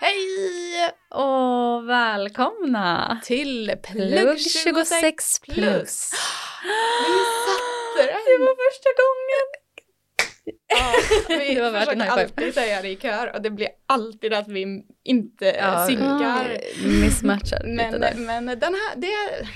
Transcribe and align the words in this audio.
Hej 0.00 0.92
och 1.10 1.88
välkomna 1.88 3.20
till 3.24 3.74
Plugg 3.82 4.40
26 4.40 5.40
plus. 5.40 5.54
Vi 7.06 7.18
satte 7.46 8.12
den. 8.12 8.20
Det 8.26 8.38
var 8.44 8.56
första 8.70 8.90
gången. 9.02 9.46
Ja, 10.68 10.94
vi 11.28 11.54
Det 11.54 11.60
var 11.62 11.70
värt 11.70 11.88
en 11.88 12.00
försöker 12.00 12.16
high 12.16 12.26
five. 12.26 12.28
alltid 12.36 12.54
säga 12.54 12.82
det 12.82 12.88
i 12.88 12.96
kör 12.96 13.34
och 13.34 13.42
det 13.42 13.50
blir 13.50 13.68
alltid 13.86 14.32
att 14.34 14.48
vi 14.48 14.82
inte 15.04 15.44
Ja, 15.60 15.86
synkar. 15.86 16.60
Missmatchar 17.00 17.58
lite 17.58 17.90
Men, 17.90 18.00
där. 18.00 18.14
men 18.16 18.46
den 18.46 18.74
här, 18.74 18.96
det 18.96 19.12
är 19.12 19.48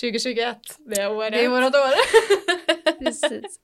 2021, 0.00 0.56
det 0.90 1.00
är 1.00 1.10
året. 1.12 1.32
Det 1.32 1.44
är 1.44 1.48
vårat 1.48 1.74
år. 1.74 1.94
Precis. 3.04 3.60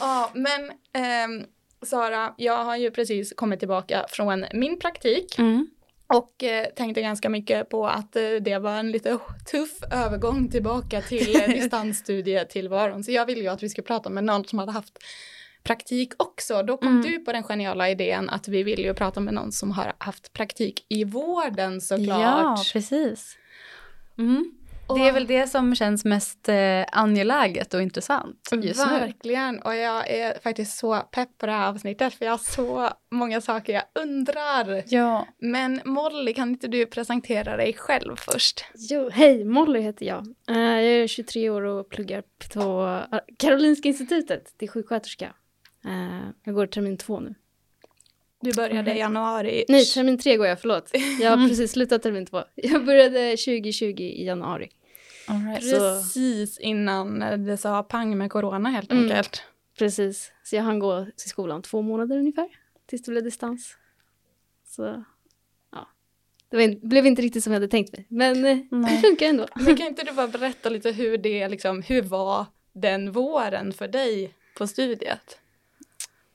Ja, 0.00 0.30
men 0.34 0.70
ehm, 0.94 1.44
Sara, 1.82 2.34
jag 2.36 2.64
har 2.64 2.76
ju 2.76 2.90
precis 2.90 3.32
kommit 3.36 3.58
tillbaka 3.58 4.06
från 4.08 4.44
min 4.54 4.78
praktik 4.78 5.38
Mm. 5.38 5.66
och 6.06 6.44
eh, 6.44 6.66
tänkte 6.66 7.02
ganska 7.02 7.28
mycket 7.28 7.68
på 7.68 7.86
att 7.88 8.16
eh, 8.16 8.22
det 8.40 8.58
var 8.58 8.76
en 8.78 8.90
lite 8.90 9.18
tuff 9.50 9.72
övergång 9.92 10.48
tillbaka 10.48 11.00
till 11.02 11.36
eh, 11.36 11.48
distansstudietillvaron. 11.54 13.04
Så 13.04 13.12
jag 13.12 13.26
ville 13.26 13.40
ju 13.40 13.48
att 13.48 13.62
vi 13.62 13.68
skulle 13.68 13.84
prata 13.86 14.10
med 14.10 14.24
någon 14.24 14.44
som 14.44 14.58
hade 14.58 14.72
haft 14.72 14.98
praktik 15.62 16.12
också. 16.16 16.62
Då 16.62 16.76
kom 16.76 16.88
Mm. 16.88 17.02
du 17.02 17.18
på 17.18 17.32
den 17.32 17.42
geniala 17.42 17.90
idén 17.90 18.28
att 18.30 18.48
vi 18.48 18.62
vill 18.62 18.78
ju 18.80 18.94
prata 18.94 19.20
med 19.20 19.34
någon 19.34 19.52
som 19.52 19.70
har 19.70 19.92
haft 19.98 20.32
praktik 20.32 20.86
i 20.88 21.04
vården 21.04 21.80
såklart. 21.80 22.20
Ja, 22.20 22.64
precis. 22.72 23.36
Mm. 24.18 24.52
Det 24.96 25.08
är 25.08 25.12
väl 25.12 25.26
det 25.26 25.46
som 25.46 25.74
känns 25.74 26.04
mest 26.04 26.48
eh, 26.48 26.84
angeläget 26.92 27.74
och 27.74 27.82
intressant 27.82 28.48
just 28.62 28.86
nu. 28.86 28.92
Verkligen, 28.92 29.62
och 29.62 29.74
jag 29.76 30.10
är 30.10 30.40
faktiskt 30.40 30.78
så 30.78 30.96
pepp 30.96 31.38
på 31.38 31.46
det 31.46 31.52
här 31.52 31.68
avsnittet 31.68 32.14
för 32.14 32.24
jag 32.24 32.32
har 32.32 32.38
så 32.38 32.90
många 33.10 33.40
saker 33.40 33.72
jag 33.72 33.82
undrar. 34.02 34.82
Ja. 34.86 35.26
Men 35.38 35.80
Molly, 35.84 36.34
kan 36.34 36.48
inte 36.48 36.68
du 36.68 36.86
presentera 36.86 37.56
dig 37.56 37.72
själv 37.72 38.16
först? 38.16 38.64
Jo, 38.74 39.10
hej, 39.12 39.44
Molly 39.44 39.80
heter 39.80 40.06
jag. 40.06 40.26
Eh, 40.50 40.58
jag 40.58 40.84
är 40.84 41.06
23 41.06 41.50
år 41.50 41.62
och 41.62 41.88
pluggar 41.90 42.22
på 42.54 42.98
Karolinska 43.38 43.88
institutet 43.88 44.58
till 44.58 44.68
sjuksköterska. 44.68 45.34
Eh, 45.84 46.28
jag 46.44 46.54
går 46.54 46.66
termin 46.66 46.96
två 46.96 47.20
nu. 47.20 47.34
Du 48.40 48.52
började 48.52 48.94
i 48.94 48.98
januari. 48.98 49.64
Nej, 49.68 49.84
termin 49.84 50.18
tre 50.18 50.36
går 50.36 50.46
jag, 50.46 50.60
förlåt. 50.60 50.90
Jag 51.20 51.36
har 51.36 51.48
precis 51.48 51.72
slutat 51.72 52.02
termin 52.02 52.26
två. 52.26 52.42
Jag 52.54 52.84
började 52.84 53.36
2020 53.36 53.84
i 54.00 54.26
januari. 54.26 54.68
Right. 55.28 55.60
Precis 55.60 56.58
innan 56.58 57.18
det 57.46 57.56
sa 57.56 57.82
pang 57.82 58.18
med 58.18 58.30
corona 58.30 58.68
helt 58.70 58.92
Mm. 58.92 59.04
enkelt. 59.04 59.42
Precis, 59.78 60.32
så 60.44 60.56
jag 60.56 60.62
hann 60.62 60.78
gå 60.78 61.06
till 61.16 61.28
skolan 61.30 61.62
två 61.62 61.82
månader 61.82 62.18
ungefär, 62.18 62.48
tills 62.86 63.02
det 63.02 63.10
blev 63.10 63.24
distans. 63.24 63.76
Så, 64.66 65.04
ja. 65.72 65.88
Det 66.50 66.82
blev 66.82 67.06
inte 67.06 67.22
riktigt 67.22 67.44
som 67.44 67.52
jag 67.52 67.60
hade 67.60 67.68
tänkt 67.70 67.92
mig, 67.96 68.06
men 68.08 68.44
eh, 68.44 68.56
det 68.56 68.76
Nej. 68.76 69.00
funkar 69.00 69.26
ändå. 69.26 69.46
Men 69.54 69.76
kan 69.76 69.86
inte 69.86 70.02
du 70.04 70.12
bara 70.12 70.28
berätta 70.28 70.68
lite 70.68 70.90
hur 70.92 71.18
det 71.18 71.48
liksom, 71.48 71.82
hur 71.82 72.02
var 72.02 72.46
den 72.72 73.12
våren 73.12 73.72
för 73.72 73.88
dig 73.88 74.34
på 74.58 74.66
studiet? 74.66 75.38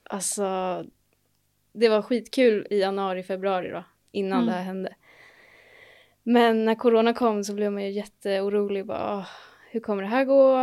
Alltså, 0.03 0.45
det 1.73 1.89
var 1.89 2.01
skitkul 2.01 2.67
i 2.69 2.79
januari, 2.79 3.23
februari 3.23 3.69
då, 3.69 3.83
innan 4.11 4.37
Mm. 4.41 4.45
det 4.45 4.51
här 4.51 4.63
hände. 4.63 4.95
Men 6.23 6.65
när 6.65 6.75
corona 6.75 7.13
kom 7.13 7.43
så 7.43 7.53
blev 7.53 7.71
man 7.71 7.83
ju 7.83 7.91
jätteorolig. 7.91 8.85
Bara, 8.85 9.17
"Åh, 9.17 9.25
hur 9.71 9.79
kommer 9.79 10.03
det 10.03 10.09
här 10.09 10.25
gå? 10.25 10.57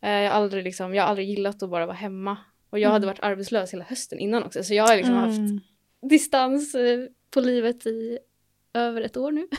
Eh, 0.00 0.10
Jag 0.10 0.30
har 0.30 0.36
aldrig, 0.40 0.64
liksom, 0.64 0.94
jag 0.94 1.02
har 1.02 1.08
aldrig 1.08 1.28
gillat 1.28 1.62
att 1.62 1.70
bara 1.70 1.86
vara 1.86 1.96
hemma. 1.96 2.36
Och 2.70 2.78
jag 2.78 2.90
hade 2.90 3.06
varit 3.06 3.20
arbetslös 3.22 3.72
hela 3.72 3.84
hösten 3.84 4.18
innan 4.18 4.42
också. 4.42 4.62
Så 4.64 4.74
jag 4.74 4.86
har 4.86 4.96
liksom 4.96 5.14
haft 5.14 5.38
Mm. 5.38 5.60
distans 6.02 6.74
eh, 6.74 6.98
på 7.30 7.40
livet 7.40 7.86
i 7.86 8.18
över 8.74 9.02
ett 9.02 9.16
år 9.16 9.32
nu. 9.32 9.48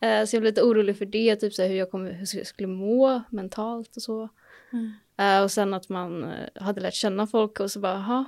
Eh, 0.00 0.24
så 0.24 0.36
jag 0.36 0.40
blev 0.42 0.52
lite 0.52 0.62
orolig 0.62 0.98
för 0.98 1.04
det, 1.06 1.36
typ 1.36 1.54
så 1.54 1.62
hur 1.62 1.74
jag 1.76 1.90
kommer, 1.90 2.12
hur 2.12 2.36
jag 2.38 2.46
skulle 2.46 2.66
må 2.68 3.22
mentalt 3.30 3.96
och 3.96 4.02
så. 4.02 4.28
Mm. 4.72 5.42
Och 5.44 5.50
sen 5.50 5.74
att 5.74 5.88
man 5.88 6.32
hade 6.54 6.80
lärt 6.80 6.94
känna 6.94 7.26
folk 7.26 7.60
och 7.60 7.70
så 7.70 7.80
bara, 7.80 7.92
jaha, 7.92 8.24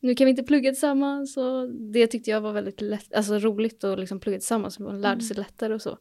nu 0.00 0.14
kan 0.14 0.24
vi 0.24 0.30
inte 0.30 0.42
plugga 0.42 0.70
tillsammans. 0.70 1.36
Och 1.36 1.70
det 1.70 2.06
tyckte 2.06 2.30
jag 2.30 2.40
var 2.40 2.52
väldigt 2.52 2.80
lätt, 2.80 3.14
alltså 3.14 3.38
roligt 3.38 3.84
att 3.84 3.98
liksom 3.98 4.20
plugga 4.20 4.38
tillsammans. 4.38 4.78
Man 4.78 5.00
lärde 5.00 5.20
sig 5.20 5.36
lättare 5.36 5.74
och 5.74 5.82
så. 5.82 5.98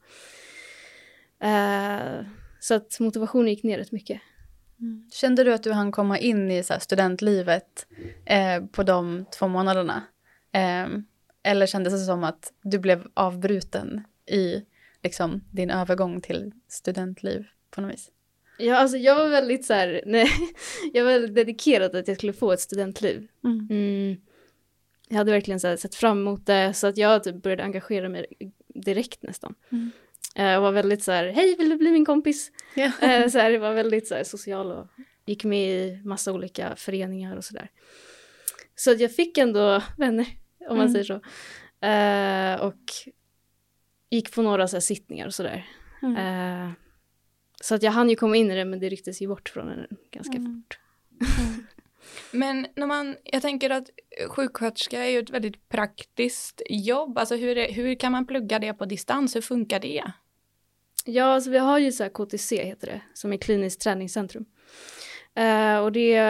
Eh, 1.39 2.25
så 2.59 2.73
att 2.73 2.99
motivationen 2.99 3.47
gick 3.47 3.63
ner 3.63 3.77
rätt 3.77 3.91
mycket. 3.91 4.21
Kände 5.11 5.43
du 5.43 5.53
att 5.53 5.63
du 5.63 5.71
hann 5.71 5.91
komma 5.91 6.19
in 6.19 6.51
i 6.51 6.63
så 6.63 6.73
studentlivet 6.79 7.87
eh, 8.25 8.65
på 8.65 8.83
de 8.83 9.25
två 9.39 9.47
månaderna? 9.47 10.03
Eh, 10.51 10.87
eller 11.43 11.65
kändes 11.65 11.93
det 11.93 11.99
som 11.99 12.23
att 12.23 12.53
du 12.61 12.79
blev 12.79 13.07
avbruten 13.13 14.03
i 14.25 14.65
liksom, 15.03 15.43
din 15.51 15.69
övergång 15.69 16.21
till 16.21 16.51
studentliv 16.67 17.47
på 17.71 17.81
något 17.81 17.93
vis? 17.93 18.11
Ja, 18.59 18.75
alltså 18.75 18.97
jag 18.97 19.15
var 19.15 19.29
väldigt 19.29 19.65
så 19.65 19.73
här, 19.73 20.01
nej, 20.05 20.27
jag 20.93 21.03
var 21.05 21.11
väldigt 21.11 21.35
dedikerad 21.35 21.95
att 21.95 22.07
jag 22.07 22.17
skulle 22.17 22.33
få 22.33 22.51
ett 22.51 22.59
studentliv. 22.59 23.27
Mm. 23.43 23.67
Mm. 23.69 24.17
Jag 25.09 25.17
hade 25.17 25.31
verkligen 25.31 25.59
så 25.59 25.67
här, 25.67 25.75
sett 25.77 25.95
fram 25.95 26.17
emot 26.19 26.45
det 26.45 26.73
så 26.73 26.87
att 26.87 26.97
jag 26.97 27.23
typ 27.23 27.35
började 27.43 27.63
engagera 27.63 28.09
mig 28.09 28.25
direkt 28.67 29.23
nästan. 29.23 29.55
Mm. 29.71 29.91
Eh, 30.35 30.45
Jag 30.45 30.61
var 30.61 30.71
väldigt 30.71 31.03
så 31.03 31.11
här, 31.11 31.27
hej 31.27 31.55
vill 31.57 31.69
du 31.69 31.77
bli 31.77 31.91
min 31.91 32.05
kompis? 32.05 32.51
Ja. 32.75 32.91
Eh, 33.01 33.27
så 33.27 33.39
här, 33.39 33.51
jag 33.51 33.59
var 33.59 33.73
väldigt 33.73 34.07
så 34.07 34.15
här, 34.15 34.23
social 34.23 34.71
och 34.71 34.87
gick 35.25 35.43
med 35.43 35.69
i 35.69 36.01
massa 36.05 36.33
olika 36.33 36.75
föreningar 36.75 37.35
och 37.37 37.45
sådär. 37.45 37.69
Så 38.75 38.91
att 38.91 38.99
jag 38.99 39.15
fick 39.15 39.37
ändå 39.37 39.83
vänner, 39.97 40.25
om 40.69 40.77
man 40.77 40.87
Mm. 40.87 40.91
säger 40.91 41.05
så. 41.05 41.21
Eh, 41.87 42.65
och 42.67 42.83
gick 44.09 44.31
på 44.35 44.41
några 44.41 44.67
så 44.67 44.75
här, 44.75 44.81
sittningar 44.81 45.27
och 45.27 45.33
sådär. 45.33 45.65
Mm. 46.01 46.15
Eh, 46.15 46.71
så 47.61 47.75
att 47.75 47.83
jag 47.83 47.91
hann 47.91 48.09
ju 48.09 48.15
komma 48.15 48.35
in 48.35 48.51
i 48.51 48.55
det 48.55 48.65
men 48.65 48.79
det 48.79 48.89
rycktes 48.89 49.21
ju 49.21 49.27
bort 49.27 49.49
från 49.49 49.67
den 49.67 49.87
ganska 50.11 50.37
Mm. 50.37 50.63
fort. 50.63 50.79
Men 52.31 52.67
när 52.75 52.87
man, 52.87 53.15
jag 53.23 53.41
tänker 53.41 53.69
att 53.69 53.89
sjuksköterska 54.27 55.03
är 55.05 55.09
ju 55.09 55.19
ett 55.19 55.29
väldigt 55.29 55.69
praktiskt 55.69 56.61
jobb. 56.69 57.17
Alltså 57.17 57.35
hur, 57.35 57.57
är, 57.57 57.71
hur 57.71 57.95
kan 57.95 58.11
man 58.11 58.25
plugga 58.27 58.59
det 58.59 58.73
på 58.73 58.85
distans? 58.85 59.35
Hur 59.35 59.41
funkar 59.41 59.79
det? 59.79 60.03
Ja, 61.05 61.23
alltså 61.25 61.49
vi 61.49 61.57
har 61.57 61.79
ju 61.79 61.91
så 61.91 62.03
här 62.03 62.09
KTC 62.09 62.63
heter 62.65 62.87
det, 62.87 63.01
som 63.13 63.33
är 63.33 63.37
kliniskt 63.37 63.81
träningscentrum. 63.81 64.45
Eh, 65.35 65.77
och 65.77 65.91
det, 65.91 66.21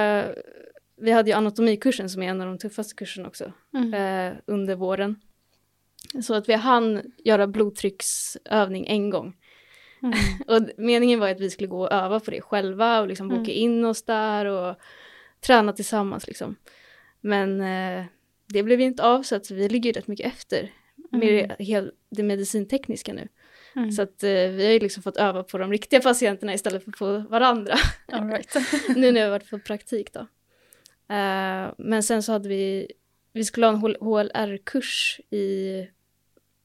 vi 0.98 1.12
hade 1.12 1.30
ju 1.30 1.36
anatomikursen 1.36 2.10
som 2.10 2.24
är 2.24 2.30
en 2.30 2.42
av 2.42 2.48
de 2.48 2.58
tuffaste 2.58 2.96
kurserna 2.96 3.28
också, 3.28 3.54
Mm. 3.74 3.94
eh, 4.34 4.38
under 4.46 4.76
våren. 4.76 5.20
Så 6.24 6.34
att 6.34 6.50
vi 6.50 6.54
hann 6.54 7.02
göra 7.18 7.48
blodtrycksövning 7.48 8.86
en 8.88 9.10
gång. 9.10 9.36
Mm. 10.14 10.20
och 10.48 10.70
meningen 10.78 11.20
var 11.20 11.30
att 11.30 11.40
vi 11.40 11.50
skulle 11.50 11.68
gå 11.68 11.82
och 11.82 11.92
öva 11.92 12.20
på 12.20 12.32
det 12.32 12.42
själva 12.42 13.02
och 13.02 13.08
liksom 13.08 13.28
boka 13.28 13.52
Mm. 13.52 13.64
in 13.64 13.86
oss 13.86 14.04
där 14.04 14.46
och 14.46 14.76
träna 15.42 15.74
tillsammans 15.74 16.28
liksom. 16.28 16.56
Men 17.22 17.62
eh, 17.62 18.06
det 18.54 18.64
blev 18.64 18.80
ju 18.80 18.86
inte 18.86 19.04
av 19.04 19.24
så 19.24 19.36
att 19.36 19.52
vi 19.52 19.70
ligger 19.70 19.94
rätt 19.94 20.08
mycket 20.08 20.26
efter 20.34 20.72
med 21.12 21.56
hel, 21.60 21.92
det 22.10 22.24
medicintekniska 22.24 23.14
nu. 23.14 23.28
Mm. 23.76 23.92
Så 23.92 24.02
att 24.02 24.24
eh, 24.24 24.30
vi 24.30 24.66
har 24.66 24.74
ju 24.74 24.80
liksom 24.80 25.04
fått 25.04 25.18
öva 25.18 25.44
på 25.44 25.58
de 25.58 25.72
riktiga 25.72 26.00
patienterna 26.00 26.54
istället 26.54 26.84
för 26.84 26.92
på 26.92 27.30
varandra. 27.30 27.76
Right. 28.08 28.56
nu 28.96 29.12
när 29.12 29.20
jag 29.22 29.28
har 29.28 29.32
varit 29.32 29.50
på 29.50 29.60
praktik 29.60 30.14
då. 30.14 30.20
Eh, 31.16 31.74
men 31.78 32.04
sen 32.04 32.24
så 32.24 32.32
hade 32.32 32.50
vi, 32.50 32.92
vi 33.34 33.46
skulle 33.46 33.66
ha 33.66 33.74
en 33.74 33.96
HLR-kurs 34.02 35.20
i 35.30 35.88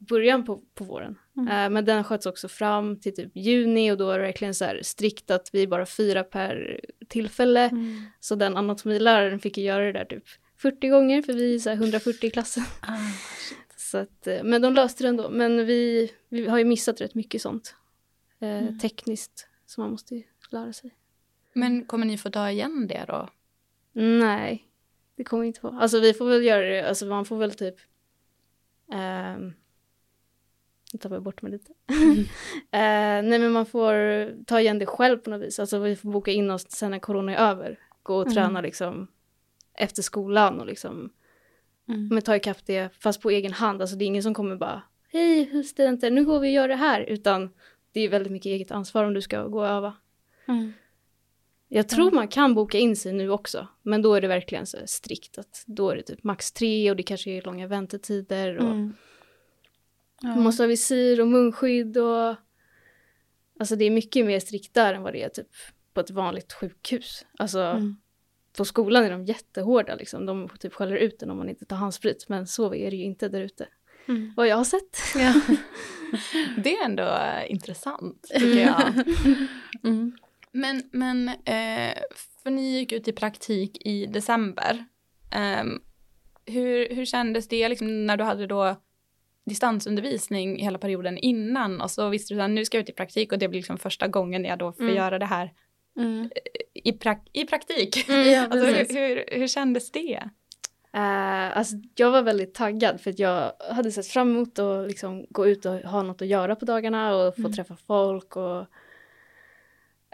början 0.09 0.45
på, 0.45 0.63
på 0.75 0.85
våren. 0.85 1.19
Mm. 1.37 1.49
Eh, 1.49 1.71
men 1.71 1.85
den 1.85 2.05
sköts 2.05 2.27
också 2.27 2.49
fram 2.49 3.01
till 3.01 3.15
typ 3.15 3.31
juni 3.37 3.93
och 3.93 3.97
då 3.97 4.11
är 4.11 4.19
det 4.19 4.25
verkligen 4.25 4.55
så 4.55 4.65
här 4.65 4.81
strikt 4.83 5.31
att 5.31 5.51
vi 5.53 5.67
bara 5.67 5.87
fyra 5.87 6.25
per 6.25 6.81
tillfälle. 7.09 7.61
Mm. 7.69 8.03
Så 8.21 8.35
den 8.35 8.57
anatomiläraren 8.57 9.39
fick 9.39 9.59
ju 9.59 9.65
göra 9.65 9.85
det 9.85 9.93
där 9.93 10.05
typ 10.05 10.25
40 10.57 10.89
gånger 10.89 11.23
för 11.23 11.33
vi 11.33 11.55
är 11.55 11.59
så 11.59 11.71
här 11.71 11.77
140 11.77 12.27
i 12.27 12.31
klassen. 12.31 12.65
Ah, 12.81 12.97
Så 13.77 13.99
att, 13.99 14.27
eh, 14.27 14.43
men 14.45 14.63
de 14.63 14.75
löste 14.75 15.05
det 15.05 15.09
ändå. 15.09 15.31
Men 15.31 15.67
vi, 15.67 16.13
vi 16.29 16.47
har 16.49 16.59
ju 16.59 16.65
missat 16.65 17.01
rätt 17.01 17.15
mycket 17.15 17.43
sånt. 17.43 17.75
Eh, 18.41 18.49
Mm. 18.63 18.79
Tekniskt 18.79 19.49
som 19.67 19.83
man 19.83 19.91
måste 19.91 20.23
lära 20.51 20.73
sig. 20.73 20.91
Men 21.53 21.85
kommer 21.85 22.07
ni 22.07 22.19
få 22.19 22.31
ta 22.31 22.51
igen 22.51 22.87
det 22.89 23.05
då? 23.09 23.29
Nej, 23.93 24.69
det 25.17 25.25
kommer 25.25 25.41
vi 25.41 25.47
inte 25.47 25.61
på. 25.61 25.69
Alltså 25.69 26.01
vi 26.01 26.15
får 26.15 26.29
väl 26.29 26.45
göra 26.45 26.67
det, 26.67 26.89
alltså 26.89 27.07
man 27.07 27.25
får 27.25 27.37
väl 27.37 27.53
typ... 27.55 27.75
ehm, 28.93 29.53
nu 30.93 30.99
tappar 30.99 31.17
jag 31.17 31.23
bort 31.23 31.43
mig 31.43 31.53
lite. 31.53 31.73
Eh, 32.75 33.23
nej 33.23 33.39
men 33.39 33.53
man 33.53 33.67
får 33.67 33.95
ta 34.45 34.61
igen 34.61 34.79
det 34.79 34.87
själv 34.87 35.19
på 35.19 35.31
något 35.31 35.43
vis. 35.43 35.59
Alltså 35.59 35.79
vi 35.79 35.97
får 35.97 36.11
boka 36.13 36.31
in 36.31 36.51
oss 36.51 36.71
sen 36.71 36.91
när 36.91 36.99
corona 36.99 37.37
är 37.37 37.51
över. 37.51 37.79
Gå 38.03 38.17
och 38.17 38.23
Mm. 38.23 38.35
träna 38.35 38.61
liksom 38.61 39.07
efter 39.79 40.03
skolan 40.03 40.61
och 40.61 40.67
liksom 40.67 41.11
Mm. 41.89 42.09
men 42.09 42.23
ta 42.23 42.37
ikapp 42.37 42.67
det 42.67 42.89
fast 43.01 43.21
på 43.23 43.31
egen 43.31 43.53
hand. 43.53 43.81
Alltså 43.81 43.97
det 43.97 44.05
är 44.05 44.07
ingen 44.07 44.23
som 44.23 44.35
kommer 44.35 44.57
bara 44.57 44.83
hej 45.13 45.65
studenter 45.65 46.11
nu 46.11 46.25
går 46.25 46.41
vi 46.41 46.49
och 46.49 46.53
gör 46.53 46.69
det 46.69 46.75
här 46.77 47.01
utan 47.01 47.51
det 47.93 48.01
är 48.01 48.09
väldigt 48.09 48.33
mycket 48.33 48.47
eget 48.51 48.71
ansvar 48.71 49.05
om 49.05 49.15
du 49.15 49.21
ska 49.23 49.43
gå 49.47 49.59
och 49.61 49.67
öva. 49.67 49.95
Mm. 50.49 50.73
Jag 51.69 51.89
tror 51.89 52.11
man 52.11 52.29
kan 52.29 52.55
boka 52.55 52.79
in 52.79 52.97
sig 52.97 53.13
nu 53.13 53.31
också 53.31 53.69
men 53.83 54.03
då 54.03 54.15
är 54.15 54.21
det 54.21 54.29
verkligen 54.29 54.67
så 54.67 54.77
strikt 54.87 55.39
att 55.39 55.65
då 55.67 55.91
är 55.91 55.97
det 55.97 56.03
typ 56.03 56.25
max 56.25 56.53
tre 56.53 56.91
och 56.91 56.97
det 56.97 57.03
kanske 57.03 57.31
är 57.31 57.43
långa 57.43 57.67
väntetider 57.67 58.57
och 58.59 58.65
Mm. 58.71 58.93
Ja. 60.23 60.29
man 60.29 60.43
måste 60.43 60.63
ha 60.63 60.69
visir 60.69 61.21
och 61.21 61.29
munskydd 61.29 61.97
och 61.99 62.35
alltså 63.61 63.77
det 63.77 63.85
är 63.85 63.91
mycket 63.91 64.27
mer 64.27 64.41
strikt 64.41 64.75
där 64.75 64.95
än 64.95 65.03
vad 65.03 65.13
det 65.13 65.23
är 65.23 65.29
typ 65.29 65.49
på 65.95 66.01
ett 66.01 66.11
vanligt 66.11 66.53
sjukhus. 66.53 67.27
Alltså 67.39 67.61
Mm. 67.61 67.97
på 68.57 68.65
skolan 68.65 69.05
är 69.05 69.11
de 69.11 69.25
jättehårda 69.25 69.95
liksom. 69.95 70.27
De 70.27 70.49
typ 70.61 70.75
skäller 70.75 70.97
ut 70.97 71.23
en 71.23 71.31
om 71.31 71.37
man 71.37 71.49
inte 71.49 71.65
tar 71.65 71.77
handsprit 71.77 72.29
men 72.29 72.47
så 72.47 72.75
är 72.75 72.91
det 72.91 72.97
ju 72.97 73.05
inte 73.05 73.29
där 73.29 73.41
ute. 73.41 73.69
Mm. 74.09 74.33
Vad 74.37 74.49
jag 74.49 74.57
har 74.57 74.65
sett. 74.65 74.99
Ja. 75.15 75.35
Det 76.63 76.77
är 76.77 76.85
ändå 76.85 77.03
eh, 77.03 77.51
intressant 77.51 78.23
tycker 78.35 78.61
jag. 78.61 78.93
Mm. 79.85 80.17
Men, 80.53 80.83
men 80.93 81.29
eh, 81.29 81.95
för 82.43 82.51
ni 82.51 82.79
gick 82.79 82.93
ut 82.93 83.09
i 83.09 83.13
praktik 83.13 83.87
i 83.87 84.07
december. 84.07 84.85
Ehm, 85.31 85.81
hur, 86.47 86.95
hur 86.95 87.05
kändes 87.05 87.49
det 87.49 87.69
liksom 87.69 88.07
när 88.07 88.17
du 88.17 88.25
hade 88.25 88.47
då 88.47 88.77
distansundervisning 89.47 90.59
hela 90.63 90.79
perioden 90.79 91.19
innan 91.19 91.81
och 91.81 91.91
så 91.91 92.09
visste 92.09 92.35
du 92.35 92.43
att 92.43 92.51
nu 92.51 92.65
ska 92.65 92.77
jag 92.77 92.83
ut 92.83 92.89
i 92.91 92.93
praktik 92.93 93.33
och 93.33 93.39
det 93.39 93.49
blir 93.49 93.59
liksom 93.61 93.79
första 93.79 94.09
gången 94.09 94.45
jag 94.45 94.59
då 94.59 94.73
får 94.73 94.83
Mm. 94.83 94.97
göra 94.97 95.19
det 95.19 95.27
här 95.27 95.53
Mm. 95.99 96.31
i, 96.75 96.93
prak- 96.93 97.29
i 97.33 97.45
praktik. 97.45 98.09
Ja, 98.09 98.47
alltså, 98.51 98.67
hur, 98.67 99.09
hur, 99.09 99.39
hur 99.39 99.47
kändes 99.47 99.93
det? 99.93 100.23
Uh, 100.97 101.59
alltså, 101.59 101.77
jag 101.95 102.11
var 102.11 102.23
väldigt 102.23 102.55
taggad 102.55 103.01
för 103.01 103.11
att 103.11 103.19
jag 103.19 103.53
hade 103.71 103.93
sett 103.93 104.07
fram 104.07 104.31
emot 104.31 104.59
att 104.59 104.87
liksom, 104.89 105.27
gå 105.31 105.47
ut 105.47 105.65
och 105.67 105.73
ha 105.75 106.03
något 106.03 106.23
att 106.23 106.29
göra 106.29 106.57
på 106.57 106.65
dagarna 106.65 107.15
och 107.17 107.35
få 107.35 107.41
Mm. 107.41 107.53
träffa 107.53 107.77
folk. 107.87 108.37
Och, 108.37 108.61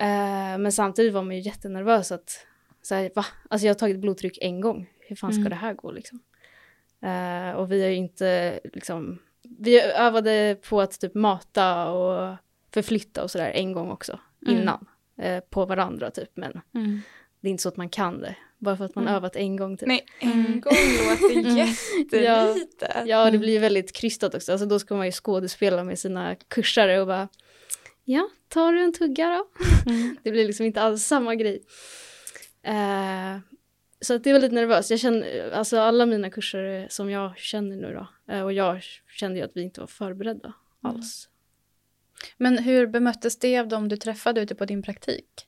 eh, 0.00 0.58
men 0.58 0.72
samtidigt 0.72 1.12
var 1.14 1.22
man 1.22 1.36
ju 1.36 1.42
jättenervös 1.42 2.12
att 2.12 2.46
så 2.82 2.94
här, 2.94 3.10
va? 3.14 3.26
Alltså 3.50 3.66
jag 3.66 3.74
har 3.74 3.78
tagit 3.78 3.98
blodtryck 3.98 4.38
en 4.40 4.60
gång. 4.60 4.90
Hur 5.00 5.16
fan 5.16 5.32
ska 5.32 5.40
Mm. 5.40 5.50
det 5.50 5.56
här 5.56 5.74
gå 5.74 5.90
liksom? 5.92 6.20
Eh, 7.02 7.56
och 7.56 7.72
vi 7.72 7.82
har 7.82 7.88
ju 7.88 7.96
inte 7.96 8.60
liksom, 8.72 9.18
vi 9.58 9.80
övade 9.80 10.56
på 10.68 10.80
att 10.80 11.00
typ 11.00 11.14
mata 11.14 11.90
och 11.90 12.36
förflytta 12.74 13.22
och 13.22 13.30
sådär 13.30 13.50
en 13.54 13.72
gång 13.72 13.90
också 13.90 14.18
Mm. 14.46 14.60
innan. 14.62 14.86
eh, 15.20 15.40
på 15.40 15.64
varandra 15.66 16.10
typ 16.10 16.30
men 16.34 16.60
Mm. 16.74 17.00
det 17.40 17.48
är 17.48 17.50
inte 17.50 17.62
så 17.62 17.68
att 17.68 17.76
man 17.76 17.88
kan 17.88 18.20
det. 18.20 18.36
Bara 18.58 18.76
för 18.76 18.84
att 18.84 18.94
man 18.94 19.04
Mm. 19.04 19.14
övat 19.14 19.36
en 19.36 19.56
gång 19.56 19.76
typ. 19.76 19.88
Nej, 19.88 20.06
en 20.20 20.32
Mm. 20.32 20.60
gång 20.60 20.72
låter 21.10 21.36
Mm. 21.38 21.56
jättelite. 21.56 23.02
Ja, 23.06 23.22
det 23.22 23.28
Mm. 23.28 23.40
blir 23.40 23.60
väldigt 23.60 23.92
krystat 23.92 24.34
också. 24.34 24.52
Alltså 24.52 24.66
då 24.66 24.78
ska 24.78 24.94
man 24.94 25.06
ju 25.06 25.12
skådespela 25.12 25.84
med 25.84 25.98
sina 25.98 26.34
kursare 26.34 27.00
och 27.00 27.06
bara 27.06 27.28
Ja, 28.04 28.28
tar 28.48 28.72
du 28.72 28.82
en 28.82 28.92
tugga 28.92 29.28
då? 29.28 29.48
Mm. 29.90 30.16
Det 30.22 30.30
blir 30.30 30.46
liksom 30.46 30.66
inte 30.66 30.82
alls 30.82 31.04
samma 31.04 31.34
grej. 31.34 31.62
Eh, 32.62 33.38
så 34.00 34.18
det 34.18 34.32
var 34.32 34.40
lite 34.40 34.54
nervöst. 34.54 34.90
Jag 34.90 35.00
känner, 35.00 35.50
alltså 35.50 35.78
alla 35.80 36.06
mina 36.06 36.30
kursare 36.30 36.86
som 36.90 37.10
jag 37.10 37.38
känner 37.38 37.76
nu 37.76 37.92
då, 37.94 38.32
eh, 38.34 38.42
och 38.42 38.52
jag 38.52 38.82
kände 39.08 39.38
ju 39.38 39.44
att 39.44 39.56
vi 39.56 39.62
inte 39.62 39.80
var 39.80 39.86
förberedda 39.86 40.52
alls. 40.82 41.28
Men 42.36 42.58
hur 42.58 42.86
bemöttes 42.86 43.38
det 43.38 43.58
av 43.58 43.68
dem 43.68 43.88
du 43.88 43.96
träffade 43.96 44.40
ute 44.40 44.54
på 44.54 44.64
din 44.64 44.82
praktik? 44.82 45.46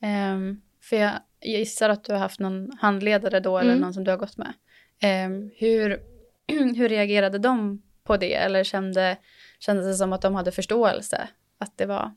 Ehm, 0.00 0.60
för 0.82 0.96
jag 0.96 1.12
gissar 1.42 1.88
att 1.88 2.04
du 2.04 2.12
har 2.12 2.18
haft 2.18 2.40
någon 2.40 2.70
handledare 2.80 3.40
då 3.40 3.58
eller 3.58 3.70
Mm. 3.70 3.80
någon 3.82 3.94
som 3.94 4.04
du 4.04 4.10
har 4.10 4.18
gått 4.18 4.36
med. 4.36 4.52
Ehm, 5.00 5.50
hur, 5.56 6.02
hur 6.76 6.88
reagerade 6.88 7.38
de 7.38 7.82
på 8.04 8.16
det? 8.16 8.34
Eller 8.34 8.64
kände, 8.64 9.16
kändes 9.58 9.86
det 9.86 9.94
som 9.94 10.12
att 10.12 10.22
de 10.22 10.34
hade 10.34 10.52
förståelse? 10.52 11.28
Att 11.58 11.78
det 11.78 11.86
var 11.86 12.14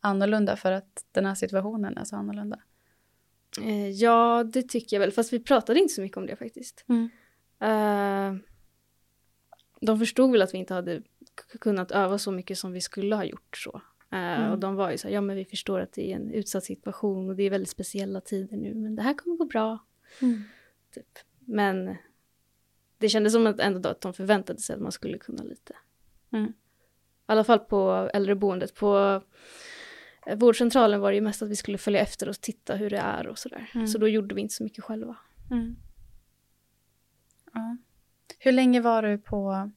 annorlunda 0.00 0.56
för 0.56 0.72
att 0.72 1.04
den 1.12 1.26
här 1.26 1.34
situationen 1.34 1.98
är 1.98 2.04
så 2.04 2.16
annorlunda? 2.16 2.58
Eh, 3.62 3.90
ja, 3.90 4.44
det 4.44 4.62
tycker 4.62 4.96
jag 4.96 5.00
väl. 5.00 5.12
Fast 5.12 5.32
vi 5.32 5.40
pratade 5.40 5.80
inte 5.80 5.94
så 5.94 6.00
mycket 6.00 6.16
om 6.16 6.26
det 6.26 6.36
faktiskt. 6.36 6.84
Mm. 6.88 7.08
Eh, 7.60 8.40
de 9.80 9.98
förstod 9.98 10.32
väl 10.32 10.42
att 10.42 10.54
vi 10.54 10.58
inte 10.58 10.74
hade 10.74 11.02
kunnat 11.60 11.90
öva 11.90 12.18
så 12.18 12.30
mycket 12.30 12.58
som 12.58 12.72
vi 12.72 12.80
skulle 12.80 13.16
ha 13.16 13.24
gjort 13.24 13.56
så. 13.56 13.80
Eh, 14.12 14.40
Mm. 14.40 14.52
Och 14.52 14.58
de 14.58 14.74
var 14.74 14.90
ju 14.90 14.98
så 14.98 15.08
här, 15.08 15.14
ja 15.14 15.20
men 15.20 15.36
vi 15.36 15.44
förstår 15.44 15.80
att 15.80 15.92
det 15.92 16.12
är 16.12 16.16
en 16.16 16.30
utsatt 16.30 16.64
situation 16.64 17.28
och 17.28 17.36
det 17.36 17.42
är 17.42 17.50
väldigt 17.50 17.70
speciella 17.70 18.20
tider 18.20 18.56
nu 18.56 18.74
men 18.74 18.96
det 18.96 19.02
här 19.02 19.14
kommer 19.14 19.36
gå 19.36 19.44
bra. 19.44 19.78
Mm. 20.22 20.42
Typ. 20.94 21.18
Men 21.38 21.96
det 22.98 23.08
kändes 23.08 23.32
som 23.32 23.46
att 23.46 23.60
ändå 23.60 23.78
då 23.78 23.88
att 23.88 24.00
de 24.00 24.14
förväntade 24.14 24.60
sig 24.60 24.74
att 24.74 24.82
man 24.82 24.92
skulle 24.92 25.18
kunna 25.18 25.42
lite. 25.42 25.76
Mm. 26.32 26.46
I 26.46 26.52
alla 27.26 27.44
fall 27.44 27.58
på 27.58 28.10
äldreboendet. 28.14 28.74
På 28.74 29.22
vårdcentralen 30.36 31.00
var 31.00 31.10
det 31.10 31.14
ju 31.14 31.20
mest 31.20 31.42
att 31.42 31.48
vi 31.48 31.56
skulle 31.56 31.78
följa 31.78 32.00
efter 32.00 32.28
och 32.28 32.40
titta 32.40 32.76
hur 32.76 32.90
det 32.90 32.98
är 32.98 33.26
och 33.26 33.38
sådär. 33.38 33.70
Mm. 33.74 33.86
Så 33.86 33.98
då 33.98 34.08
gjorde 34.08 34.34
vi 34.34 34.40
inte 34.40 34.54
så 34.54 34.64
mycket 34.64 34.84
själva. 34.84 35.16
Mm. 35.50 35.76
Ja. 37.52 37.76
Hur 38.38 38.52
länge 38.52 38.80
var 38.80 39.02
du 39.02 39.18
på, 39.18 39.70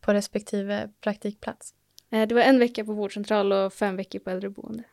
på 0.00 0.12
respektive 0.12 0.90
praktikplats? 1.00 1.74
Eh, 2.10 2.28
Det 2.28 2.34
var 2.34 2.42
en 2.42 2.58
vecka 2.58 2.84
på 2.84 2.92
vårdcentral 2.92 3.52
och 3.52 3.72
fem 3.72 3.96
veckor 3.96 4.18
på 4.18 4.30
äldreboende. 4.30 4.84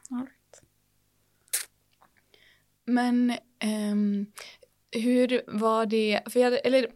Men 2.86 3.34
ehm, 3.60 4.26
hur 4.92 5.42
var 5.48 5.86
det, 5.86 6.22
för 6.30 6.40
jag, 6.40 6.66
eller 6.66 6.88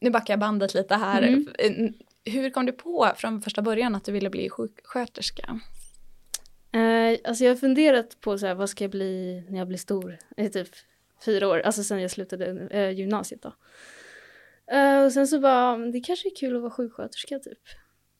nu 0.00 0.10
backar 0.10 0.32
jag 0.32 0.40
bandet 0.40 0.74
lite 0.74 0.94
här. 0.94 1.22
Mm. 1.22 1.94
Hur 2.24 2.50
kom 2.50 2.66
du 2.66 2.72
på 2.72 3.12
från 3.16 3.42
första 3.42 3.62
början 3.62 3.94
att 3.94 4.04
du 4.04 4.12
ville 4.12 4.30
bli 4.30 4.50
sjuksköterska? 4.50 5.60
Eh, 6.72 7.18
alltså 7.24 7.44
jag 7.44 7.50
har 7.50 7.56
funderat 7.56 8.20
på 8.20 8.38
så 8.38 8.46
här, 8.46 8.54
vad 8.54 8.70
ska 8.70 8.84
jag 8.84 8.90
bli 8.90 9.44
när 9.48 9.58
jag 9.58 9.68
blir 9.68 9.78
stor? 9.78 10.18
I 10.36 10.48
typ 10.48 10.68
fyra 11.24 11.48
år, 11.48 11.60
alltså 11.60 11.84
sen 11.84 12.00
jag 12.00 12.10
slutade 12.10 12.68
eh, 12.70 12.90
gymnasiet 12.90 13.42
då. 13.42 13.52
Eh, 14.74 15.04
och 15.04 15.12
sen 15.12 15.28
så 15.28 15.40
bara, 15.40 15.76
det 15.76 16.00
kanske 16.00 16.28
är 16.28 16.36
kul 16.36 16.56
att 16.56 16.62
vara 16.62 16.72
sjuksköterska 16.72 17.38
typ. 17.38 17.58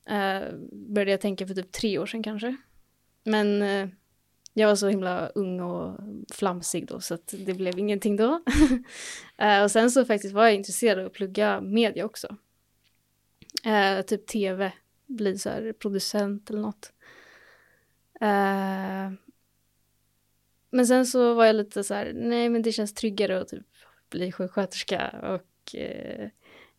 Eh, 0.07 0.57
började 0.71 1.11
jag 1.11 1.21
tänka 1.21 1.47
för 1.47 1.53
typ 1.53 1.71
tre 1.71 1.99
år 1.99 2.05
sedan 2.05 2.23
kanske. 2.23 2.55
Men 3.23 3.61
eh, 3.61 3.87
jag 4.53 4.67
var 4.67 4.75
så 4.75 4.87
himla 4.87 5.27
ung 5.27 5.59
och 5.59 5.99
flamsig 6.33 6.87
då 6.87 6.99
så 6.99 7.13
att 7.13 7.33
det 7.45 7.53
blev 7.53 7.79
ingenting 7.79 8.15
då. 8.15 8.41
eh, 9.37 9.63
och 9.63 9.71
sen 9.71 9.91
så 9.91 10.05
faktiskt 10.05 10.33
var 10.33 10.43
jag 10.43 10.53
intresserad 10.53 10.99
av 10.99 11.05
att 11.05 11.13
plugga 11.13 11.61
media 11.61 12.05
också. 12.05 12.35
Eh, 13.65 14.01
typ 14.01 14.27
tv, 14.27 14.73
bli 15.07 15.37
så 15.37 15.49
här 15.49 15.73
producent 15.73 16.49
eller 16.49 16.61
något. 16.61 16.93
Eh, 18.21 19.11
men 20.69 20.87
sen 20.87 21.05
så 21.05 21.33
var 21.33 21.45
jag 21.45 21.55
lite 21.55 21.83
så 21.83 21.93
här, 21.93 22.11
nej 22.15 22.49
men 22.49 22.61
det 22.61 22.71
känns 22.71 22.93
tryggare 22.93 23.41
att 23.41 23.47
typ 23.47 23.67
bli 24.09 24.31
sjuksköterska 24.31 25.09
och 25.23 25.75
eh, 25.75 26.29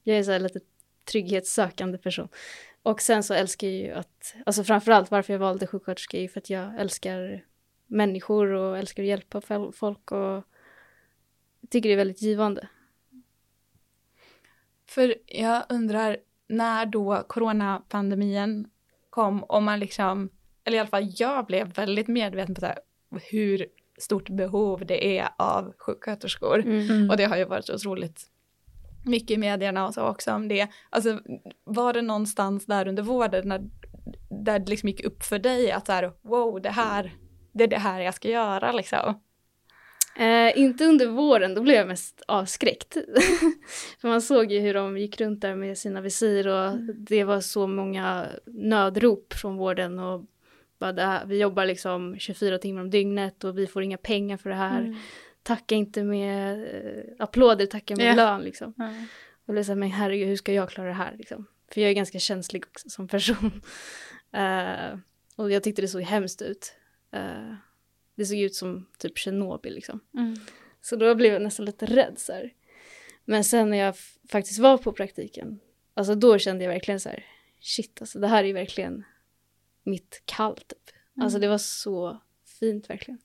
jag 0.02 0.18
är 0.18 0.22
så 0.22 0.32
här 0.32 0.40
lite 0.40 0.60
trygghetssökande 1.04 1.98
person. 1.98 2.28
Och 2.82 3.00
sen 3.00 3.22
så 3.22 3.34
älskar 3.34 3.66
jag 3.66 3.76
ju 3.76 3.92
att, 3.92 4.34
alltså 4.46 4.64
framförallt 4.64 5.10
varför 5.10 5.32
jag 5.32 5.40
valde 5.40 5.66
sjuksköterska 5.66 6.16
är 6.16 6.22
ju 6.22 6.28
för 6.28 6.40
att 6.40 6.50
jag 6.50 6.80
älskar 6.80 7.44
människor 7.86 8.46
och 8.46 8.78
älskar 8.78 9.02
att 9.02 9.08
hjälpa 9.08 9.40
folk 9.72 10.12
och 10.12 10.44
tycker 11.70 11.88
det 11.88 11.94
är 11.94 11.96
väldigt 11.96 12.22
givande. 12.22 12.68
För 14.86 15.14
jag 15.26 15.64
undrar, 15.68 16.16
när 16.46 16.86
då 16.86 17.24
coronapandemin 17.28 18.70
kom 19.10 19.44
om 19.44 19.64
man 19.64 19.80
liksom, 19.80 20.30
eller 20.64 20.76
i 20.76 20.80
alla 20.80 20.88
fall 20.88 21.12
jag 21.16 21.46
blev 21.46 21.72
väldigt 21.74 22.08
medveten 22.08 22.54
på 22.54 22.60
så 22.60 22.66
här, 22.66 22.78
hur 23.30 23.66
stort 23.98 24.28
behov 24.28 24.86
det 24.86 25.18
är 25.18 25.28
av 25.38 25.72
sjuksköterskor. 25.78 26.58
Mm. 26.58 27.10
Och 27.10 27.16
det 27.16 27.24
har 27.24 27.36
ju 27.36 27.44
varit 27.44 27.70
otroligt 27.70 28.32
mycket 29.04 29.30
i 29.30 29.36
medierna 29.36 29.86
och 29.86 29.94
så 29.94 30.02
också 30.02 30.32
om 30.32 30.48
det. 30.48 30.68
Alltså 30.90 31.20
var 31.64 31.92
det 31.92 32.02
någonstans 32.02 32.66
där 32.66 32.88
under 32.88 33.02
vården 33.02 33.48
när, 33.48 33.60
där 34.44 34.58
det 34.58 34.70
liksom 34.70 34.88
gick 34.88 35.04
upp 35.04 35.22
för 35.22 35.38
dig 35.38 35.72
att 35.72 35.86
så 35.86 35.92
här, 35.92 36.12
wow, 36.22 36.62
det 36.62 36.70
här, 36.70 37.12
det 37.52 37.64
är 37.64 37.68
det 37.68 37.78
här 37.78 38.00
jag 38.00 38.14
ska 38.14 38.28
göra 38.28 38.72
liksom. 38.72 39.20
Eh, 40.16 40.58
inte 40.58 40.84
under 40.84 41.06
våren, 41.06 41.54
då 41.54 41.62
blev 41.62 41.76
jag 41.76 41.88
mest 41.88 42.22
avskräckt. 42.28 42.94
För 44.00 44.08
man 44.08 44.22
såg 44.22 44.52
ju 44.52 44.60
hur 44.60 44.74
de 44.74 44.98
gick 44.98 45.20
runt 45.20 45.40
där 45.40 45.54
med 45.54 45.78
sina 45.78 46.00
visir 46.00 46.48
och 46.48 46.78
det 46.96 47.24
var 47.24 47.40
så 47.40 47.66
många 47.66 48.26
nödrop 48.46 49.32
från 49.32 49.56
vården 49.56 49.98
och 49.98 50.24
bara 50.82 51.06
här, 51.06 51.26
vi 51.26 51.38
jobbar 51.40 51.66
liksom 51.66 52.18
24 52.18 52.58
timmar 52.58 52.80
om 52.80 52.90
dygnet 52.90 53.44
och 53.44 53.58
vi 53.58 53.66
får 53.66 53.82
inga 53.82 53.98
pengar 53.98 54.36
för 54.36 54.50
det 54.50 54.56
här. 54.56 54.80
Mm. 54.80 54.96
Tacka 55.42 55.74
inte 55.74 56.02
med 56.02 56.62
eh, 56.62 57.04
applåder, 57.18 57.66
tacka 57.66 57.96
med 57.96 58.06
Ja. 58.06 58.14
lön 58.14 58.42
liksom. 58.42 58.74
Ja. 58.76 58.90
Och 59.46 59.64
så 59.66 59.72
här, 59.72 59.76
men 59.76 59.90
herregud, 59.90 60.28
hur 60.28 60.36
ska 60.36 60.52
jag 60.52 60.70
klara 60.70 60.88
det 60.88 60.94
här 60.94 61.14
liksom? 61.18 61.46
För 61.72 61.80
jag 61.80 61.90
är 61.90 61.94
ganska 61.94 62.18
känslig 62.18 62.64
också 62.66 62.90
som 62.90 63.08
person. 63.08 63.62
Eh, 64.34 64.98
och 65.36 65.50
jag 65.50 65.62
tyckte 65.62 65.82
det 65.82 65.88
såg 65.88 66.02
hemskt 66.02 66.42
ut. 66.42 66.74
Eh, 67.12 67.54
det 68.16 68.26
såg 68.26 68.38
ut 68.38 68.54
som 68.54 68.88
typ 68.98 69.18
Tjernobyl 69.18 69.74
liksom. 69.74 70.00
Mm. 70.14 70.34
Så 70.80 70.96
då 70.96 71.14
blev 71.14 71.32
jag 71.32 71.42
nästan 71.42 71.66
lite 71.66 71.86
rädd 71.86 72.14
så 72.16 72.32
här. 72.32 72.52
Men 73.24 73.44
sen 73.44 73.70
när 73.70 73.76
jag 73.76 73.94
faktiskt 74.30 74.58
var 74.58 74.78
på 74.78 74.92
praktiken, 74.92 75.60
alltså 75.94 76.14
då 76.14 76.38
kände 76.38 76.64
jag 76.64 76.72
verkligen 76.72 77.00
så 77.00 77.08
här, 77.08 77.24
shit 77.60 78.00
alltså 78.00 78.18
det 78.18 78.28
här 78.28 78.44
är 78.44 78.52
verkligen 78.52 79.04
mitt 79.82 80.22
kall 80.24 80.56
typ. 80.56 80.90
Alltså 81.20 81.38
det 81.38 81.48
var 81.48 81.58
så 81.58 82.20
fint 82.44 82.90
verkligen. 82.90 83.20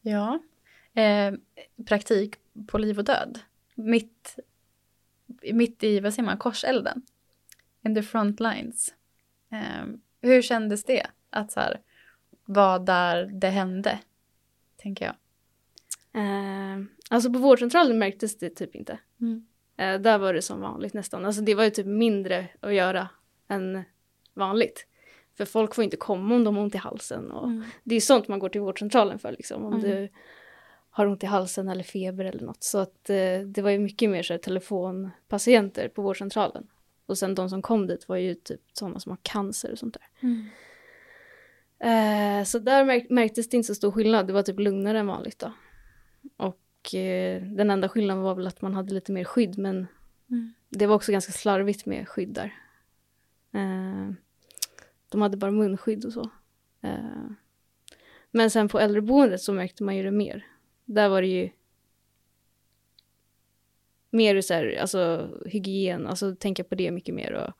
Ja. 0.00 0.40
Eh, 1.02 1.34
praktik 1.86 2.36
på 2.66 2.78
liv 2.78 2.98
och 2.98 3.04
död. 3.04 3.40
Mitt, 3.74 4.38
mitt 5.52 5.84
i, 5.84 6.00
vad 6.00 6.14
säger 6.14 6.26
man, 6.26 6.38
korselden. 6.38 7.02
In 7.82 7.94
the 7.94 8.02
front 8.02 8.40
lines. 8.40 8.94
Eh, 9.50 9.86
hur 10.20 10.42
kändes 10.42 10.84
det 10.84 11.06
att 11.30 11.52
så 11.52 11.60
här, 11.60 11.80
vara 12.44 12.78
där 12.78 13.26
det 13.26 13.48
hände? 13.48 13.98
Tänker 14.76 15.04
jag. 15.04 15.14
Eh, 16.22 16.84
alltså 17.10 17.32
på 17.32 17.38
vårdcentralen 17.38 17.98
märktes 17.98 18.38
det 18.38 18.50
typ 18.50 18.74
inte. 18.74 18.98
Mm. 19.20 19.46
Eh, 19.76 20.00
där 20.00 20.18
var 20.18 20.34
det 20.34 20.42
som 20.42 20.60
vanligt 20.60 20.94
nästan. 20.94 21.24
Alltså 21.24 21.42
det 21.42 21.54
var 21.54 21.64
ju 21.64 21.70
typ 21.70 21.86
mindre 21.86 22.48
att 22.60 22.74
göra 22.74 23.08
än 23.48 23.84
vanligt. 24.34 24.86
För 25.36 25.44
folk 25.44 25.74
får 25.74 25.84
inte 25.84 25.96
komma 25.96 26.34
om 26.34 26.44
de 26.44 26.56
har 26.56 26.62
ont 26.62 26.74
i 26.74 26.78
halsen. 26.78 27.30
Och 27.30 27.44
Mm. 27.46 27.64
Det 27.84 27.94
är 27.94 28.00
sånt 28.00 28.28
man 28.28 28.38
går 28.38 28.48
till 28.48 28.60
vårdcentralen 28.60 29.18
för 29.18 29.32
liksom. 29.32 29.64
Om 29.64 29.72
Mm. 29.74 29.82
du 29.90 30.08
har 30.90 31.06
ont 31.06 31.22
i 31.22 31.26
halsen 31.26 31.68
eller 31.68 31.82
feber 31.82 32.24
eller 32.24 32.42
något. 32.44 32.62
Så 32.64 32.78
att 32.78 33.10
eh, 33.10 33.40
det 33.46 33.62
var 33.62 33.70
ju 33.70 33.78
mycket 33.78 34.10
mer 34.10 34.22
så 34.22 34.32
här, 34.32 34.38
telefonpatienter 34.38 35.88
på 35.88 36.02
vårdcentralen. 36.02 36.66
Och 37.06 37.18
sen 37.18 37.34
de 37.34 37.50
som 37.50 37.62
kom 37.62 37.86
dit 37.86 38.08
var 38.08 38.16
ju 38.16 38.34
typ 38.34 38.60
sådana 38.72 39.00
som 39.00 39.10
har 39.10 39.18
cancer 39.22 39.72
och 39.72 39.78
sånt 39.78 39.94
där. 39.94 40.28
Mm. 40.28 40.46
Eh, 41.78 42.44
så 42.44 42.58
där 42.58 42.84
märk- 42.84 43.10
märktes 43.10 43.48
det 43.48 43.56
inte 43.56 43.66
så 43.66 43.74
stor 43.74 43.90
skillnad. 43.92 44.26
Det 44.26 44.32
var 44.32 44.42
typ 44.42 44.58
lugnare 44.60 44.98
än 44.98 45.06
vanligt 45.06 45.38
då. 45.38 45.52
Och 46.36 46.94
eh, 46.94 47.42
den 47.42 47.70
enda 47.70 47.88
skillnaden 47.88 48.22
var 48.22 48.34
väl 48.34 48.46
att 48.46 48.62
man 48.62 48.74
hade 48.74 48.94
lite 48.94 49.12
mer 49.12 49.24
skydd. 49.24 49.58
Men 49.58 49.86
Mm. 50.30 50.52
det 50.68 50.86
var 50.86 50.94
också 50.96 51.12
ganska 51.12 51.32
slarvigt 51.32 51.86
med 51.86 52.08
skydd 52.08 52.28
där. 52.34 52.54
De 55.14 55.22
hade 55.22 55.36
bara 55.36 55.50
munskydd 55.50 56.04
och 56.04 56.12
så. 56.12 56.30
Eh, 56.80 57.24
men 58.30 58.50
sen 58.50 58.68
på 58.68 58.78
äldreboendet 58.80 59.40
så 59.40 59.52
märkte 59.52 59.82
man 59.84 59.96
ju 59.96 60.02
det 60.02 60.10
mer. 60.10 60.46
Där 60.84 61.08
var 61.08 61.22
det 61.22 61.28
ju 61.28 61.50
mer 64.10 64.40
så 64.40 64.54
här, 64.54 64.76
alltså 64.80 65.30
hygien, 65.46 66.06
alltså 66.06 66.34
tänka 66.36 66.64
på 66.64 66.74
det 66.74 66.90
mycket 66.90 67.14
mer 67.14 67.32
och 67.32 67.52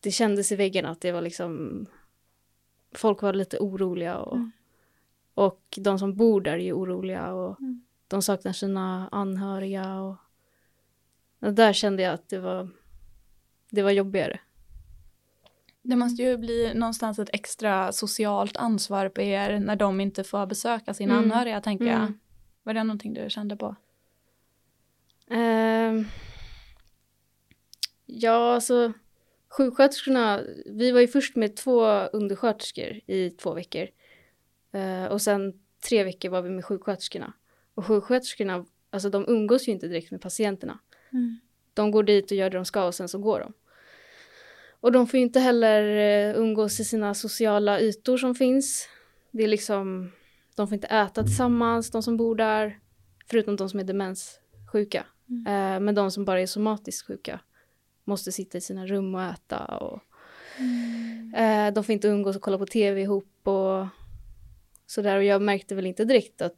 det 0.00 0.10
kändes 0.10 0.52
i 0.52 0.56
väggen 0.56 0.86
att 0.86 1.00
det 1.00 1.12
var 1.12 1.22
liksom 1.22 1.86
folk 2.94 3.22
var 3.22 3.32
lite 3.32 3.58
oroliga 3.58 4.18
och, 4.18 4.36
Mm. 4.36 4.50
och 5.34 5.62
de 5.76 5.98
som 5.98 6.16
bor 6.16 6.40
där 6.40 6.52
är 6.52 6.58
ju 6.58 6.72
oroliga 6.72 7.32
och 7.32 7.60
Mm. 7.60 7.82
de 8.08 8.22
saknar 8.22 8.52
sina 8.52 9.08
anhöriga 9.12 10.00
och, 10.00 10.16
och 11.40 11.54
där 11.54 11.72
kände 11.72 12.02
jag 12.02 12.14
att 12.14 12.28
det 12.28 12.38
var 12.38 12.68
det 13.70 13.82
var 13.82 13.90
jobbigare. 13.90 14.40
Det 15.82 15.96
måste 15.96 16.22
ju 16.22 16.36
bli 16.36 16.74
någonstans 16.74 17.18
ett 17.18 17.30
extra 17.32 17.92
socialt 17.92 18.56
ansvar 18.56 19.08
på 19.08 19.22
er 19.22 19.58
när 19.58 19.76
de 19.76 20.00
inte 20.00 20.24
får 20.24 20.46
besöka 20.46 20.94
sina 20.94 21.14
Mm. 21.14 21.24
anhöriga 21.24 21.60
tänker 21.60 21.84
jag. 21.84 22.00
Mm. 22.00 22.18
Var 22.62 22.74
det 22.74 22.84
någonting 22.84 23.14
du 23.14 23.30
kände 23.30 23.56
på? 23.56 23.76
Ehm, 25.30 26.04
ja, 28.06 28.54
alltså 28.54 28.92
sjuksköterskorna, 29.48 30.40
vi 30.66 30.90
var 30.90 31.00
ju 31.00 31.08
först 31.08 31.36
med 31.36 31.56
två 31.56 31.86
undersköterskor 32.12 33.00
i 33.06 33.30
två 33.30 33.54
veckor. 33.54 33.88
Eh, 34.72 35.04
och 35.04 35.22
sen 35.22 35.52
tre 35.88 36.04
veckor 36.04 36.28
var 36.28 36.42
vi 36.42 36.50
med 36.50 36.64
sjuksköterskorna. 36.64 37.32
Och 37.74 37.86
sjuksköterskorna, 37.86 38.66
alltså 38.90 39.10
de 39.10 39.24
umgås 39.28 39.68
ju 39.68 39.72
inte 39.72 39.88
direkt 39.88 40.10
med 40.10 40.20
patienterna. 40.20 40.78
Mm. 41.12 41.40
De 41.74 41.90
går 41.90 42.02
dit 42.02 42.30
och 42.30 42.36
gör 42.36 42.50
det 42.50 42.58
de 42.58 42.64
ska 42.64 42.84
och 42.84 42.94
sen 42.94 43.08
så 43.08 43.18
går 43.18 43.40
de. 43.40 43.52
Och 44.82 44.92
de 44.92 45.06
får 45.06 45.18
ju 45.18 45.22
inte 45.22 45.40
heller 45.40 45.82
eh, 45.82 46.36
umgås 46.36 46.80
i 46.80 46.84
sina 46.84 47.14
sociala 47.14 47.80
ytor 47.80 48.16
som 48.16 48.34
finns. 48.34 48.88
Det 49.30 49.44
är 49.44 49.48
liksom, 49.48 50.12
de 50.56 50.68
får 50.68 50.74
inte 50.74 50.86
äta 50.86 51.22
tillsammans, 51.22 51.90
de 51.90 52.02
som 52.02 52.16
bor 52.16 52.36
där. 52.36 52.78
Förutom 53.26 53.56
de 53.56 53.68
som 53.68 53.80
är 53.80 53.84
demenssjuka. 53.84 55.06
Eh, 55.46 55.80
men 55.80 55.94
de 55.94 56.10
som 56.10 56.24
bara 56.24 56.40
är 56.40 56.46
somatiskt 56.46 57.06
sjuka 57.06 57.40
måste 58.04 58.32
sitta 58.32 58.58
i 58.58 58.60
sina 58.60 58.86
rum 58.86 59.14
och 59.14 59.22
äta. 59.22 59.64
Och, 59.64 60.00
eh, 61.38 61.72
de 61.72 61.84
får 61.84 61.92
inte 61.92 62.08
umgås 62.08 62.36
och 62.36 62.42
kolla 62.42 62.58
på 62.58 62.66
tv 62.66 63.02
ihop 63.02 63.48
och 63.48 63.86
sådär. 64.86 65.16
Och 65.16 65.24
jag 65.24 65.42
märkte 65.42 65.74
väl 65.74 65.86
inte 65.86 66.04
direkt 66.04 66.42
att 66.42 66.56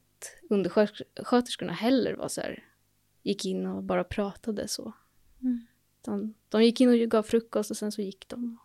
undersköterskorna 0.51 1.73
heller 1.73 2.15
var 2.15 2.29
så 2.29 2.41
här, 2.41 2.65
gick 3.23 3.45
in 3.45 3.67
och 3.67 3.83
bara 3.83 4.05
pratade 4.05 4.69
så. 4.69 4.93
Mm. 5.43 5.67
De, 6.05 6.35
de 6.49 6.65
gick 6.65 6.81
in 6.81 6.89
och 6.89 7.11
gav 7.11 7.23
frukost 7.23 7.71
och 7.71 7.77
sen 7.77 7.93
så 7.93 8.03
gick 8.03 8.29
de. 8.29 8.59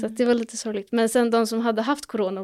Så 0.00 0.06
att 0.06 0.16
det 0.16 0.24
var 0.24 0.34
lite 0.34 0.56
sorgligt. 0.56 0.92
Men 0.92 1.08
sen 1.08 1.30
de 1.30 1.46
som 1.46 1.60
hade 1.60 1.82
haft 1.82 2.06
corona 2.06 2.40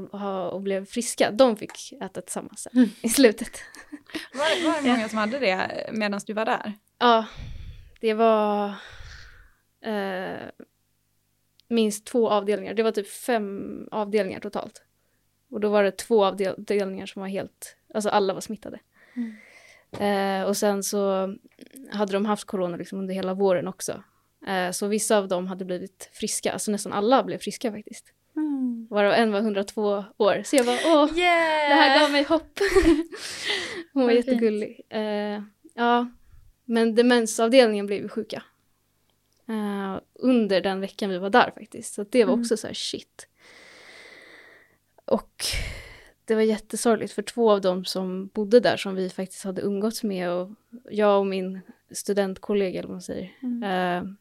och, 0.51 0.61
blev 0.63 0.87
friska, 0.87 1.31
de 1.31 1.57
fick 1.57 1.93
äta 2.01 2.21
tillsammans 2.21 2.61
sen, 2.63 2.73
Mm. 2.75 2.89
i 3.03 3.09
slutet. 3.09 3.51
Var, 4.35 4.65
var 4.73 4.83
det 4.83 4.89
många 4.89 5.09
som 5.09 5.19
hade 5.19 5.39
det 5.39 5.91
medan 5.93 6.21
du 6.27 6.33
var 6.33 6.45
där? 6.45 6.73
Ja, 6.99 7.27
det 8.01 8.15
var 8.15 8.75
eh, 9.81 10.49
minst 11.69 12.07
två 12.07 12.31
avdelningar. 12.31 12.75
Det 12.75 12.83
var 12.83 12.93
typ 12.93 13.09
fem 13.09 13.73
avdelningar 13.91 14.41
totalt. 14.41 14.83
Och 15.51 15.61
då 15.61 15.69
var 15.69 15.83
det 15.83 15.91
två 15.97 16.25
avdelningar 16.25 17.07
som 17.07 17.21
var 17.21 17.29
helt, 17.29 17.77
alltså 17.95 18.09
alla 18.11 18.35
var 18.35 18.41
smittade. 18.41 18.81
Eh, 20.01 20.43
och 20.43 20.57
sen 20.57 20.83
så 20.83 21.35
hade 21.93 22.13
de 22.13 22.27
haft 22.27 22.45
corona 22.45 22.77
liksom 22.77 22.99
under 22.99 23.15
hela 23.15 23.35
våren 23.35 23.69
också. 23.69 24.03
Eh, 24.47 24.71
så 24.71 24.87
vissa 24.87 25.19
av 25.19 25.29
dem 25.29 25.47
hade 25.47 25.65
blivit 25.65 26.11
friska, 26.13 26.53
alltså 26.53 26.71
nästan 26.71 26.93
alla 26.93 27.23
blev 27.25 27.39
friska 27.39 27.73
faktiskt. 27.73 28.13
Mm. 28.37 28.87
Varav 28.91 29.13
en 29.13 29.33
var 29.33 29.41
102 29.41 30.05
år. 30.17 30.43
Så 30.45 30.57
jag 30.57 30.67
bara, 30.67 30.79
åh, 30.85 31.19
Yeah! 31.19 31.69
det 31.69 31.75
här 31.75 32.01
gav 32.01 32.11
mig 32.11 32.23
hopp. 32.23 32.59
Hon 33.93 34.05
var 34.05 34.11
jättegullig. 34.13 34.81
Eh, 34.89 35.43
ja, 35.75 36.11
men 36.65 36.95
demensavdelningen 36.95 37.87
blev 37.87 38.03
ju 38.03 38.09
sjuka. 38.09 38.43
Eh, 39.49 40.01
under 40.15 40.61
den 40.61 40.81
veckan 40.81 41.11
vi 41.11 41.19
var 41.19 41.31
där 41.31 41.51
faktiskt. 41.55 41.95
Så 41.95 42.05
det 42.11 42.25
var 42.25 42.33
Mm. 42.33 42.41
också 42.43 42.57
så 42.57 42.67
här 42.67 42.75
shit. 42.75 43.29
Och 45.05 45.45
det 46.27 46.35
var 46.35 46.43
jättesorgligt 46.43 47.13
för 47.13 47.23
två 47.23 47.51
av 47.51 47.61
dem 47.61 47.85
som 47.85 48.27
bodde 48.27 48.61
där 48.61 48.77
som 48.77 48.95
vi 48.95 49.09
faktiskt 49.11 49.45
hade 49.45 49.63
umgåtts 49.63 50.03
med 50.05 50.31
och 50.31 50.51
jag 50.91 51.19
och 51.19 51.27
min 51.27 51.61
studentkollega 51.91 52.79
eller 52.79 52.89
vad 52.89 52.95
man 52.95 53.03
säger 53.03 53.33
Mm. 53.43 53.63
eh, 53.63 54.13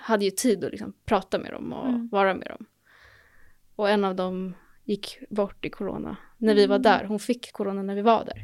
hade 0.00 0.24
ju 0.24 0.30
tid 0.30 0.64
att 0.64 0.70
liksom 0.70 0.92
prata 1.04 1.38
med 1.38 1.52
dem 1.52 1.72
och 1.72 1.88
Mm. 1.88 2.08
vara 2.08 2.34
med 2.34 2.48
dem. 2.48 2.66
Och 3.76 3.90
en 3.90 4.04
av 4.04 4.16
dem 4.16 4.54
gick 4.84 5.18
bort 5.30 5.64
i 5.64 5.70
corona 5.70 6.16
när 6.38 6.54
vi 6.54 6.66
var 6.66 6.78
där. 6.78 7.04
Hon 7.04 7.18
fick 7.18 7.52
corona 7.52 7.82
när 7.82 7.94
vi 7.94 8.02
var 8.02 8.24
där. 8.24 8.42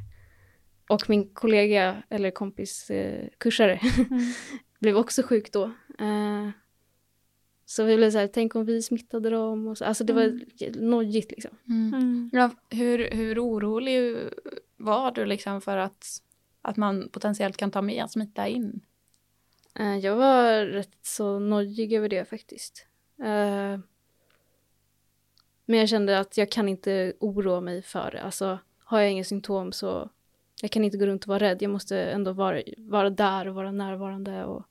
Och 0.89 1.11
min 1.11 1.29
kollega, 1.35 2.03
eller 2.09 2.31
kompis, 2.31 2.91
eh, 2.91 3.29
kursare, 3.39 3.81
blev 4.81 4.97
också 4.97 5.23
sjuk 5.23 5.53
då. 5.53 5.65
Eh, 5.99 6.49
så 7.73 7.85
vi 7.85 7.97
blev 7.97 8.11
så 8.11 8.19
här, 8.19 8.27
tänk 8.27 8.55
om 8.55 8.65
vi 8.65 8.83
smittade 8.83 9.31
dem. 9.31 9.67
Och 9.67 9.79
så. 9.79 9.85
Alltså 9.85 10.05
det 10.05 10.13
var 10.13 10.41
nojigt 10.81 11.31
liksom. 11.31 11.51
Mm. 11.69 12.31
Ja, 12.33 12.51
hur, 12.71 13.11
hur 13.11 13.39
orolig 13.39 14.17
var 14.77 15.11
du 15.11 15.25
liksom 15.25 15.61
för 15.61 15.77
att 15.77 16.23
att 16.63 16.77
man 16.77 17.09
potentiellt 17.09 17.57
kan 17.57 17.71
ta 17.71 17.83
med 17.83 18.11
smitta 18.11 18.49
in? 18.49 18.81
Eh, 19.75 19.97
jag 19.97 20.17
var 20.17 20.65
rätt 20.65 20.99
så 21.03 21.39
nojig 21.39 21.93
över 21.93 22.09
det 22.09 22.25
faktiskt. 22.25 22.87
Eh, 23.19 23.79
men 25.65 25.79
jag 25.79 25.89
kände 25.89 26.19
att 26.19 26.37
jag 26.37 26.51
kan 26.51 26.69
inte 26.69 27.13
oroa 27.21 27.61
mig 27.61 27.83
för 27.83 28.11
det. 28.11 28.23
Alltså, 28.23 28.59
har 28.79 29.01
jag 29.01 29.11
inga 29.11 29.25
symptom 29.25 29.73
så 29.73 30.11
jag 30.63 30.71
kan 30.71 30.85
inte 30.85 30.99
gå 30.99 31.07
runt 31.07 31.25
och 31.25 31.29
vara 31.29 31.39
rädd. 31.39 31.63
Jag 31.63 31.71
måste 31.71 31.99
ändå 31.99 32.33
vara, 32.33 32.63
vara 32.77 33.11
där 33.11 33.49
och 33.49 33.55
vara 33.55 33.73
närvarande. 33.73 34.45
Och 34.45 34.67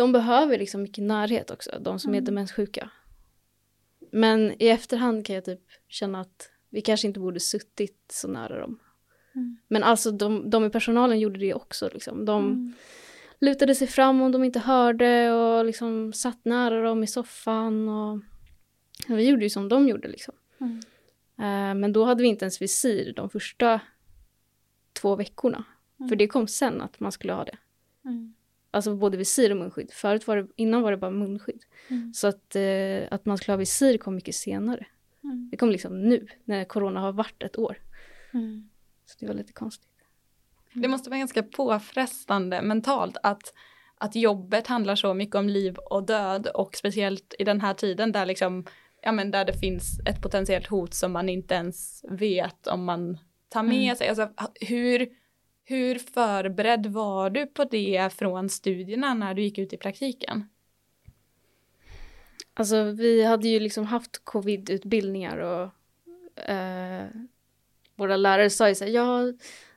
de 0.00 0.12
behöver 0.12 0.58
liksom 0.58 0.82
mycket 0.82 1.04
närhet 1.04 1.50
också, 1.50 1.70
de 1.80 1.98
som 1.98 2.14
är 2.14 2.20
demenssjuka. 2.20 2.90
Men 4.12 4.52
i 4.62 4.68
efterhand 4.68 5.26
kan 5.26 5.34
jag 5.34 5.44
typ 5.44 5.60
känna 5.88 6.20
att 6.20 6.50
vi 6.70 6.80
kanske 6.80 7.06
inte 7.06 7.20
borde 7.20 7.40
suttit 7.40 7.98
så 8.12 8.28
nära 8.28 8.60
dem. 8.60 8.78
Men 9.68 9.82
alltså 9.82 10.10
de, 10.10 10.50
de 10.50 10.64
i 10.64 10.70
personalen 10.70 11.20
gjorde 11.20 11.38
det 11.40 11.54
också. 11.54 11.90
Liksom. 11.92 12.24
De 12.24 12.72
lutade 13.40 13.74
sig 13.74 13.86
fram 13.86 14.22
om 14.22 14.32
de 14.32 14.44
inte 14.44 14.58
hörde 14.58 15.32
och 15.32 15.64
liksom 15.64 16.12
satt 16.12 16.44
nära 16.44 16.82
dem 16.82 17.02
i 17.02 17.06
soffan. 17.06 17.88
Och, 17.88 18.20
vi 19.08 19.28
gjorde 19.28 19.42
ju 19.42 19.50
som 19.50 19.68
de 19.68 19.88
gjorde. 19.88 20.08
Liksom. 20.08 20.34
Eh, 21.38 21.74
men 21.74 21.92
då 21.92 22.04
hade 22.04 22.22
vi 22.22 22.28
inte 22.28 22.44
ens 22.44 22.62
visir 22.62 23.12
de 23.16 23.30
första 23.30 23.80
två 24.92 25.16
veckorna. 25.16 25.64
För 26.08 26.16
det 26.16 26.26
kom 26.26 26.46
sen 26.48 26.80
att 26.80 27.00
man 27.00 27.12
skulle 27.12 27.32
ha 27.32 27.44
det. 27.44 27.58
Alltså 28.70 28.96
både 28.96 29.16
visir 29.16 29.50
och 29.50 29.56
munskydd. 29.56 29.90
Förut 29.92 30.26
var 30.26 30.36
det, 30.36 30.46
innan 30.56 30.82
var 30.82 30.90
det 30.90 30.96
bara 30.96 31.10
munskydd. 31.10 31.62
Så 32.14 32.26
att, 32.28 32.56
eh, 32.56 33.02
att 33.10 33.26
man 33.26 33.38
skulle 33.38 33.52
ha 33.52 33.58
visir 33.58 33.98
kom 33.98 34.14
mycket 34.14 34.34
senare. 34.34 34.86
Det 35.50 35.56
kom 35.56 35.70
liksom 35.70 36.02
nu, 36.02 36.26
när 36.44 36.64
corona 36.64 37.00
har 37.00 37.12
varit 37.12 37.42
ett 37.42 37.58
år. 37.58 37.78
Så 39.06 39.16
det 39.20 39.26
var 39.26 39.34
lite 39.34 39.52
konstigt. 39.52 39.88
Det 40.74 40.88
måste 40.88 41.10
vara 41.10 41.18
ganska 41.18 41.42
påfrestande 41.42 42.62
mentalt 42.62 43.16
att, 43.22 43.54
att 43.98 44.16
jobbet 44.16 44.66
handlar 44.66 44.94
så 44.94 45.14
mycket 45.14 45.36
om 45.36 45.48
liv 45.48 45.76
och 45.76 46.06
död 46.06 46.46
och 46.46 46.76
speciellt 46.76 47.34
i 47.38 47.44
den 47.44 47.60
här 47.60 47.74
tiden 47.74 48.12
där, 48.12 48.26
liksom, 48.26 48.64
ja, 49.02 49.12
men 49.12 49.30
där 49.30 49.44
det 49.44 49.52
finns 49.52 50.00
ett 50.06 50.22
potentiellt 50.22 50.66
hot 50.66 50.94
som 50.94 51.12
man 51.12 51.28
inte 51.28 51.54
ens 51.54 52.04
vet 52.08 52.66
om 52.66 52.84
man 52.84 53.18
tar 53.48 53.62
med 53.62 53.96
sig. 53.96 54.08
Alltså, 54.08 54.30
hur, 54.60 55.08
hur 55.70 55.98
förberedd 55.98 56.86
var 56.86 57.30
du 57.30 57.46
på 57.46 57.64
det 57.64 58.12
från 58.12 58.48
studierna 58.48 59.14
när 59.14 59.34
du 59.34 59.42
gick 59.42 59.58
ut 59.58 59.72
i 59.72 59.76
praktiken? 59.76 60.48
Alltså 62.54 62.84
vi 62.84 63.24
hade 63.24 63.48
ju 63.48 63.60
liksom 63.60 63.86
haft 63.86 64.24
covid-utbildningar 64.24 65.38
och 65.38 65.70
eh, 66.50 67.06
våra 67.94 68.16
lärare 68.16 68.50
sa 68.50 68.68
ju 68.68 68.74
så 68.74 68.84
här, 68.84 68.92
ja, 68.92 69.32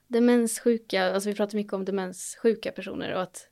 demenssjuka, 0.08 1.14
alltså 1.14 1.30
vi 1.30 1.36
pratar 1.36 1.56
mycket 1.56 1.74
om 1.74 1.86
demenssjuka 1.86 2.72
personer 2.72 3.14
och 3.14 3.22
att 3.22 3.50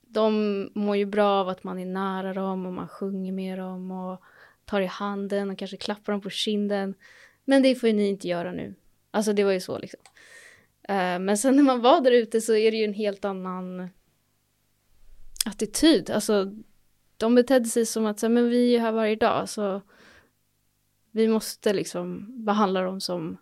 de 0.00 0.70
mår 0.74 0.96
ju 0.96 1.06
bra 1.06 1.40
av 1.40 1.48
att 1.48 1.64
man 1.64 1.78
är 1.78 1.86
nära 1.86 2.32
dem 2.32 2.66
och 2.66 2.72
man 2.72 2.88
sjunger 2.88 3.32
med 3.32 3.58
dem 3.58 3.90
och 3.90 4.22
tar 4.64 4.80
i 4.80 4.86
handen 4.86 5.50
och 5.50 5.58
kanske 5.58 5.76
klappar 5.76 6.12
dem 6.12 6.20
på 6.20 6.30
kinden. 6.30 6.94
Men 7.44 7.62
det 7.62 7.74
får 7.74 7.88
ju 7.88 7.94
ni 7.94 8.08
inte 8.08 8.28
göra 8.28 8.52
nu. 8.52 8.74
Alltså 9.10 9.32
det 9.32 9.44
var 9.44 9.52
ju 9.52 9.60
så 9.60 9.78
liksom. 9.78 10.00
Eh, 10.88 11.18
men 11.18 11.38
sen 11.38 11.56
när 11.56 11.62
man 11.62 11.80
var 11.80 12.00
där 12.00 12.12
ute 12.12 12.40
så 12.40 12.54
är 12.54 12.70
det 12.70 12.76
ju 12.76 12.84
en 12.84 12.94
helt 12.94 13.24
annan 13.24 13.88
attityd. 15.46 16.10
Alltså 16.10 16.52
de 17.16 17.34
betedde 17.34 17.68
sig 17.68 17.86
som 17.86 18.06
att 18.06 18.22
men 18.22 18.48
vi 18.48 18.76
är 18.76 18.80
här 18.80 18.92
varje 18.92 19.16
dag 19.16 19.48
så 19.48 19.82
vi 21.10 21.28
måste 21.28 21.72
liksom 21.72 22.26
behandla 22.44 22.82
dem 22.82 23.00
som 23.00 23.36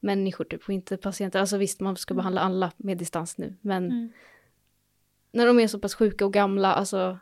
människor 0.00 0.44
typ 0.44 0.62
och 0.62 0.74
inte 0.74 0.96
patienter. 0.96 1.40
Alltså 1.40 1.56
visst 1.56 1.80
man 1.80 1.96
ska 1.96 2.14
behandla 2.14 2.40
alla 2.40 2.72
med 2.76 2.98
distans 2.98 3.38
nu 3.38 3.56
men 3.60 4.12
när 5.32 5.46
de 5.46 5.60
är 5.60 5.68
så 5.68 5.78
pass 5.78 5.94
sjuka 5.94 6.24
och 6.24 6.32
gamla 6.32 6.74
alltså 6.74 7.18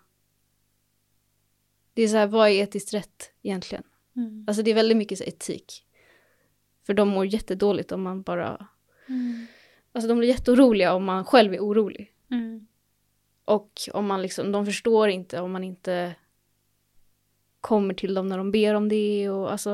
det 1.94 2.02
är 2.02 2.08
så 2.08 2.16
här, 2.16 2.26
vad 2.26 2.48
är 2.48 2.52
etiskt 2.52 2.94
rätt 2.94 3.32
egentligen? 3.42 3.84
Alltså 4.46 4.62
det 4.62 4.70
är 4.70 4.74
väldigt 4.74 4.96
mycket 4.96 5.18
så 5.18 5.24
etik. 5.24 5.86
För 6.86 6.94
de 6.94 7.08
mår 7.08 7.26
jättedåligt 7.26 7.92
om 7.92 8.02
man 8.02 8.22
bara... 8.22 8.66
Alltså 9.92 10.08
de 10.08 10.18
blir 10.18 10.28
jätteoroliga 10.28 10.94
om 10.94 11.04
man 11.04 11.24
själv 11.24 11.54
är 11.54 11.58
orolig. 11.60 12.12
Och 13.44 13.80
om 13.92 14.06
man 14.06 14.22
liksom, 14.22 14.52
de 14.52 14.66
förstår 14.66 15.08
inte 15.08 15.40
om 15.40 15.52
man 15.52 15.64
inte 15.64 16.14
kommer 17.60 17.94
till 17.94 18.14
dem 18.14 18.26
när 18.26 18.38
de 18.38 18.50
ber 18.50 18.74
om 18.74 18.88
det 18.88 19.30
och 19.30 19.52
alltså. 19.52 19.70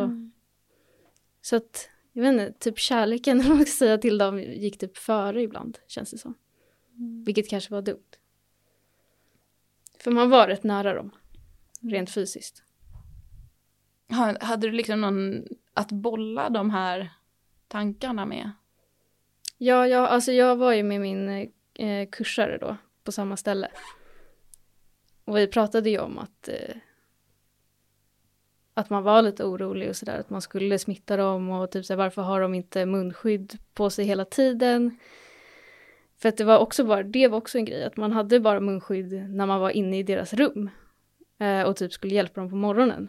Så 1.42 1.56
att, 1.56 1.88
jag 2.12 2.22
vet 2.22 2.32
inte, 2.32 2.52
typ 2.52 2.78
kärleken 2.78 3.36
man 3.48 3.56
ska 3.66 3.72
säga 3.76 3.98
till 3.98 4.18
dem 4.18 4.38
gick 4.42 4.78
typ 4.78 4.96
före 4.96 5.42
ibland, 5.42 5.78
känns 5.86 6.10
det 6.10 6.18
som. 6.18 6.34
Vilket 7.24 7.48
kanske 7.48 7.74
var 7.74 7.82
dumt. 7.82 8.04
För 9.98 10.10
man 10.10 10.30
var 10.30 10.46
rätt 10.48 10.64
nära 10.64 10.94
dem, 10.94 11.10
rent 11.80 12.10
fysiskt. 12.10 12.62
Ha- 14.08 14.36
Hade 14.44 14.66
du 14.66 14.72
liksom 14.72 15.00
någon 15.00 15.44
att 15.74 15.92
bolla 15.92 16.50
de 16.50 16.70
här 16.70 17.10
tankarna 17.68 18.26
med? 18.26 18.50
Ja, 19.62 19.86
jag, 19.86 20.08
alltså 20.08 20.32
jag 20.32 20.56
var 20.56 20.72
ju 20.72 20.82
med 20.82 21.00
min 21.00 21.28
eh, 21.74 22.08
kursare 22.12 22.58
då 22.58 22.76
på 23.04 23.12
samma 23.12 23.36
ställe. 23.36 23.68
Och 25.24 25.36
vi 25.36 25.46
pratade 25.46 25.90
ju 25.90 25.98
om 25.98 26.18
att, 26.18 26.48
eh, 26.48 26.76
att 28.74 28.90
man 28.90 29.02
var 29.02 29.22
lite 29.22 29.44
orolig 29.44 29.88
och 29.88 29.96
sådär, 29.96 30.18
att 30.18 30.30
man 30.30 30.42
skulle 30.42 30.78
smitta 30.78 31.16
dem 31.16 31.50
och 31.50 31.70
typ 31.70 31.86
så 31.86 31.92
här, 31.92 31.98
varför 31.98 32.22
har 32.22 32.40
de 32.40 32.54
inte 32.54 32.86
munskydd 32.86 33.58
på 33.74 33.90
sig 33.90 34.04
hela 34.04 34.24
tiden? 34.24 34.98
För 36.18 36.28
att 36.28 36.36
det 36.36 36.44
var 36.44 36.58
också 36.58 36.84
bara, 36.84 37.02
det 37.02 37.28
var 37.28 37.38
också 37.38 37.58
en 37.58 37.64
grej, 37.64 37.84
att 37.84 37.96
man 37.96 38.12
hade 38.12 38.40
bara 38.40 38.60
munskydd 38.60 39.12
när 39.12 39.46
man 39.46 39.60
var 39.60 39.70
inne 39.70 39.98
i 39.98 40.02
deras 40.02 40.34
rum 40.34 40.70
eh, 41.38 41.62
och 41.62 41.76
typ 41.76 41.92
skulle 41.92 42.14
hjälpa 42.14 42.40
dem 42.40 42.50
på 42.50 42.56
morgonen. 42.56 43.08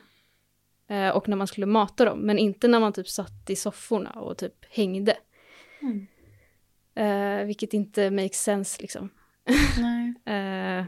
Eh, 0.87 1.09
och 1.09 1.29
när 1.29 1.37
man 1.37 1.47
skulle 1.47 1.65
mata 1.65 2.05
dem, 2.05 2.19
men 2.19 2.39
inte 2.39 2.67
när 2.67 2.79
man 2.79 2.93
typ 2.93 3.07
satt 3.07 3.49
i 3.49 3.55
sofforna 3.55 4.11
och 4.11 4.37
typ 4.37 4.65
hängde. 4.69 5.17
Mm. 5.81 6.07
Eh, 6.95 7.45
vilket 7.45 7.73
inte 7.73 8.12
makes 8.12 8.43
sense 8.43 8.82
liksom. 8.82 9.10
Eh, 10.25 10.86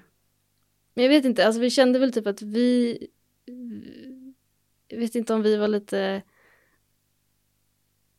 men 0.96 1.04
jag 1.04 1.10
vet 1.10 1.26
inte, 1.26 1.46
alltså 1.46 1.62
vi 1.62 1.70
kände 1.70 2.00
väl 2.00 2.13
typ 2.13 2.28
att 2.28 2.42
vi... 2.42 2.98
Jag 4.88 5.00
vet 5.00 5.16
inte 5.16 5.34
om 5.34 5.42
vi 5.42 5.58
var 5.58 5.68
lite... 5.68 6.22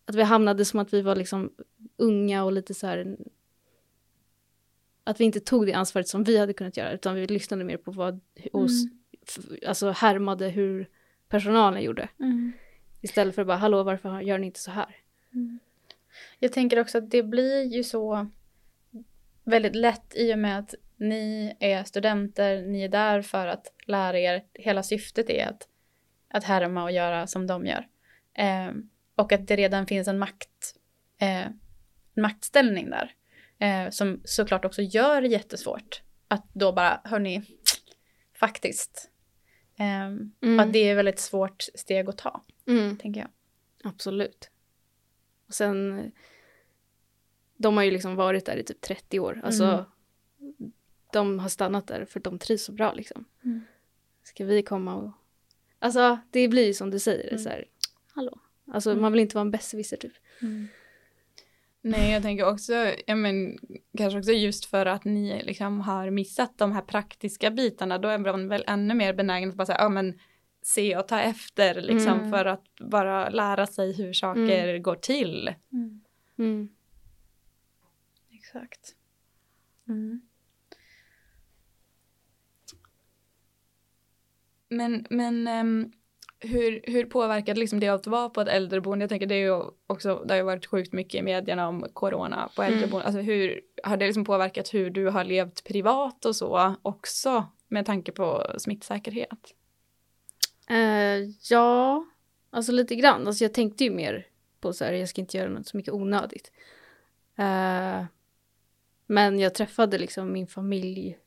Att 0.06 0.14
vi 0.14 0.22
hamnade 0.22 0.64
som 0.64 0.80
att 0.80 0.94
vi 0.94 1.00
var 1.02 1.16
liksom 1.16 1.52
unga 1.96 2.44
och 2.44 2.52
lite 2.52 2.74
så 2.74 2.86
här... 2.86 3.16
Att 5.04 5.20
vi 5.20 5.24
inte 5.24 5.40
tog 5.40 5.66
det 5.66 5.72
ansvaret 5.72 6.08
som 6.08 6.24
vi 6.24 6.38
hade 6.38 6.52
kunnat 6.52 6.76
göra, 6.76 6.92
utan 6.92 7.14
vi 7.14 7.26
lyssnade 7.26 7.64
mer 7.64 7.76
på 7.76 7.90
vad... 7.92 8.20
Och, 8.52 8.64
s- 8.64 8.84
f- 9.28 9.58
alltså 9.66 9.90
härmade 9.90 10.48
hur 10.48 10.88
personalen 11.28 11.82
gjorde. 11.82 12.08
Istället 13.00 13.34
för 13.34 13.42
att 13.42 13.48
bara, 13.48 13.56
hallå 13.56 13.82
varför 13.82 14.20
gör 14.20 14.38
ni 14.38 14.46
inte 14.46 14.60
så 14.60 14.70
här? 14.70 14.96
Jag 16.38 16.52
tänker 16.52 16.78
också 16.80 16.98
att 16.98 17.10
det 17.10 17.22
blir 17.22 17.62
ju 17.62 17.84
så 17.84 18.30
väldigt 19.44 19.76
lätt 19.76 20.16
i 20.16 20.34
och 20.34 20.38
med 20.38 20.58
att 20.58 20.74
ni 20.96 21.56
är 21.60 21.84
studenter, 21.84 22.62
ni 22.62 22.82
är 22.82 22.88
där 22.88 23.22
för 23.22 23.46
att 23.46 23.66
lära 23.86 24.18
er. 24.18 24.44
Hela 24.54 24.82
syftet 24.82 25.30
är 25.30 25.46
att, 25.46 25.68
att 26.28 26.44
härma 26.44 26.82
och 26.84 26.92
göra 26.92 27.26
som 27.26 27.46
de 27.46 27.66
gör. 27.66 27.88
Eh, 28.34 28.72
och 29.16 29.32
att 29.32 29.46
det 29.46 29.56
redan 29.56 29.86
finns 29.86 30.08
en 30.08 30.18
makt, 30.18 30.76
eh, 31.20 31.46
maktställning 32.16 32.90
där. 32.90 33.14
Eh, 33.58 33.90
som 33.90 34.20
såklart 34.24 34.64
också 34.64 34.82
gör 34.82 35.20
det 35.22 35.28
jättesvårt. 35.28 36.02
Att 36.28 36.46
då 36.54 36.72
bara, 36.72 37.00
hörni, 37.04 37.42
faktiskt. 38.38 39.10
Eh, 39.78 40.04
Mm. 40.42 40.60
Att 40.60 40.72
det 40.72 40.78
är 40.78 40.90
ett 40.92 40.98
väldigt 40.98 41.18
svårt 41.18 41.62
steg 41.74 42.08
att 42.08 42.18
ta, 42.18 42.44
Mm. 42.66 42.96
tänker 42.98 43.20
jag. 43.20 43.30
Absolut. 43.84 44.50
Och 45.46 45.54
sen, 45.54 46.12
de 47.56 47.76
har 47.76 47.84
ju 47.84 47.90
liksom 47.90 48.16
varit 48.16 48.46
där 48.46 48.56
i 48.56 48.64
typ 48.64 48.80
30 48.80 49.20
år. 49.20 49.40
Alltså, 49.44 49.84
de 51.12 51.38
har 51.38 51.48
stannat 51.48 51.86
där 51.86 52.04
för 52.04 52.20
de 52.20 52.38
trivs 52.38 52.64
så 52.64 52.72
bra 52.72 52.92
liksom. 52.92 53.24
Ska 54.22 54.44
vi 54.44 54.62
komma 54.62 54.94
och... 54.94 55.10
Alltså, 55.78 56.18
det 56.30 56.48
blir 56.48 56.66
ju 56.66 56.74
som 56.74 56.90
du 56.90 56.98
säger, 56.98 57.32
är 57.32 57.38
så 57.38 57.48
här, 57.48 57.64
hallå. 58.14 58.38
Alltså, 58.72 58.94
man 58.94 59.12
vill 59.12 59.20
inte 59.20 59.36
vara 59.36 59.44
en 59.44 59.50
besserwisser 59.50 59.96
typ. 59.96 60.12
Nej, 61.80 62.12
jag 62.12 62.22
tänker 62.22 62.46
också, 62.46 62.92
ja, 63.06 63.14
men, 63.14 63.58
kanske 63.98 64.18
också 64.18 64.32
just 64.32 64.64
för 64.64 64.86
att 64.86 65.04
ni 65.04 65.42
liksom 65.42 65.80
har 65.80 66.10
missat 66.10 66.58
de 66.58 66.72
här 66.72 66.82
praktiska 66.82 67.50
bitarna, 67.50 67.98
då 67.98 68.08
är 68.08 68.18
man 68.18 68.48
väl 68.48 68.64
ännu 68.66 68.94
mer 68.94 69.14
benägen 69.14 69.48
att 69.50 69.54
bara 69.54 69.66
säga, 69.66 69.80
ja 69.80 69.88
men 69.88 70.18
se 70.66 70.96
och 70.96 71.08
ta 71.08 71.20
efter 71.20 71.80
liksom 71.80 72.18
Mm. 72.18 72.30
för 72.30 72.44
att 72.44 72.64
bara 72.80 73.28
lära 73.28 73.66
sig 73.66 73.92
hur 73.92 74.12
saker 74.12 74.78
går 74.78 74.96
till. 74.96 75.54
Mm. 76.38 76.68
Exakt. 78.30 78.94
Mm. 79.88 80.20
Men, 84.68 85.06
men 85.10 85.48
ehm, 85.48 85.92
hur, 86.40 86.80
hur 86.84 87.04
påverkade 87.04 87.60
liksom 87.60 87.80
det 87.80 87.88
att 87.88 88.06
vara 88.06 88.28
på 88.28 88.40
ett 88.40 88.48
äldreboende? 88.48 89.02
Jag 89.02 89.08
tänker 89.10 89.26
det 89.26 89.34
är 89.34 89.38
ju 89.46 89.62
också, 89.86 90.22
det 90.24 90.32
har 90.34 90.36
ju 90.38 90.42
varit 90.42 90.66
sjukt 90.66 90.92
mycket 90.92 91.14
i 91.14 91.22
medierna 91.22 91.68
om 91.68 91.86
corona 91.92 92.48
på 92.56 92.62
Mm. 92.62 92.74
äldreboende. 92.74 93.06
Alltså 93.06 93.20
hur 93.20 93.60
har 93.84 93.96
det 93.96 94.06
liksom 94.06 94.24
påverkat 94.24 94.74
hur 94.74 94.90
du 94.90 95.06
har 95.08 95.24
levt 95.24 95.64
privat 95.64 96.24
och 96.24 96.36
så 96.36 96.74
också 96.82 97.46
med 97.68 97.86
tanke 97.86 98.12
på 98.12 98.46
smittsäkerhet? 98.58 99.54
Eh, 100.70 101.28
ja, 101.50 102.04
alltså 102.50 102.72
lite 102.72 102.96
grann. 102.96 103.26
Alltså 103.26 103.44
jag 103.44 103.54
tänkte 103.54 103.84
ju 103.84 103.90
mer 103.90 104.26
på 104.60 104.72
så 104.72 104.84
här, 104.84 104.92
jag 104.92 105.08
ska 105.08 105.20
inte 105.20 105.36
göra 105.36 105.50
något 105.50 105.66
så 105.66 105.76
mycket 105.76 105.94
onödigt. 105.94 106.52
Eh, 107.36 108.04
men 109.06 109.38
jag 109.38 109.54
träffade 109.54 109.98
liksom 109.98 110.32
min 110.32 110.46
familj 110.46 111.18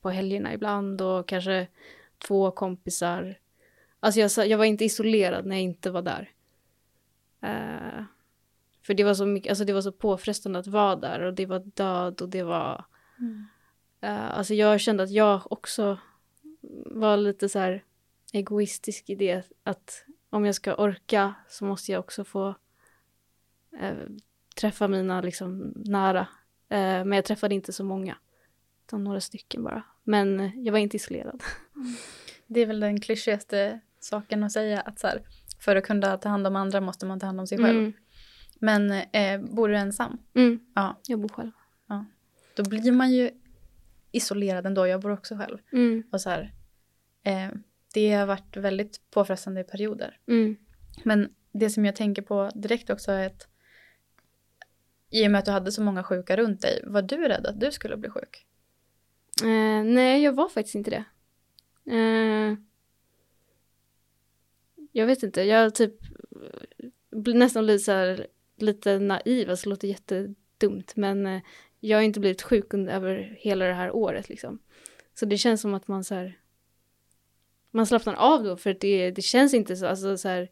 på 0.00 0.10
helgerna 0.10 0.54
ibland 0.54 1.00
och 1.00 1.28
kanske 1.28 1.66
två 2.18 2.50
kompisar. 2.50 3.38
Alltså 4.00 4.20
jag, 4.20 4.48
jag 4.48 4.58
var 4.58 4.64
inte 4.64 4.84
isolerad 4.84 5.46
när 5.46 5.56
jag 5.56 5.62
inte 5.62 5.90
var 5.90 6.02
där. 6.02 6.30
Eh, 7.40 8.04
för 8.82 8.94
det 8.94 9.04
var 9.04 9.14
så 9.14 9.26
mycket, 9.26 9.50
alltså 9.50 9.64
det 9.64 9.72
var 9.72 9.80
så 9.80 9.92
påfrestande 9.92 10.58
att 10.58 10.66
vara 10.66 10.96
där 10.96 11.20
och 11.20 11.34
det 11.34 11.46
var 11.46 11.58
död 11.58 12.20
och 12.20 12.28
det 12.28 12.42
var... 12.42 12.84
Eh, 14.00 14.38
alltså 14.38 14.54
jag 14.54 14.80
kände 14.80 15.02
att 15.02 15.10
jag 15.10 15.52
också 15.52 15.98
var 16.86 17.16
lite 17.16 17.48
så 17.48 17.58
här 17.58 17.84
egoistisk 18.34 19.10
i 19.10 19.14
det 19.14 19.42
att 19.62 20.04
om 20.30 20.44
jag 20.44 20.54
ska 20.54 20.74
orka 20.74 21.34
så 21.48 21.64
måste 21.64 21.92
jag 21.92 22.00
också 22.00 22.24
få 22.24 22.54
eh, 23.80 23.94
träffa 24.56 24.88
mina 24.88 25.20
liksom 25.20 25.72
nära. 25.76 26.20
Eh, 26.68 27.04
men 27.04 27.12
jag 27.12 27.24
träffade 27.24 27.54
inte 27.54 27.72
så 27.72 27.84
många, 27.84 28.16
utan 28.86 29.04
några 29.04 29.20
stycken 29.20 29.64
bara. 29.64 29.82
Men 30.02 30.52
jag 30.64 30.72
var 30.72 30.78
inte 30.78 30.96
isolerad. 30.96 31.42
Det 32.46 32.60
är 32.60 32.66
väl 32.66 32.80
den 32.80 33.00
klyschigaste 33.00 33.80
saken 34.00 34.44
att 34.44 34.52
säga 34.52 34.80
att 34.80 34.98
så 34.98 35.06
här, 35.06 35.22
för 35.60 35.76
att 35.76 35.84
kunna 35.84 36.18
ta 36.18 36.28
hand 36.28 36.46
om 36.46 36.56
andra 36.56 36.80
måste 36.80 37.06
man 37.06 37.20
ta 37.20 37.26
hand 37.26 37.40
om 37.40 37.46
sig 37.46 37.58
själv. 37.58 37.78
Mm. 37.78 37.92
Men 38.60 38.90
eh, 38.90 39.40
bor 39.40 39.68
du 39.68 39.76
ensam? 39.76 40.18
Mm. 40.34 40.60
Ja. 40.74 41.00
Jag 41.06 41.20
bor 41.20 41.28
själv. 41.28 41.50
Då 42.56 42.62
blir 42.62 42.92
man 42.92 43.12
ju 43.12 43.30
isolerad 44.12 44.66
ändå. 44.66 44.86
Jag 44.86 45.00
bor 45.00 45.10
också 45.10 45.36
själv. 45.36 45.58
Mm. 45.72 46.02
Och 46.12 46.20
så 46.20 46.30
här, 46.30 46.54
eh, 47.24 47.50
det 47.94 48.12
har 48.12 48.26
varit 48.26 48.56
väldigt 48.56 49.10
påfrestande 49.10 49.60
i 49.60 49.64
perioder. 49.64 50.18
Mm. 50.28 50.56
Men 51.02 51.34
det 51.52 51.70
som 51.70 51.84
jag 51.84 51.96
tänker 51.96 52.22
på 52.22 52.50
direkt 52.54 52.90
också 52.90 53.12
är 53.12 53.26
att 53.26 53.48
i 55.10 55.26
och 55.26 55.30
med 55.30 55.38
att 55.38 55.44
du 55.44 55.50
hade 55.50 55.72
så 55.72 55.82
många 55.82 56.02
sjuka 56.02 56.36
runt 56.36 56.62
dig, 56.62 56.82
var 56.86 57.02
du 57.02 57.28
rädd 57.28 57.46
att 57.46 57.60
du 57.60 57.72
skulle 57.72 57.96
bli 57.96 58.10
sjuk? 58.10 58.46
Eh, 59.42 59.84
nej, 59.84 60.22
jag 60.22 60.32
var 60.32 60.48
faktiskt 60.48 60.74
inte 60.74 60.90
det. 60.90 61.04
Eh, 61.96 62.58
jag 64.92 65.06
vet 65.06 65.22
inte, 65.22 65.42
jag 65.42 65.74
typ 65.74 65.94
blir 67.10 67.34
nästan 67.34 67.66
lite, 67.66 67.84
så 67.84 67.92
här, 67.92 68.26
lite 68.56 68.98
naiv, 68.98 69.50
alltså 69.50 69.64
det 69.64 69.70
låter 69.70 69.88
jättedumt, 69.88 70.96
men 70.96 71.26
eh, 71.26 71.42
jag 71.80 71.98
har 71.98 72.02
inte 72.02 72.20
blivit 72.20 72.42
sjuk 72.42 72.74
under, 72.74 72.92
över 72.92 73.36
hela 73.40 73.64
det 73.64 73.74
här 73.74 73.90
året 73.90 74.28
liksom. 74.28 74.58
Så 75.14 75.26
det 75.26 75.38
känns 75.38 75.60
som 75.60 75.74
att 75.74 75.88
man 75.88 76.04
så 76.04 76.14
här, 76.14 76.38
man 77.74 77.86
slappnar 77.86 78.14
av 78.14 78.44
då, 78.44 78.56
för 78.56 78.76
det, 78.80 79.10
det 79.10 79.22
känns 79.22 79.54
inte 79.54 79.76
så, 79.76 79.86
alltså 79.86 80.16
så 80.16 80.28
här, 80.28 80.48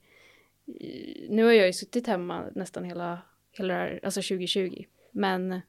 nu 1.28 1.44
har 1.44 1.52
jag 1.52 1.66
ju 1.66 1.72
suttit 1.72 2.06
hemma 2.06 2.44
nästan 2.54 2.84
hela, 2.84 3.18
hela 3.52 3.74
här, 3.74 4.00
alltså 4.02 4.22
2020, 4.22 4.84
men 5.10 5.60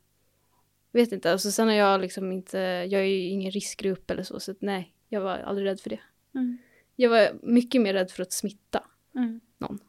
vet 0.92 1.12
inte, 1.12 1.32
alltså 1.32 1.52
sen 1.52 1.68
har 1.68 1.76
jag 1.76 2.02
liksom 2.02 2.32
inte, 2.32 2.58
jag 2.89 3.02
är 3.02 3.06
ju 3.06 3.20
ingen 3.20 3.52
riskgrupp 3.52 4.12
eller 4.12 4.24
så, 4.24 4.39
så 4.39 4.52
att 4.52 4.62
nej, 4.62 4.94
jag 5.10 5.22
var 5.22 5.38
aldrig 5.38 5.68
rädd 5.68 5.80
för 5.80 5.89
det. 5.89 6.00
Mm. 6.36 6.58
Jag 6.96 7.10
var 7.10 7.30
mycket 7.42 7.82
mer 7.82 7.94
rädd 7.94 8.12
för 8.12 8.22
att 8.24 8.34
smitta 8.34 8.84
någon. 9.58 9.80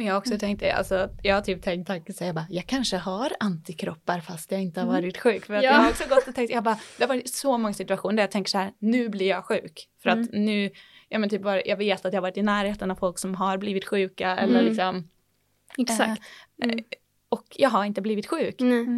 Men 0.00 0.06
jag 0.06 0.14
har 0.14 0.18
också 0.18 0.38
tänkt 0.38 0.60
det, 0.60 0.70
alltså, 0.72 1.08
jag 1.22 1.34
har 1.34 1.42
typ 1.42 1.62
tänkt 1.62 1.86
tanken 1.86 2.14
så 2.14 2.24
jag 2.24 2.34
bara, 2.34 2.46
jag 2.50 2.66
kanske 2.66 2.96
har 2.96 3.32
antikroppar 3.40 4.20
fast 4.20 4.52
jag 4.52 4.62
inte 4.62 4.80
har 4.80 4.86
varit 4.86 5.18
sjuk. 5.18 5.44
För 5.46 5.54
att 5.54 5.62
Ja. 5.64 5.70
jag 5.70 5.78
har 5.78 5.90
också 5.90 6.04
gått 6.08 6.28
och 6.28 6.34
tänkt, 6.34 6.50
jag 6.50 6.64
bara, 6.64 6.78
det 6.98 7.02
har 7.04 7.08
varit 7.08 7.34
så 7.34 7.58
många 7.58 7.74
situationer 7.74 8.16
där 8.16 8.22
jag 8.22 8.30
tänker 8.30 8.50
så 8.50 8.58
här, 8.58 8.72
nu 8.78 9.08
blir 9.08 9.28
jag 9.28 9.44
sjuk. 9.44 9.88
För 10.02 10.10
att 10.10 10.32
nu, 10.32 10.70
ja 11.08 11.18
men 11.18 11.30
typ 11.30 11.42
bara, 11.42 11.62
jag 11.64 11.76
vet 11.76 12.04
att 12.04 12.12
jag 12.12 12.20
har 12.20 12.22
varit 12.22 12.36
i 12.36 12.42
närheten 12.42 12.90
av 12.90 12.94
folk 12.94 13.18
som 13.18 13.34
har 13.34 13.58
blivit 13.58 13.84
sjuka 13.88 14.36
eller 14.36 14.54
Mm. 14.60 14.64
liksom, 14.64 15.08
Exakt. 15.78 16.22
och 17.28 17.46
jag 17.56 17.70
har 17.70 17.84
inte 17.84 18.00
blivit 18.02 18.26
sjuk. 18.26 18.56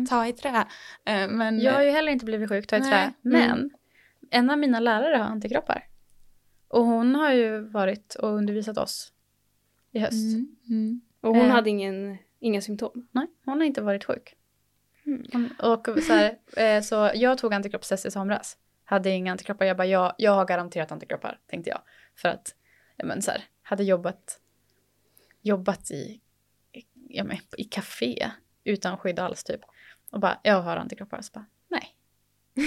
Ta 0.09 0.27
i 0.27 0.33
trä. 0.33 0.67
Eh, 1.05 1.29
Men, 1.29 1.61
Jag 1.61 1.73
har 1.73 1.83
ju 1.83 1.91
heller 1.91 2.12
inte 2.12 2.25
blivit 2.25 2.49
sjuk, 2.49 2.67
ta 2.67 2.77
i 2.77 2.81
trä. 2.81 3.12
Men 3.23 3.71
en 4.31 4.51
av 4.51 4.59
mina 4.59 4.81
lärare 4.81 5.17
har 5.17 5.25
antikroppar. 5.25 5.85
Och 6.69 6.85
hon 6.85 7.15
har 7.15 7.33
ju 7.33 7.61
varit 7.61 8.15
och 8.15 8.29
undervisat 8.29 8.79
oss 8.79 9.12
i 9.93 9.99
höst. 9.99 10.13
Mm, 10.35 10.57
mm. 10.69 11.01
Och 11.21 11.37
hon 11.37 11.47
Eh. 11.47 11.51
hade 11.53 11.71
ingen, 11.71 12.17
inga 12.41 12.61
symptom. 12.61 13.09
Nej, 13.13 13.27
hon 13.45 13.59
har 13.59 13.67
inte 13.67 13.83
varit 13.83 14.05
sjuk. 14.05 14.35
Hon, 15.33 15.51
och 15.59 15.89
så, 16.03 16.13
här, 16.13 16.39
eh, 16.57 16.83
så 16.83 17.11
jag 17.15 17.39
tog 17.39 17.55
antikroppstest 17.55 18.07
i 18.07 18.11
somras. 18.11 18.59
Hade 18.85 19.11
inga 19.11 19.33
antikroppar. 19.33 19.65
Jag 19.65 19.77
bara, 19.77 19.87
jag, 19.87 20.15
jag 20.19 20.33
har 20.33 20.45
garanterat 20.45 20.93
antikroppar, 20.93 21.41
tänkte 21.47 21.71
jag. 21.71 21.81
För 22.17 22.29
att, 22.29 22.55
ja 22.97 23.05
men 23.07 23.23
så 23.23 23.31
här, 23.31 23.45
hade 23.63 23.85
jobbat, 23.85 24.41
jobbat 25.43 25.91
i, 25.91 26.21
ja 27.09 27.25
men, 27.25 27.37
i 27.57 27.65
café 27.65 28.31
utan 28.65 28.97
skydd 28.99 29.19
alls 29.19 29.45
typ. 29.45 29.61
Och 30.11 30.21
bara, 30.21 30.41
jag 30.43 30.63
har 30.63 30.77
antikroppar. 30.77 31.21
Så 31.23 31.31
bara, 31.33 31.47
nej, 31.69 31.97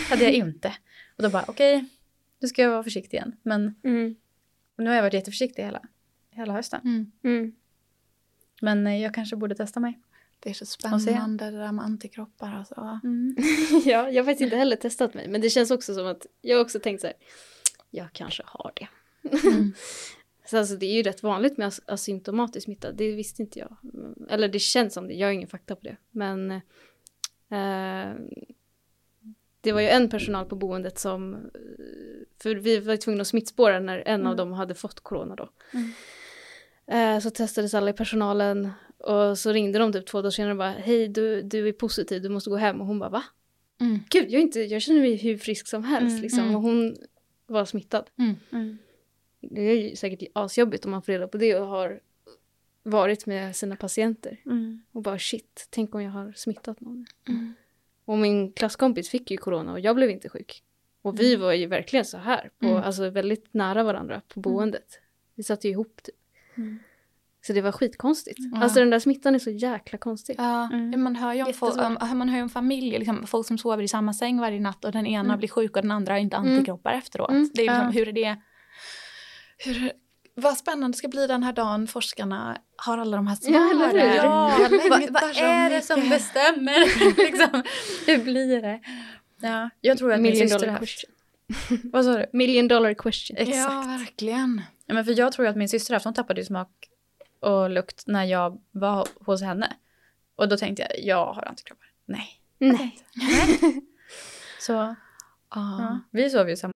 hade 0.09 0.23
jag 0.23 0.33
inte. 0.33 0.73
Och 1.17 1.23
då 1.23 1.29
bara, 1.29 1.45
okej, 1.47 1.85
nu 2.39 2.47
ska 2.47 2.61
jag 2.61 2.69
vara 2.69 2.83
försiktig 2.83 3.17
igen. 3.17 3.35
Men 3.43 3.75
Mm. 3.83 4.15
nu 4.77 4.87
har 4.89 4.95
jag 4.95 5.03
varit 5.03 5.13
jätteförsiktig 5.13 5.63
hela, 5.63 5.81
hela 6.35 6.53
hösten. 6.53 6.81
Mm. 6.83 7.11
Mm. 7.23 7.55
Men 8.61 8.87
eh, 8.87 9.01
jag 9.01 9.13
kanske 9.13 9.35
borde 9.35 9.55
testa 9.55 9.79
mig. 9.79 9.99
Det 10.39 10.49
är 10.49 10.53
så 10.53 10.65
spännande 10.65 11.51
det 11.51 11.57
där 11.57 11.71
med 11.71 11.85
antikroppar. 11.85 12.53
Alltså. 12.53 12.75
ja, 13.85 14.09
jag 14.09 14.23
har 14.23 14.25
faktiskt 14.25 14.41
inte 14.41 14.55
heller 14.57 14.75
testat 14.75 15.13
mig, 15.13 15.27
men 15.27 15.41
det 15.41 15.49
känns 15.49 15.71
också 15.71 15.93
som 15.93 16.07
att 16.07 16.25
jag 16.41 16.61
också 16.61 16.79
tänkt 16.79 17.01
så 17.01 17.07
här, 17.07 17.15
jag 17.91 18.07
kanske 18.13 18.43
har 18.45 18.71
det. 18.75 18.87
så 20.49 20.57
alltså, 20.57 20.75
det 20.75 20.85
är 20.85 20.93
ju 20.93 21.03
rätt 21.03 21.23
vanligt 21.23 21.57
med 21.57 21.67
as- 21.67 21.81
asymptomatisk 21.87 22.65
smitta, 22.65 22.91
det 22.91 23.11
visste 23.15 23.41
inte 23.41 23.59
jag. 23.59 23.77
Mm, 23.93 24.27
Eller 24.29 24.47
det 24.47 24.59
känns 24.59 24.93
som 24.93 25.07
det, 25.07 25.13
jag 25.13 25.27
har 25.27 25.31
ingen 25.33 25.47
fakta 25.49 25.75
på 25.75 25.81
det. 25.83 25.97
Men 26.11 26.51
eh, 27.49 28.13
det 29.61 29.71
var 29.71 29.81
ju 29.81 29.87
en 29.87 30.09
personal 30.09 30.45
på 30.45 30.55
boendet 30.55 30.99
som, 30.99 31.33
eh, 31.33 31.39
för 32.41 32.55
vi 32.55 32.79
var 32.79 32.97
tvungna 32.97 33.21
att 33.21 33.27
smittspåra 33.27 33.79
när 33.79 34.03
en 34.05 34.27
av 34.27 34.35
dem 34.35 34.53
hade 34.53 34.75
fått 34.75 34.99
corona 34.99 35.35
då. 35.35 35.49
Eh, 36.87 37.19
så 37.19 37.29
testades 37.29 37.73
alla 37.73 37.89
i 37.89 37.93
personalen 37.93 38.69
och 38.97 39.37
så 39.37 39.51
ringde 39.51 39.79
de 39.79 39.93
typ 39.93 40.05
två 40.07 40.21
dagar 40.21 40.31
senare 40.31 40.51
och 40.51 40.57
bara 40.57 40.69
hej 40.71 41.07
du, 41.07 41.41
du 41.41 41.67
är 41.67 41.71
positiv, 41.73 42.21
du 42.21 42.29
måste 42.29 42.49
gå 42.49 42.55
hem 42.55 42.81
och 42.81 42.87
hon 42.87 42.99
bara 42.99 43.09
va? 43.09 43.23
Mm. 43.81 43.99
Gud, 44.09 44.25
jag, 44.31 44.41
inte, 44.41 44.59
jag 44.59 44.81
känner 44.81 45.01
mig 45.01 45.15
hur 45.15 45.37
frisk 45.37 45.67
som 45.67 45.83
helst 45.83 46.11
Mm, 46.11 46.21
liksom. 46.21 46.39
mm. 46.43 46.55
Och 46.55 46.61
hon 46.61 46.95
var 47.47 47.65
smittad. 47.65 48.09
Mm. 48.49 48.77
Det 49.41 49.61
är 49.61 49.75
ju 49.89 49.95
säkert 49.95 50.29
asjobbigt 50.33 50.85
om 50.85 50.91
man 50.91 51.01
får 51.01 51.11
reda 51.11 51.27
på 51.27 51.37
det 51.37 51.55
och 51.55 51.67
har 51.67 51.99
varit 52.83 53.25
med 53.25 53.55
sina 53.55 53.75
patienter. 53.75 54.41
Mm. 54.45 54.81
Och 54.91 55.01
bara 55.01 55.19
shit, 55.19 55.67
tänk 55.69 55.95
om 55.95 56.01
jag 56.03 56.11
har 56.11 56.31
smittat 56.35 56.81
någon. 56.81 57.05
Och 58.05 58.17
min 58.17 58.51
klasskompis 58.51 59.09
fick 59.09 59.31
ju 59.31 59.37
corona 59.37 59.71
och 59.71 59.79
jag 59.79 59.95
blev 59.95 60.09
inte 60.09 60.29
sjuk. 60.29 60.63
Och 61.01 61.19
vi 61.19 61.35
var 61.35 61.53
ju 61.53 61.65
verkligen 61.67 62.05
så 62.05 62.17
här, 62.17 62.49
på, 62.59 62.65
Mm. 62.65 62.77
alltså 62.83 63.09
väldigt 63.09 63.53
nära 63.53 63.83
varandra 63.83 64.21
på 64.27 64.39
boendet. 64.39 64.99
Vi 65.35 65.43
satt 65.43 65.65
ju 65.65 65.69
ihop 65.69 66.03
typ. 66.03 66.15
Så 67.47 67.53
det 67.53 67.61
var 67.61 67.71
skitkonstigt. 67.71 68.39
Alltså 68.55 68.79
den 68.79 68.89
där 68.89 68.99
smittan 68.99 69.35
är 69.35 69.39
så 69.39 69.49
jäkla 69.49 69.97
konstig. 69.97 70.35
Ja, 70.37 70.69
Mm. 70.73 71.03
man 71.03 71.15
hör 71.15 71.33
ju 71.33 71.43
om, 71.43 71.53
folk, 71.53 71.77
om, 71.81 72.17
man 72.17 72.29
hör 72.29 72.37
ju 72.37 72.43
om 72.43 72.49
familjer, 72.49 72.99
liksom, 72.99 73.27
folk 73.27 73.47
som 73.47 73.57
sover 73.57 73.83
i 73.83 73.87
samma 73.87 74.13
säng 74.13 74.39
varje 74.39 74.59
natt 74.59 74.85
och 74.85 74.91
den 74.91 75.07
ena 75.07 75.37
blir 75.37 75.49
sjuk 75.49 75.75
och 75.75 75.81
den 75.81 75.91
andra 75.91 76.13
har 76.13 76.19
inte 76.19 76.35
Mm. 76.37 76.51
antikroppar 76.53 76.91
efteråt. 76.93 77.29
Mm. 77.29 77.49
Det 77.53 77.61
är 77.61 77.63
liksom, 77.63 77.81
Ja. 77.85 77.89
hur 77.91 78.07
är 78.07 78.11
det? 78.13 78.37
Hur, 79.57 79.91
vad 80.35 80.57
spännande 80.57 80.87
det 80.95 80.97
ska 80.97 81.07
bli 81.07 81.27
den 81.27 81.43
här 81.43 81.53
dagen 81.53 81.87
forskarna 81.87 82.57
har 82.77 82.97
alla 82.97 83.17
de 83.17 83.27
här 83.27 83.37
Ja, 83.41 83.69
eller 83.71 83.89
svaren. 83.89 84.09
hur? 84.09 84.15
Ja, 84.15 84.59
Jag 84.59 84.69
vad, 85.11 85.35
så 85.35 85.43
är 85.43 85.69
det 85.69 85.81
som 85.81 86.09
bestämmer? 86.09 86.79
liksom, 87.31 87.63
hur 88.07 88.23
blir 88.23 88.61
det? 88.61 88.79
Ja, 89.41 89.69
jag 89.81 89.97
tror 89.97 90.11
att 90.13 90.19
min 90.21 90.31
Million 90.31 90.49
syster 90.49 90.59
dollar 90.59 90.71
haft... 90.79 90.81
question. 90.81 91.11
Vad 91.91 92.05
sa 92.05 92.17
du? 92.17 92.25
Million 92.33 92.67
dollar 92.67 92.93
question. 92.93 93.37
Exakt. 93.37 93.57
Ja, 93.57 93.83
verkligen. 93.99 94.61
Ja, 94.85 94.93
men 94.93 95.05
för 95.05 95.19
jag 95.19 95.31
tror 95.31 95.47
att 95.47 95.55
min 95.55 95.69
syster 95.69 96.01
hon 96.03 96.13
tappade 96.13 96.41
ju 96.41 96.45
smak 96.45 96.69
och 97.39 97.69
lukt 97.69 98.07
när 98.07 98.23
jag 98.23 98.61
var 98.71 99.07
hos 99.25 99.41
henne. 99.41 99.73
Och 100.35 100.49
då 100.49 100.57
tänkte 100.57 100.81
jag, 100.81 101.03
jag 101.03 101.33
har 101.33 101.47
antikroppar. 101.47 101.87
Nej. 102.05 102.27
Nej. 102.57 102.97
Så 104.59 104.71
Ja. 104.73 104.95
ja, 105.79 105.99
vi 106.11 106.29
sov 106.29 106.49
ju 106.49 106.55
samma. 106.55 106.71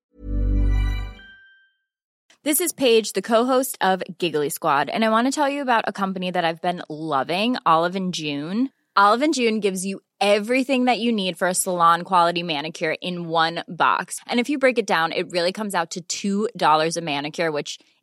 This 2.43 2.61
is 2.61 2.73
Paige, 2.73 3.13
the 3.13 3.21
co-host 3.21 3.77
of 3.81 4.01
Giggly 4.17 4.49
Squad, 4.49 4.89
and 4.89 5.03
I 5.03 5.09
want 5.09 5.27
to 5.27 5.31
tell 5.41 5.49
you 5.49 5.61
about 5.61 5.83
a 5.87 5.91
company 5.91 6.31
that 6.31 6.45
I've 6.45 6.61
been 6.61 6.81
loving, 6.89 7.57
Olive 7.65 7.97
and 7.97 8.13
June. 8.15 8.69
Olive 8.95 9.21
and 9.25 9.33
June 9.33 9.59
gives 9.59 9.85
you 9.85 9.99
everything 10.21 10.85
that 10.85 10.99
you 10.99 11.11
need 11.11 11.37
for 11.37 11.47
a 11.47 11.53
salon 11.53 12.03
quality 12.03 12.43
manicure 12.43 12.95
in 13.01 13.27
one 13.27 13.63
box. 13.67 14.19
And 14.25 14.39
if 14.39 14.49
you 14.49 14.57
break 14.57 14.77
it 14.77 14.87
down, 14.87 15.11
it 15.11 15.31
really 15.31 15.51
comes 15.51 15.75
out 15.75 15.97
to 16.09 16.47
$2 16.57 16.97
a 16.97 17.01
manicure, 17.01 17.51
which 17.51 17.77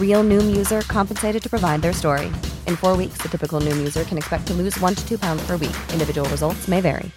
Real 0.00 0.24
Noom 0.24 0.56
user 0.56 0.80
compensated 0.82 1.42
to 1.42 1.50
provide 1.50 1.82
their 1.82 1.92
story. 1.92 2.28
In 2.66 2.76
four 2.76 2.96
weeks, 2.96 3.18
the 3.20 3.28
typical 3.28 3.60
Noom 3.60 3.76
user 3.76 4.04
can 4.04 4.16
expect 4.16 4.46
to 4.46 4.54
lose 4.54 4.80
one 4.80 4.94
to 4.94 5.06
two 5.06 5.18
pounds 5.18 5.46
per 5.46 5.58
week. 5.58 5.76
Individual 5.92 6.26
results 6.30 6.66
may 6.66 6.80
vary. 6.80 7.10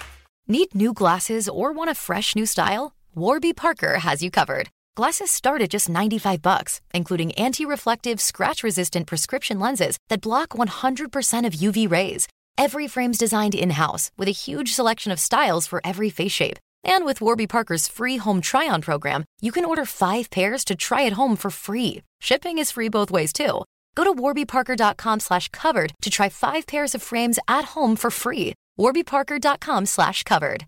Need 0.49 0.75
new 0.75 0.91
glasses 0.93 1.47
or 1.47 1.71
want 1.71 1.89
a 1.89 1.95
fresh 1.95 2.35
new 2.35 2.45
style? 2.45 2.93
Warby 3.15 3.53
Parker 3.53 3.99
has 3.99 4.23
you 4.23 4.29
covered. 4.29 4.67
Glasses 4.95 5.31
start 5.31 5.61
at 5.61 5.69
just 5.69 5.87
95 5.87 6.41
bucks, 6.41 6.81
including 6.93 7.31
anti-reflective, 7.33 8.19
scratch-resistant 8.19 9.07
prescription 9.07 9.59
lenses 9.59 9.97
that 10.09 10.21
block 10.21 10.49
100% 10.49 11.45
of 11.45 11.53
UV 11.53 11.89
rays. 11.89 12.27
Every 12.57 12.87
frame's 12.87 13.17
designed 13.17 13.55
in-house 13.55 14.11
with 14.17 14.27
a 14.27 14.31
huge 14.31 14.73
selection 14.73 15.11
of 15.11 15.19
styles 15.19 15.67
for 15.67 15.79
every 15.85 16.09
face 16.09 16.31
shape. 16.31 16.59
And 16.83 17.05
with 17.05 17.21
Warby 17.21 17.47
Parker's 17.47 17.87
free 17.87 18.17
home 18.17 18.41
try-on 18.41 18.81
program, 18.81 19.23
you 19.41 19.51
can 19.51 19.65
order 19.65 19.85
five 19.85 20.29
pairs 20.29 20.63
to 20.65 20.75
try 20.75 21.05
at 21.05 21.13
home 21.13 21.35
for 21.35 21.51
free. 21.51 22.01
Shipping 22.21 22.57
is 22.59 22.71
free 22.71 22.89
both 22.89 23.11
ways 23.11 23.33
too. 23.33 23.63
Go 23.95 24.03
to 24.03 24.13
warbyparker.com 24.13 25.19
slash 25.19 25.49
covered 25.49 25.93
to 26.01 26.09
try 26.09 26.29
five 26.29 26.65
pairs 26.67 26.95
of 26.95 27.01
frames 27.03 27.39
at 27.47 27.65
home 27.75 27.95
for 27.95 28.11
free. 28.11 28.53
warbyparker.com 28.77 29.85
slash 29.85 30.23
covered. 30.23 30.65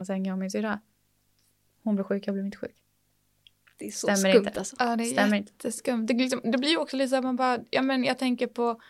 Och 0.00 0.06
sen 0.06 0.24
jag 0.24 0.32
och 0.32 0.38
min 0.38 0.50
syrra. 0.50 0.80
Hon 1.84 1.94
blev 1.94 2.04
sjuk, 2.04 2.26
jag 2.26 2.34
blev 2.34 2.44
inte 2.46 2.58
sjuk. 2.58 2.76
Det 3.78 3.86
är 3.86 3.90
så 3.90 4.06
Stämmer 4.06 4.32
skumt 4.32 4.46
inte. 4.46 4.58
alltså. 4.58 4.76
Ja, 4.78 4.96
det 4.96 5.04
är 5.04 5.12
Stämmer 5.12 5.36
jätteskumt. 5.36 6.06
Det, 6.06 6.14
liksom, 6.14 6.40
det 6.44 6.58
blir 6.58 6.70
ju 6.70 6.76
också 6.76 6.96
lite 6.96 7.08
så 7.08 7.16
att 7.16 7.24
man 7.24 7.36
bara, 7.36 7.58
ja 7.70 7.82
men 7.82 8.04
jag 8.04 8.18
tänker 8.18 8.46
på 8.46 8.80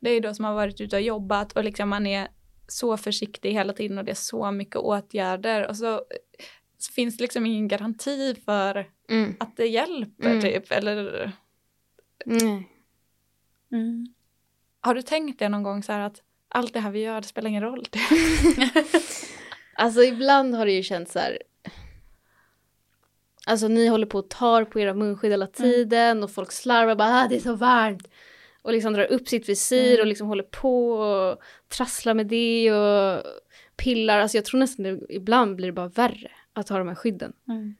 dig 0.00 0.20
då 0.20 0.34
som 0.34 0.44
har 0.44 0.54
varit 0.54 0.80
ute 0.80 0.96
och 0.96 1.02
jobbat 1.02 1.52
och 1.52 1.64
liksom 1.64 1.88
man 1.88 2.06
är 2.06 2.28
så 2.72 2.96
försiktig 2.96 3.52
hela 3.52 3.72
tiden 3.72 3.98
och 3.98 4.04
det 4.04 4.10
är 4.10 4.14
så 4.14 4.50
mycket 4.50 4.76
åtgärder 4.76 5.68
och 5.68 5.76
så, 5.76 6.02
så 6.78 6.92
finns 6.92 7.16
det 7.16 7.24
liksom 7.24 7.46
ingen 7.46 7.68
garanti 7.68 8.34
för 8.44 8.88
Mm. 9.10 9.34
att 9.40 9.56
det 9.56 9.66
hjälper 9.66 10.30
Mm. 10.30 10.40
typ 10.40 10.72
eller. 10.72 11.32
Mm. 13.72 14.06
har 14.80 14.94
du 14.94 15.02
tänkt 15.02 15.38
det 15.38 15.48
någon 15.48 15.62
gång 15.62 15.82
så 15.82 15.92
här 15.92 16.00
att 16.00 16.22
allt 16.48 16.72
det 16.72 16.80
här 16.80 16.90
vi 16.90 17.00
gör 17.00 17.20
det 17.20 17.26
spelar 17.26 17.48
ingen 17.48 17.62
roll? 17.62 17.84
Alltså 19.74 20.02
ibland 20.02 20.54
har 20.54 20.66
det 20.66 20.72
ju 20.72 20.82
känts 20.82 21.12
så 21.12 21.18
här. 21.18 21.38
Alltså 23.46 23.68
ni 23.68 23.86
håller 23.86 24.06
på 24.06 24.18
och 24.18 24.28
tar 24.30 24.64
på 24.64 24.80
era 24.80 24.94
munskydd 24.94 25.30
hela 25.30 25.46
tiden 25.46 26.22
och 26.22 26.30
folk 26.30 26.52
slarvar 26.52 26.94
bara 26.94 27.08
ah, 27.24 27.28
det 27.28 27.36
är 27.36 27.40
så 27.40 27.54
varmt. 27.54 28.08
Och 28.62 28.72
liksom 28.72 28.92
drar 28.92 29.12
upp 29.12 29.28
sitt 29.28 29.48
visir 29.48 30.00
och 30.00 30.06
liksom 30.06 30.26
håller 30.28 30.42
på 30.42 30.90
och 30.92 31.38
trasslar 31.68 32.14
med 32.14 32.26
det 32.26 32.72
och 32.72 33.22
pillar. 33.76 34.18
Alltså 34.18 34.36
jag 34.36 34.44
tror 34.44 34.60
nästan 34.60 34.82
det, 34.82 35.00
ibland 35.08 35.56
blir 35.56 35.66
det 35.66 35.72
bara 35.72 35.88
värre 35.88 36.30
att 36.52 36.68
ha 36.68 36.78
de 36.78 36.88
här 36.88 36.94
skydden. 36.94 37.32
Mm. 37.48 37.74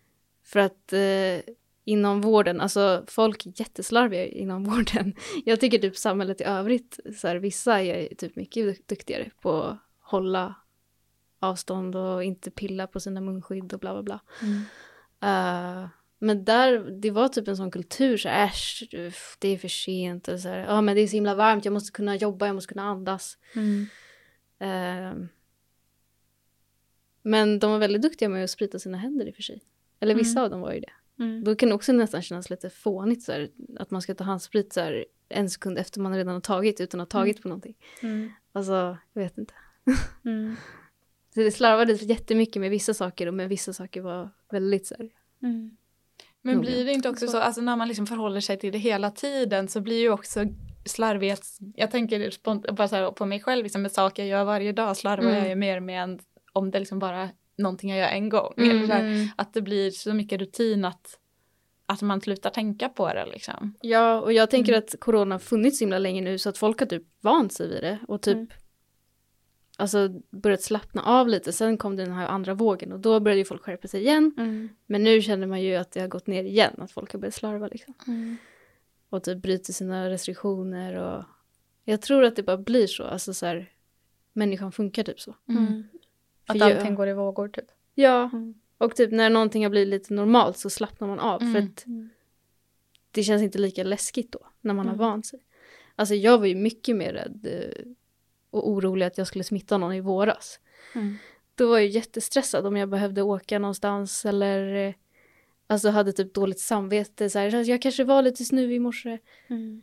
För 0.44 0.60
att 0.60 0.92
eh, 0.92 1.54
inom 1.84 2.20
vården, 2.20 2.60
alltså 2.60 3.04
folk 3.06 3.46
är 3.46 3.52
jätteslarviga 3.60 4.26
inom 4.26 4.64
vården. 4.70 5.14
Jag 5.44 5.60
tycker 5.60 5.78
typ 5.78 5.96
samhället 5.96 6.40
i 6.40 6.44
övrigt, 6.44 7.00
så 7.16 7.28
här, 7.28 7.36
vissa 7.36 7.82
är 7.82 8.14
typ 8.14 8.36
mycket 8.36 8.66
duk- 8.66 8.82
duktigare 8.86 9.30
på 9.40 9.62
att 9.62 9.78
hålla 10.00 10.54
avstånd 11.40 11.96
och 11.96 12.24
inte 12.24 12.50
pilla 12.50 12.86
på 12.86 13.00
sina 13.00 13.20
munskydd 13.20 13.72
och 13.72 13.80
bla 13.80 13.92
bla 13.92 14.02
bla. 14.02 14.20
Mm. 14.42 14.62
Eh, 15.22 15.88
men 16.22 16.44
där, 16.44 16.78
det 17.00 17.10
var 17.10 17.28
typ 17.28 17.48
en 17.48 17.56
sån 17.56 17.70
kultur, 17.70 18.16
så 18.16 18.28
här, 18.28 18.46
äsch, 18.46 18.88
det 19.38 19.48
är 19.48 19.58
för 19.58 19.68
sent. 19.68 20.28
Och 20.28 20.40
så 20.40 20.48
här, 20.48 20.58
ja 20.58 20.80
men 20.80 20.96
det 20.96 21.02
är 21.02 21.06
så 21.06 21.16
himla 21.16 21.34
varmt, 21.34 21.64
jag 21.64 21.72
måste 21.72 21.92
kunna 21.92 22.16
jobba, 22.16 22.46
jag 22.46 22.54
måste 22.54 22.72
kunna 22.72 22.88
andas. 22.88 23.38
Mm. 23.54 23.86
Eh, 24.58 25.26
men 27.22 27.58
de 27.58 27.70
var 27.70 27.78
väldigt 27.78 28.02
duktiga 28.02 28.28
med 28.28 28.44
att 28.44 28.50
sprita 28.50 28.78
sina 28.78 28.98
händer 28.98 29.28
i 29.28 29.30
och 29.30 29.34
för 29.34 29.42
sig. 29.42 29.62
Eller 30.00 30.14
vissa 30.14 30.42
av 30.42 30.50
dem 30.50 30.60
var 30.60 30.72
ju 30.72 30.80
det. 30.80 30.92
Mm. 31.18 31.44
Då 31.44 31.56
kan 31.56 31.68
det 31.68 31.74
också 31.74 31.92
nästan 31.92 32.22
kännas 32.22 32.50
lite 32.50 32.70
fånigt 32.70 33.22
så 33.22 33.32
här, 33.32 33.50
att 33.78 33.90
man 33.90 34.02
ska 34.02 34.14
ta 34.14 34.24
handsprit 34.24 34.72
så 34.72 34.80
här, 34.80 35.04
en 35.28 35.50
sekund 35.50 35.78
efter 35.78 36.00
man 36.00 36.16
redan 36.16 36.34
har 36.34 36.40
tagit 36.40 36.80
utan 36.80 37.00
att 37.00 37.12
ha 37.12 37.20
tagit 37.20 37.42
på 37.42 37.48
någonting. 37.48 37.76
Mm. 38.02 38.32
Alltså, 38.52 38.98
jag 39.12 39.22
vet 39.22 39.38
inte. 39.38 39.54
Mm. 40.24 40.56
Så 41.34 41.40
det 41.40 41.50
slarvades 41.50 42.02
jättemycket 42.02 42.60
med 42.60 42.70
vissa 42.70 42.94
saker 42.94 43.26
och 43.26 43.34
med 43.34 43.48
vissa 43.48 43.72
saker 43.72 44.00
var 44.00 44.30
väldigt 44.50 44.86
så 44.86 44.94
här. 44.98 45.10
Mm. 45.42 45.76
Men 46.42 46.60
blir 46.60 46.84
det 46.84 46.92
inte 46.92 47.08
också 47.08 47.26
så, 47.26 47.38
alltså 47.38 47.60
när 47.60 47.76
man 47.76 47.88
liksom 47.88 48.06
förhåller 48.06 48.40
sig 48.40 48.58
till 48.58 48.72
det 48.72 48.78
hela 48.78 49.10
tiden 49.10 49.68
så 49.68 49.80
blir 49.80 50.00
ju 50.00 50.10
också 50.10 50.44
slarvighet, 50.84 51.42
jag 51.74 51.90
tänker 51.90 52.30
spont- 52.30 52.72
bara 52.72 52.88
så 52.88 52.96
här 52.96 53.10
på 53.10 53.26
mig 53.26 53.40
själv, 53.40 53.62
liksom 53.62 53.82
med 53.82 53.92
saker 53.92 54.22
jag 54.22 54.28
gör 54.38 54.44
varje 54.44 54.72
dag 54.72 54.96
slarvar 54.96 55.24
Mm. 55.24 55.38
jag 55.38 55.48
ju 55.48 55.54
mer 55.54 55.80
med 55.80 56.02
än 56.02 56.18
om 56.52 56.70
det 56.70 56.78
liksom 56.78 56.98
bara 56.98 57.28
någonting 57.58 57.90
jag 57.90 57.98
gör 57.98 58.08
en 58.08 58.28
gång. 58.28 58.54
Mm, 58.56 58.70
Eller 58.70 58.86
så 58.86 58.92
här, 58.92 59.00
Mm. 59.04 59.28
att 59.36 59.54
det 59.54 59.62
blir 59.62 59.90
så 59.90 60.14
mycket 60.14 60.40
rutin 60.40 60.84
att, 60.84 61.18
att 61.86 62.02
man 62.02 62.20
slutar 62.20 62.50
tänka 62.50 62.88
på 62.88 63.08
det 63.14 63.26
liksom. 63.26 63.74
Ja, 63.80 64.20
och 64.20 64.32
jag 64.32 64.50
tänker 64.50 64.74
att 64.78 64.94
corona 65.00 65.34
har 65.34 65.40
funnits 65.40 65.78
så 65.78 65.82
himla 65.84 65.98
länge 65.98 66.20
nu 66.20 66.38
så 66.38 66.48
att 66.48 66.58
folk 66.58 66.80
har 66.80 66.86
typ 66.86 67.02
vant 67.20 67.52
sig 67.52 67.68
vid 67.68 67.82
det 67.82 67.98
och 68.08 68.22
typ 68.22 68.34
Mm. 68.36 68.48
Alltså 69.80 70.08
börjat 70.30 70.62
slappna 70.62 71.02
av 71.02 71.28
lite. 71.28 71.52
Sen 71.52 71.78
kom 71.78 71.96
den 71.96 72.12
här 72.12 72.26
andra 72.28 72.54
vågen 72.54 72.92
och 72.92 73.00
då 73.00 73.20
började 73.20 73.38
ju 73.38 73.44
folk 73.44 73.62
skärpa 73.62 73.88
sig 73.88 74.00
igen. 74.00 74.32
Mm. 74.38 74.68
Men 74.86 75.04
nu 75.04 75.22
känner 75.22 75.46
man 75.46 75.62
ju 75.62 75.74
att 75.76 75.90
det 75.92 76.00
har 76.00 76.08
gått 76.08 76.26
ner 76.26 76.44
igen, 76.44 76.74
att 76.78 76.92
folk 76.92 77.12
har 77.12 77.18
börjat 77.20 77.34
slarva 77.34 77.66
liksom. 77.68 77.94
Mm. 78.06 78.36
Och 79.10 79.22
typ 79.22 79.38
bryter 79.42 79.72
sina 79.72 80.10
restriktioner 80.10 80.94
och 80.94 81.24
jag 81.84 82.02
tror 82.02 82.24
att 82.24 82.36
det 82.36 82.42
bara 82.42 82.56
blir 82.58 82.86
så, 82.86 83.04
alltså 83.04 83.34
så 83.34 83.46
här, 83.46 83.72
människan 84.32 84.72
funkar 84.72 85.02
typ 85.02 85.20
så. 85.20 85.34
Mm. 85.48 85.84
Att 86.46 86.58
För 86.58 86.68
jag- 86.68 86.78
allting 86.78 86.94
går 86.94 87.08
i 87.08 87.12
vågor 87.12 87.48
typ. 87.48 87.64
Ja, 87.94 88.30
Mm. 88.32 88.54
och 88.78 88.96
typ 88.96 89.10
när 89.12 89.30
någonting 89.30 89.62
har 89.62 89.70
blivit 89.70 89.88
lite 89.88 90.14
normalt 90.14 90.56
så 90.58 90.70
slappnar 90.70 91.08
man 91.08 91.18
av 91.18 91.38
för 91.38 91.46
Mm. 91.46 91.64
att 91.64 91.84
det 93.10 93.22
känns 93.22 93.42
inte 93.42 93.58
lika 93.58 93.84
läskigt 93.84 94.32
då 94.32 94.38
när 94.60 94.74
man 94.74 94.86
Mm. 94.86 94.98
har 95.00 95.06
vant 95.06 95.26
sig. 95.26 95.40
Alltså 95.96 96.14
jag 96.14 96.38
var 96.38 96.46
ju 96.46 96.54
mycket 96.54 96.96
mer 96.96 97.12
rädd 97.12 97.46
eh, 97.50 97.92
och 98.50 98.68
orolig 98.70 99.06
att 99.06 99.18
jag 99.18 99.26
skulle 99.26 99.44
smitta 99.44 99.78
någon 99.78 99.92
i 99.94 100.00
våras. 100.00 100.60
Mm. 100.94 101.16
Då 101.54 101.68
var 101.68 101.78
jag 101.78 101.88
jättestressad 101.88 102.66
om 102.66 102.76
jag 102.76 102.88
behövde 102.88 103.22
åka 103.22 103.58
någonstans 103.58 104.24
eller 104.24 104.74
eh, 104.88 104.94
alltså 105.66 105.88
hade 105.90 106.12
typ 106.12 106.34
dåligt 106.34 106.60
samvete. 106.60 107.30
Så 107.30 107.38
här, 107.38 107.54
"Alltså, 107.54 107.70
jag 107.70 107.82
kanske 107.82 108.04
var 108.04 108.22
lite 108.22 108.44
snuvig 108.44 108.76
i 108.76 108.78
morse. 108.78 109.18
Mm. 109.50 109.82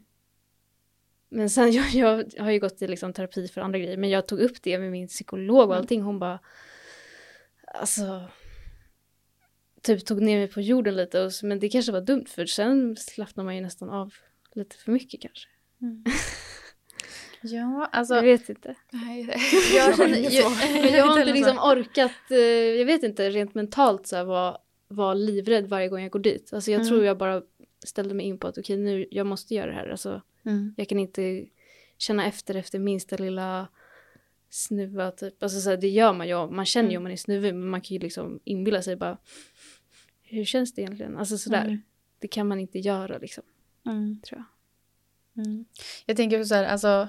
Men 1.29 1.49
sen, 1.49 1.71
jag, 1.91 1.91
jag 1.91 2.25
har 2.43 2.51
ju 2.51 2.59
gått 2.59 2.81
i 2.81 2.87
liksom 2.87 3.13
terapi 3.13 3.47
för 3.47 3.61
andra 3.61 3.79
grejer, 3.79 3.97
men 3.97 4.09
jag 4.09 4.27
tog 4.27 4.39
upp 4.39 4.61
det 4.61 4.79
med 4.79 4.91
min 4.91 5.07
psykolog 5.07 5.57
och 5.57 5.63
Mm. 5.65 5.77
allting. 5.77 6.01
Hon 6.01 6.19
bara, 6.19 6.39
alltså, 7.73 8.23
typ 9.81 10.05
tog 10.05 10.21
ner 10.21 10.37
mig 10.37 10.47
på 10.47 10.61
jorden 10.61 10.95
lite. 10.95 11.21
Och, 11.25 11.31
men 11.43 11.59
det 11.59 11.69
kanske 11.69 11.91
var 11.91 12.01
dumt, 12.01 12.25
för 12.27 12.45
sen 12.45 12.95
slappnar 12.95 13.43
man 13.43 13.55
ju 13.55 13.61
nästan 13.61 13.89
av 13.89 14.13
lite 14.53 14.75
för 14.77 14.91
mycket 14.91 15.21
kanske. 15.21 15.47
Ja, 17.41 17.89
alltså. 17.91 18.15
jag 18.15 18.23
vet 18.23 18.49
inte. 18.49 18.75
Nej, 18.91 19.29
jag 19.75 19.97
känner, 19.97 20.17
jag, 20.17 20.33
jag 20.91 21.05
har 21.05 21.19
inte 21.19 21.33
liksom 21.33 21.57
orkat, 21.59 22.11
eh, 22.31 22.37
jag 22.37 22.85
vet 22.85 23.03
inte, 23.03 23.29
rent 23.29 23.55
mentalt 23.55 24.07
så 24.07 24.15
här, 24.15 24.23
vara 24.23 24.57
var 24.87 25.15
livrädd 25.15 25.67
varje 25.69 25.87
gång 25.89 26.01
jag 26.01 26.11
går 26.11 26.19
dit. 26.19 26.53
Alltså 26.53 26.71
jag 26.71 26.79
Mm. 26.81 26.89
tror 26.89 27.05
jag 27.05 27.17
bara 27.17 27.41
ställde 27.85 28.13
mig 28.13 28.25
in 28.25 28.37
på 28.37 28.47
att 28.47 28.57
okej 28.57 28.77
nu, 28.77 29.05
jag 29.11 29.27
måste 29.27 29.55
göra 29.55 29.67
det 29.67 29.73
här. 29.77 29.89
Alltså, 29.89 30.21
Mm. 30.45 30.73
Jag 30.77 30.89
kan 30.89 30.99
inte 30.99 31.45
känna 31.97 32.25
efter 32.25 32.55
efter 32.55 32.79
minsta 32.79 33.15
lilla 33.17 33.67
snuva 34.49 35.11
typ. 35.11 35.43
Alltså 35.43 35.59
så 35.61 35.69
här, 35.69 35.77
det 35.77 35.87
gör 35.89 36.13
man 36.13 36.27
ju. 36.27 36.47
Man 36.47 36.65
känner 36.65 36.89
ju 36.89 36.93
Mm. 36.93 36.99
om 36.99 37.03
man 37.03 37.11
är 37.11 37.15
snuvig 37.15 37.53
men 37.55 37.69
man 37.69 37.81
kan 37.81 37.95
ju 37.95 37.99
liksom 37.99 38.39
inbilla 38.43 38.81
sig 38.81 38.95
bara 38.95 39.17
hur 40.23 40.45
känns 40.45 40.73
det 40.73 40.81
egentligen? 40.81 41.17
Alltså 41.17 41.37
sådär. 41.37 41.63
Mm. 41.65 41.81
Det 42.19 42.27
kan 42.27 42.47
man 42.47 42.59
inte 42.59 42.79
göra 42.79 43.17
liksom, 43.17 43.43
Mm. 43.85 44.21
tror 44.27 44.43
jag. 45.35 45.45
Mm. 45.45 45.65
Jag 46.05 46.17
tänker 46.17 46.43
så 46.43 46.55
här, 46.55 46.63
alltså 46.63 47.07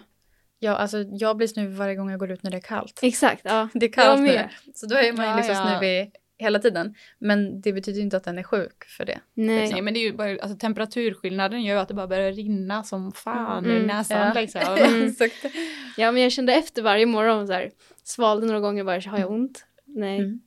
Ja, 0.59 0.73
alltså 0.77 1.05
jag 1.11 1.37
blir 1.37 1.47
snuvig 1.47 1.77
varje 1.77 1.94
gång 1.94 2.11
jag 2.11 2.21
går 2.21 2.31
ut 2.31 2.42
när 2.42 2.51
det 2.51 2.57
är 2.57 2.61
kallt. 2.61 3.01
Exakt, 3.03 3.40
ja. 3.44 3.68
Det 3.75 3.87
är 3.87 3.92
kallt 3.92 4.21
Jag 4.29 4.37
nu. 4.37 4.49
Så 4.75 4.87
då 4.87 4.97
är 4.97 5.12
man 5.12 5.25
ju 5.27 5.31
Ja, 5.31 5.37
liksom 5.37 5.55
ja. 5.55 5.68
snuvig 5.79 6.12
hela 6.40 6.59
tiden. 6.59 6.94
Men 7.18 7.61
det 7.61 7.73
betyder 7.73 7.97
ju 7.99 8.03
inte 8.05 8.16
att 8.16 8.25
den 8.25 8.38
är 8.38 8.42
sjuk 8.42 8.85
för 8.85 9.05
det. 9.05 9.21
Nej. 9.35 9.71
Nej 9.73 9.83
men 9.83 9.94
det 9.94 10.01
är 10.01 10.05
ju 10.05 10.12
bara, 10.12 10.31
alltså 10.31 10.57
temperaturskillnaden 10.59 11.62
gör 11.62 11.75
ju 11.75 11.81
att 11.81 11.88
det 11.88 11.94
bara 11.94 12.07
börjar 12.07 12.33
rinna 12.33 12.83
som 12.85 13.12
fan 13.12 13.64
Mm. 13.64 13.77
ur 13.77 13.87
näsan 13.87 14.18
Ja. 14.35 14.40
liksom. 14.40 14.61
Mm. 14.79 15.09
Exakt. 15.09 15.35
Ja, 15.97 16.12
men 16.12 16.23
jag 16.23 16.33
kände 16.33 16.55
efter 16.55 16.83
varje 16.83 17.07
morgon 17.07 17.47
så 17.47 17.53
här, 17.53 17.71
svalde 18.05 18.47
några 18.47 18.61
gånger 18.61 18.85
bara, 18.85 19.01
har 19.11 19.18
jag 19.18 19.31
ont? 19.31 19.64
Nej. 19.87 20.18
Mm. 20.18 20.40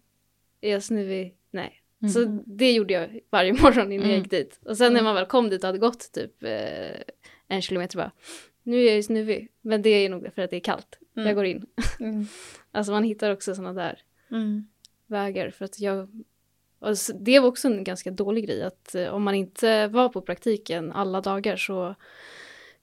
Är 0.62 0.72
jag 0.72 0.84
snuvig? 0.84 1.36
Nej. 1.52 1.78
Mm. 2.02 2.14
Så 2.14 2.44
det 2.46 2.72
gjorde 2.72 2.94
jag 2.94 3.20
varje 3.32 3.54
morgon 3.62 3.92
innan 3.92 4.06
jag 4.10 4.14
Mm. 4.16 4.22
gick 4.22 4.32
dit. 4.32 4.60
Och 4.66 4.78
sen 4.78 4.94
när 4.94 5.02
man 5.04 5.16
väl 5.16 5.26
kom 5.26 5.50
dit 5.50 5.64
och 5.64 5.68
hade 5.68 5.80
gått 5.80 6.12
typ 6.14 6.44
eh, 6.44 7.02
en 7.48 7.62
kilometer 7.62 7.98
bara, 7.98 8.12
nu 8.64 8.82
är 8.82 8.86
jag 8.86 8.96
ju 8.96 9.04
snuvig. 9.04 9.48
Men 9.62 9.82
det 9.82 9.90
är 9.90 10.10
nog 10.10 10.34
för 10.36 10.42
att 10.42 10.50
det 10.50 10.56
är 10.56 10.60
kallt. 10.60 11.00
Mm. 11.16 11.28
Jag 11.28 11.36
går 11.36 11.46
in. 11.46 11.66
Mm. 12.00 12.28
Alltså 12.72 12.92
man 12.92 13.04
hittar 13.04 13.32
också 13.32 13.56
sådana 13.56 13.74
där 13.84 14.00
Mm. 14.32 14.68
vägar. 15.08 15.50
För 15.52 15.66
att 15.66 15.80
jag, 15.80 16.24
och 16.80 16.98
så- 16.98 17.14
det 17.20 17.40
var 17.40 17.48
också 17.48 17.68
en 17.68 17.84
ganska 17.84 18.12
dålig 18.12 18.46
grej 18.48 18.64
att 18.64 18.96
eh, 18.96 19.08
om 19.08 19.24
man 19.24 19.36
inte 19.36 19.88
var 19.88 20.10
på 20.10 20.22
praktiken 20.22 20.92
alla 20.92 21.22
dagar 21.22 21.56
så 21.56 21.96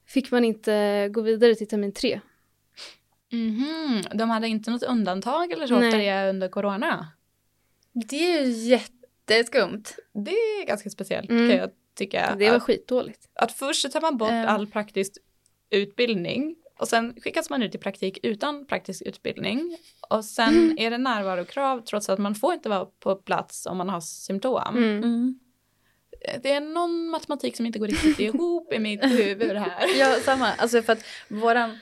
fick 0.05 0.31
man 0.31 0.45
inte 0.45 1.09
gå 1.11 1.21
vidare 1.21 1.55
till 1.55 1.67
termin 1.67 1.91
tre. 1.93 2.19
Mhm. 3.31 4.01
De 4.13 4.29
hade 4.29 4.47
inte 4.47 4.71
något 4.71 4.83
undantag 4.83 5.51
eller 5.51 5.67
så 5.67 5.79
det 5.79 6.29
under 6.29 6.47
corona? 6.47 7.07
Det 7.93 8.15
är 8.37 8.45
ju 8.45 8.51
jätteskumt. 8.51 9.83
Det 10.13 10.31
är 10.31 10.65
ganska 10.65 10.89
speciellt 10.89 11.29
Mm. 11.29 11.49
kan 11.49 11.57
jag 11.57 11.69
tycka. 11.95 12.35
Det 12.39 12.49
var 12.49 12.57
att, 12.57 12.63
skitdåligt. 12.63 13.29
att 13.33 13.51
först 13.51 13.91
tar 13.91 14.01
man 14.01 14.17
bort 14.17 14.31
Ehm. 14.31 14.47
all 14.47 14.67
praktisk 14.67 15.13
utbildning 15.69 16.55
och 16.79 16.87
sen 16.87 17.15
skickas 17.21 17.49
man 17.49 17.63
ut 17.63 17.75
i 17.75 17.77
praktik 17.77 18.19
utan 18.23 18.65
praktisk 18.65 19.01
utbildning. 19.01 19.77
Och 20.09 20.25
sen 20.25 20.79
är 20.79 20.91
det 20.91 20.97
närvarokrav 20.97 21.81
trots 21.81 22.09
att 22.09 22.19
man 22.19 22.35
får 22.35 22.53
inte 22.53 22.69
vara 22.69 22.85
på 22.85 23.15
plats 23.15 23.65
om 23.65 23.77
man 23.77 23.89
har 23.89 24.01
symptom. 24.01 24.77
Mm. 24.77 25.39
Det 26.41 26.51
är 26.51 26.61
någon 26.61 27.09
matematik 27.09 27.55
som 27.55 27.65
inte 27.65 27.79
går 27.79 27.87
riktigt 27.87 28.19
ihop 28.19 28.73
i 28.73 28.79
mitt 28.79 29.03
huvud 29.03 29.57
här. 29.57 29.99
Ja, 29.99 30.15
samma. 30.21 30.53
Alltså 30.53 30.81
för 30.81 30.93
att 30.93 31.05
våran, 31.27 31.77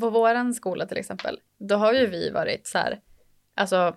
på 0.00 0.10
våran 0.10 0.54
skola 0.54 0.86
till 0.86 0.96
exempel, 0.96 1.40
då 1.58 1.74
har 1.74 1.92
ju 1.92 2.06
vi 2.06 2.30
varit 2.30 2.66
så 2.66 2.78
här, 2.78 3.00
alltså 3.54 3.96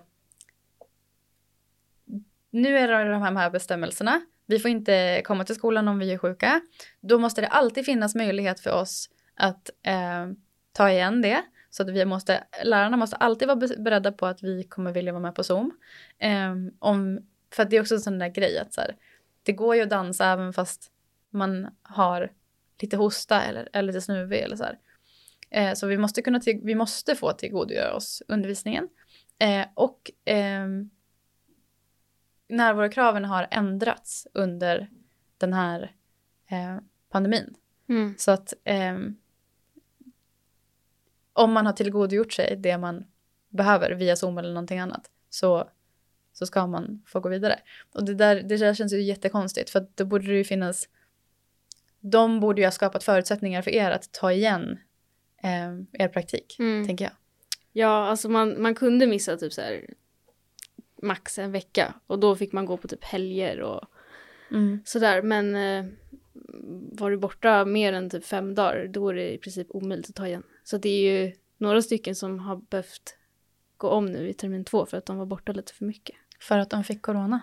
nu 2.50 2.78
är 2.78 2.88
det 2.88 3.12
de 3.12 3.22
här, 3.22 3.30
de 3.30 3.36
här 3.36 3.50
bestämmelserna. 3.50 4.20
Vi 4.46 4.58
får 4.58 4.70
inte 4.70 5.22
komma 5.24 5.44
till 5.44 5.54
skolan 5.54 5.88
om 5.88 5.98
vi 5.98 6.12
är 6.12 6.18
sjuka. 6.18 6.60
Då 7.00 7.18
måste 7.18 7.40
det 7.40 7.48
alltid 7.48 7.84
finnas 7.84 8.14
möjlighet 8.14 8.60
för 8.60 8.72
oss 8.72 9.10
att 9.34 9.70
eh, 9.82 10.26
ta 10.72 10.90
igen 10.90 11.22
det. 11.22 11.42
Så 11.70 11.82
att 11.82 11.88
vi 11.88 12.04
måste, 12.04 12.44
lärarna 12.64 12.96
måste 12.96 13.16
alltid 13.16 13.48
vara 13.48 13.68
beredda 13.78 14.12
på 14.12 14.26
att 14.26 14.42
vi 14.42 14.64
kommer 14.64 14.92
vilja 14.92 15.12
vara 15.12 15.22
med 15.22 15.34
på 15.34 15.44
Zoom. 15.44 15.70
Eh, 16.18 16.54
om, 16.78 17.20
för 17.54 17.62
att 17.62 17.70
det 17.70 17.76
är 17.76 17.80
också 17.80 17.94
en 17.94 18.00
sån 18.00 18.18
där 18.18 18.28
grej 18.28 18.58
att 18.58 18.74
så 18.74 18.80
här, 18.80 18.96
det 19.42 19.52
går 19.52 19.76
ju 19.76 19.82
att 19.82 19.90
dansa 19.90 20.26
även 20.26 20.52
fast 20.52 20.90
man 21.30 21.68
har 21.82 22.32
lite 22.82 22.96
hosta 22.96 23.42
eller, 23.42 23.68
eller 23.72 23.92
lite 23.92 24.00
snuvig 24.00 24.38
eller 24.38 24.56
så 24.56 24.64
här. 24.64 24.78
Eh, 25.50 25.74
så 25.74 25.86
vi 25.86 25.98
måste, 25.98 26.22
kunna 26.22 26.40
till, 26.40 26.60
vi 26.62 26.74
måste 26.74 27.16
få 27.16 27.32
tillgodogöra 27.32 27.94
oss 27.94 28.22
undervisningen. 28.28 28.88
Eh, 29.38 29.66
och 29.74 30.10
ehm, 30.24 30.90
närvarokraven 32.48 33.24
har 33.24 33.48
ändrats 33.50 34.26
under 34.34 34.90
den 35.38 35.52
här 35.52 35.92
eh, 36.50 36.76
pandemin. 37.10 37.54
Mm. 37.88 38.14
Så 38.18 38.30
att 38.30 38.54
ehm, 38.64 39.16
om 41.32 41.52
man 41.52 41.66
har 41.66 41.72
tillgodogjort 41.72 42.32
sig 42.32 42.56
det 42.56 42.78
man 42.78 43.04
behöver 43.48 43.90
via 43.90 44.16
Zoom 44.16 44.38
eller 44.38 44.52
någonting 44.54 44.78
annat 44.78 45.10
så, 45.30 45.68
så 46.32 46.46
ska 46.46 46.66
man 46.66 47.02
få 47.06 47.20
gå 47.20 47.28
vidare. 47.28 47.58
Och 47.94 48.04
det 48.04 48.14
där, 48.14 48.42
det 48.42 48.56
där 48.56 48.74
känns 48.74 48.92
ju 48.92 49.02
jättekonstigt 49.02 49.70
för 49.70 49.80
att 49.80 49.96
då 49.96 50.04
borde 50.04 50.26
det 50.26 50.36
ju 50.36 50.44
finnas 50.44 50.88
de 52.00 52.40
borde 52.40 52.60
ju 52.60 52.66
ha 52.66 52.72
skapat 52.72 53.04
förutsättningar 53.04 53.62
för 53.62 53.70
er 53.70 53.90
att 53.90 54.12
ta 54.12 54.32
igen 54.32 54.78
eh, 55.42 56.02
er 56.04 56.08
praktik, 56.08 56.56
Mm. 56.58 56.86
tänker 56.86 57.04
jag. 57.04 57.14
Ja, 57.72 58.06
alltså 58.08 58.28
man, 58.28 58.62
man 58.62 58.74
kunde 58.74 59.06
missa 59.06 59.36
typ 59.36 59.52
så 59.52 59.60
här 59.60 59.94
max 61.02 61.38
en 61.38 61.52
vecka 61.52 61.94
och 62.06 62.18
då 62.18 62.36
fick 62.36 62.52
man 62.52 62.66
gå 62.66 62.76
på 62.76 62.88
typ 62.88 63.04
helger 63.04 63.60
och 63.60 63.80
sådär. 64.84 65.22
Men 65.22 65.56
eh, 65.56 65.84
var 66.92 67.10
du 67.10 67.16
borta 67.16 67.64
mer 67.64 67.92
än 67.92 68.10
typ 68.10 68.24
fem 68.24 68.54
dagar 68.54 68.86
då 68.86 69.08
är 69.08 69.14
det 69.14 69.32
i 69.34 69.38
princip 69.38 69.66
omöjligt 69.70 70.08
att 70.08 70.14
ta 70.16 70.26
igen. 70.26 70.42
Så 70.64 70.78
det 70.78 70.88
är 70.88 71.24
ju 71.24 71.32
några 71.58 71.82
stycken 71.82 72.14
som 72.14 72.38
har 72.38 72.56
behövt 72.56 73.16
gå 73.76 73.88
om 73.88 74.06
nu 74.06 74.28
i 74.28 74.34
termin 74.34 74.64
två 74.64 74.86
för 74.86 74.96
att 74.96 75.06
de 75.06 75.16
var 75.18 75.26
borta 75.26 75.52
lite 75.52 75.72
för 75.72 75.84
mycket. 75.84 76.16
För 76.40 76.58
att 76.58 76.70
de 76.70 76.84
fick 76.84 77.02
corona. 77.02 77.40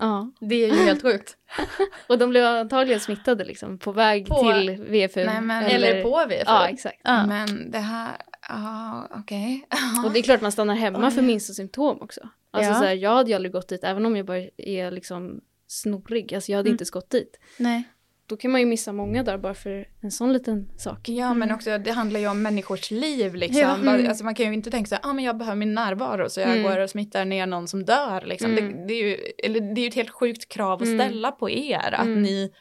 Ja, 0.00 0.30
Det 0.40 0.54
är 0.54 0.68
ju 0.68 0.84
helt 0.84 1.02
sjukt. 1.02 1.36
och 2.08 2.18
de 2.18 2.30
blev 2.30 2.44
antagligen 2.44 3.00
smittade 3.00 3.44
liksom 3.44 3.78
på 3.78 3.92
väg 3.92 4.26
På- 4.28 4.42
till 4.52 4.70
VFU. 4.82 5.24
Nej, 5.24 5.40
men- 5.40 5.64
Eller, 5.64 6.02
på 6.02 6.24
VFU. 6.28 6.42
Ja, 6.46 6.68
exakt. 6.68 7.00
Ja. 7.04 7.26
Men 7.26 7.70
det 7.70 7.78
här, 7.78 8.16
ja 8.48 9.08
okej. 9.10 9.68
Och 10.04 10.12
det 10.12 10.18
är 10.18 10.22
klart 10.22 10.40
man 10.40 10.52
stannar 10.52 10.74
hemma 10.74 11.06
Oj. 11.06 11.10
för 11.10 11.22
minsta 11.22 11.52
symptom 11.52 12.00
också. 12.00 12.28
Alltså 12.54 12.72
Ja. 12.72 12.78
så 12.78 12.84
här, 12.84 12.94
jag 12.94 13.10
hade 13.14 13.30
ju 13.30 13.34
aldrig 13.36 13.52
gått 13.52 13.68
dit 13.68 13.84
även 13.84 14.06
om 14.06 14.16
jag 14.16 14.26
bara 14.26 14.38
är 14.56 14.90
liksom 14.90 15.40
snorig. 15.66 16.34
Alltså 16.34 16.52
jag 16.52 16.56
hade 16.56 16.68
Mm. 16.68 16.74
inte 16.74 16.84
gått 16.92 17.10
dit. 17.10 17.38
Nej. 17.58 17.82
Då 18.26 18.36
kan 18.36 18.50
man 18.50 18.60
ju 18.60 18.66
missa 18.66 18.92
många 18.92 19.22
dagar 19.22 19.38
bara 19.38 19.54
för 19.54 19.88
en 20.00 20.10
sån 20.10 20.32
liten 20.32 20.68
sak. 20.78 21.08
Ja 21.08 21.34
men 21.34 21.52
också 21.52 21.78
det 21.78 21.90
handlar 21.90 22.20
ju 22.20 22.26
om 22.28 22.42
människors 22.42 22.90
liv 22.90 23.34
liksom. 23.34 23.60
Ja, 23.60 23.76
mm. 23.76 24.08
Alltså, 24.08 24.24
man 24.24 24.34
kan 24.34 24.46
ju 24.46 24.52
inte 24.52 24.70
tänka 24.70 24.88
så 24.88 24.94
här, 24.94 25.10
ah, 25.10 25.12
men 25.12 25.24
jag 25.24 25.36
behöver 25.36 25.56
min 25.56 25.74
närvaro 25.74 26.28
så 26.30 26.40
jag 26.40 26.50
Mm. 26.50 26.62
går 26.62 26.78
och 26.78 26.90
smittar 26.90 27.24
ner 27.24 27.46
någon 27.46 27.68
som 27.68 27.84
dör 27.84 28.22
liksom. 28.26 28.50
Mm. 28.50 28.76
Det, 28.76 28.86
det, 28.86 28.94
är 28.94 29.08
ju, 29.08 29.16
eller, 29.38 29.60
det 29.74 29.80
är 29.80 29.82
ju 29.82 29.88
ett 29.88 29.94
helt 29.94 30.10
sjukt 30.10 30.48
krav 30.48 30.82
att 30.82 30.88
Mm. 30.88 30.98
ställa 31.00 31.32
på 31.32 31.50
er 31.50 31.94
att 31.94 32.06
Mm. 32.06 32.22
ni 32.22 32.52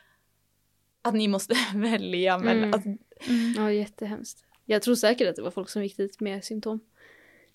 att 1.02 1.14
ni 1.14 1.28
måste 1.28 1.56
välja 1.76 2.38
men 2.38 2.58
Mm. 2.58 2.74
alltså, 2.74 2.90
Ja, 3.58 3.72
jättehemskt. 3.72 4.44
Jag 4.66 4.82
tror 4.82 4.96
säkert 4.96 5.30
att 5.30 5.36
det 5.36 5.42
var 5.42 5.52
folk 5.52 5.70
som 5.70 5.84
gick 5.84 5.98
dit 5.98 6.20
med 6.22 6.44
symptom. 6.44 6.80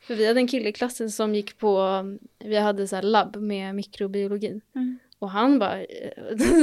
För 0.00 0.14
vi 0.14 0.26
hade 0.26 0.40
en 0.40 0.48
kille 0.48 0.68
i 0.68 0.72
klassen 0.72 1.10
som 1.10 1.34
gick 1.34 1.58
på, 1.58 2.02
vi 2.38 2.56
hade 2.56 2.88
så 2.88 3.00
labb 3.02 3.36
med 3.36 3.74
mikrobiologin. 3.74 4.60
Mm. 4.74 4.98
Och 5.18 5.30
han 5.30 5.58
var 5.58 5.86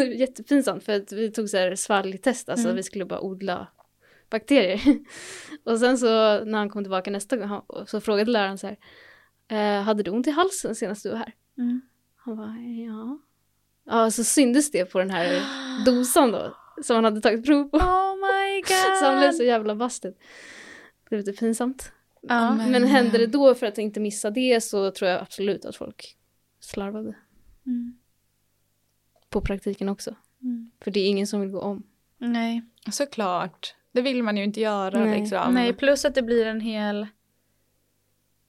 jättepinsamt 0.18 0.84
för 0.84 0.94
att 0.96 1.12
vi 1.12 1.32
tog 1.32 1.50
så 1.50 1.58
här 1.58 1.76
svalgtest, 1.76 2.50
alltså 2.50 2.66
Mm. 2.68 2.76
vi 2.76 2.84
skulle 2.84 3.06
bara 3.06 3.22
odla 3.22 3.68
bakterier. 4.30 4.82
och 5.64 5.80
sen 5.80 5.98
så 5.98 6.06
när 6.46 6.58
han 6.58 6.70
kom 6.70 6.84
tillbaka 6.84 7.12
nästa 7.12 7.38
gång 7.38 7.48
han- 7.48 7.86
så 7.88 8.02
frågade 8.02 8.32
läraren 8.32 8.58
så 8.58 8.68
här, 8.68 8.78
eh, 9.48 9.84
hade 9.84 10.04
du 10.04 10.12
ont 10.12 10.28
i 10.28 10.32
halsen 10.32 10.76
senast 10.76 11.04
du 11.04 11.10
var 11.10 11.18
här? 11.18 11.34
Mm. 11.58 11.82
Han 12.16 12.38
var 12.38 12.56
ja. 12.88 13.20
Ja, 13.86 14.12
så 14.12 14.24
syndes 14.24 14.72
det 14.72 14.86
på 14.86 15.00
den 15.00 15.10
här 15.10 15.42
dosan 15.86 16.32
då, 16.32 16.56
som 16.84 16.96
han 16.96 17.04
hade 17.06 17.22
tagit 17.22 17.46
prov 17.46 17.64
på. 17.70 17.78
Oh 17.78 18.16
my 18.16 18.62
god! 18.62 18.98
Så 19.00 19.06
han 19.06 19.20
blev 19.20 19.32
så 19.32 19.44
jävla 19.44 19.76
busted. 19.76 20.14
Det 20.14 21.10
blev 21.10 21.20
lite 21.26 21.40
pinsamt. 21.40 21.92
Ja. 22.28 22.56
Men- 22.56 22.72
Men 22.72 22.84
hände 22.88 23.18
det 23.18 23.28
då 23.28 23.56
för 23.56 23.66
att 23.66 23.78
inte 23.78 24.00
missa 24.00 24.30
det 24.30 24.64
så 24.64 24.92
tror 24.92 25.12
jag 25.12 25.22
absolut 25.22 25.66
att 25.66 25.76
folk 25.76 26.18
slarvade. 26.60 27.16
Mm. 27.66 27.98
På 29.30 29.42
praktiken 29.42 29.90
också. 29.90 30.16
Mm. 30.42 30.72
För 30.84 30.92
det 30.92 31.00
är 31.00 31.10
ingen 31.10 31.28
som 31.28 31.42
vill 31.42 31.50
gå 31.50 31.60
om. 31.62 31.84
Nej. 32.18 32.62
såklart. 32.92 33.76
Det 33.92 34.02
vill 34.02 34.24
man 34.24 34.38
ju 34.38 34.44
inte 34.44 34.62
göra 34.62 35.06
Nej. 35.06 35.20
liksom. 35.20 35.54
Nej, 35.54 35.74
plus 35.74 36.06
att 36.06 36.16
det 36.16 36.22
blir 36.24 36.46
en 36.46 36.60
hel... 36.62 37.08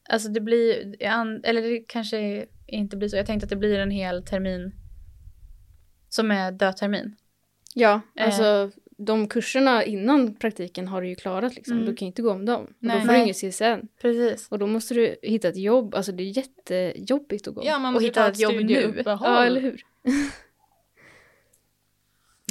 Alltså 0.09 0.29
det 0.29 0.41
blir... 0.41 0.97
Eller 1.03 1.63
det 1.63 1.85
kanske 1.89 2.47
inte 2.67 2.97
blir 2.97 3.09
så. 3.09 3.17
Jag 3.17 3.27
tänkte 3.27 3.45
att 3.45 3.51
det 3.51 3.57
blir 3.57 3.79
en 3.79 3.91
hel 3.91 4.23
termin 4.25 4.73
som 6.09 6.31
är 6.31 6.53
dödtermin. 6.53 7.17
Ja, 7.75 8.01
Eh. 8.17 8.69
De 8.97 9.29
kurserna 9.29 9.85
innan 9.85 10.35
praktiken 10.35 10.89
har 10.89 11.03
du 11.03 11.09
ju 11.09 11.15
klarat 11.15 11.55
liksom. 11.55 11.75
Mm. 11.77 11.87
Du 11.87 11.97
kan 11.97 12.07
ju 12.07 12.11
inte 12.11 12.23
gå 12.23 12.31
om 12.31 12.45
dem. 12.45 12.65
Och 12.65 12.71
Nej. 12.79 13.01
då 13.01 13.07
får 13.07 13.13
du 13.13 13.19
ingen 13.19 13.35
CSN. 13.35 13.87
Precis. 14.01 14.49
Och 14.49 14.59
då 14.59 14.67
måste 14.67 14.95
du 14.95 15.17
hitta 15.23 15.49
ett 15.49 15.57
jobb. 15.57 15.95
Alltså 15.95 16.13
det 16.13 16.23
är 16.23 16.37
jättejobbigt 16.37 17.49
att 17.49 17.55
gå 17.55 17.61
om. 17.61 17.67
Ja, 17.67 17.79
man 17.79 17.87
Och 17.89 17.93
måste 17.93 18.05
hitta 18.07 18.23
ta 18.23 18.29
ett 18.29 18.41
jobb 18.41 18.55
nu. 18.55 19.03
ja 19.07 19.45
eller 19.45 19.61
hur? 19.61 19.83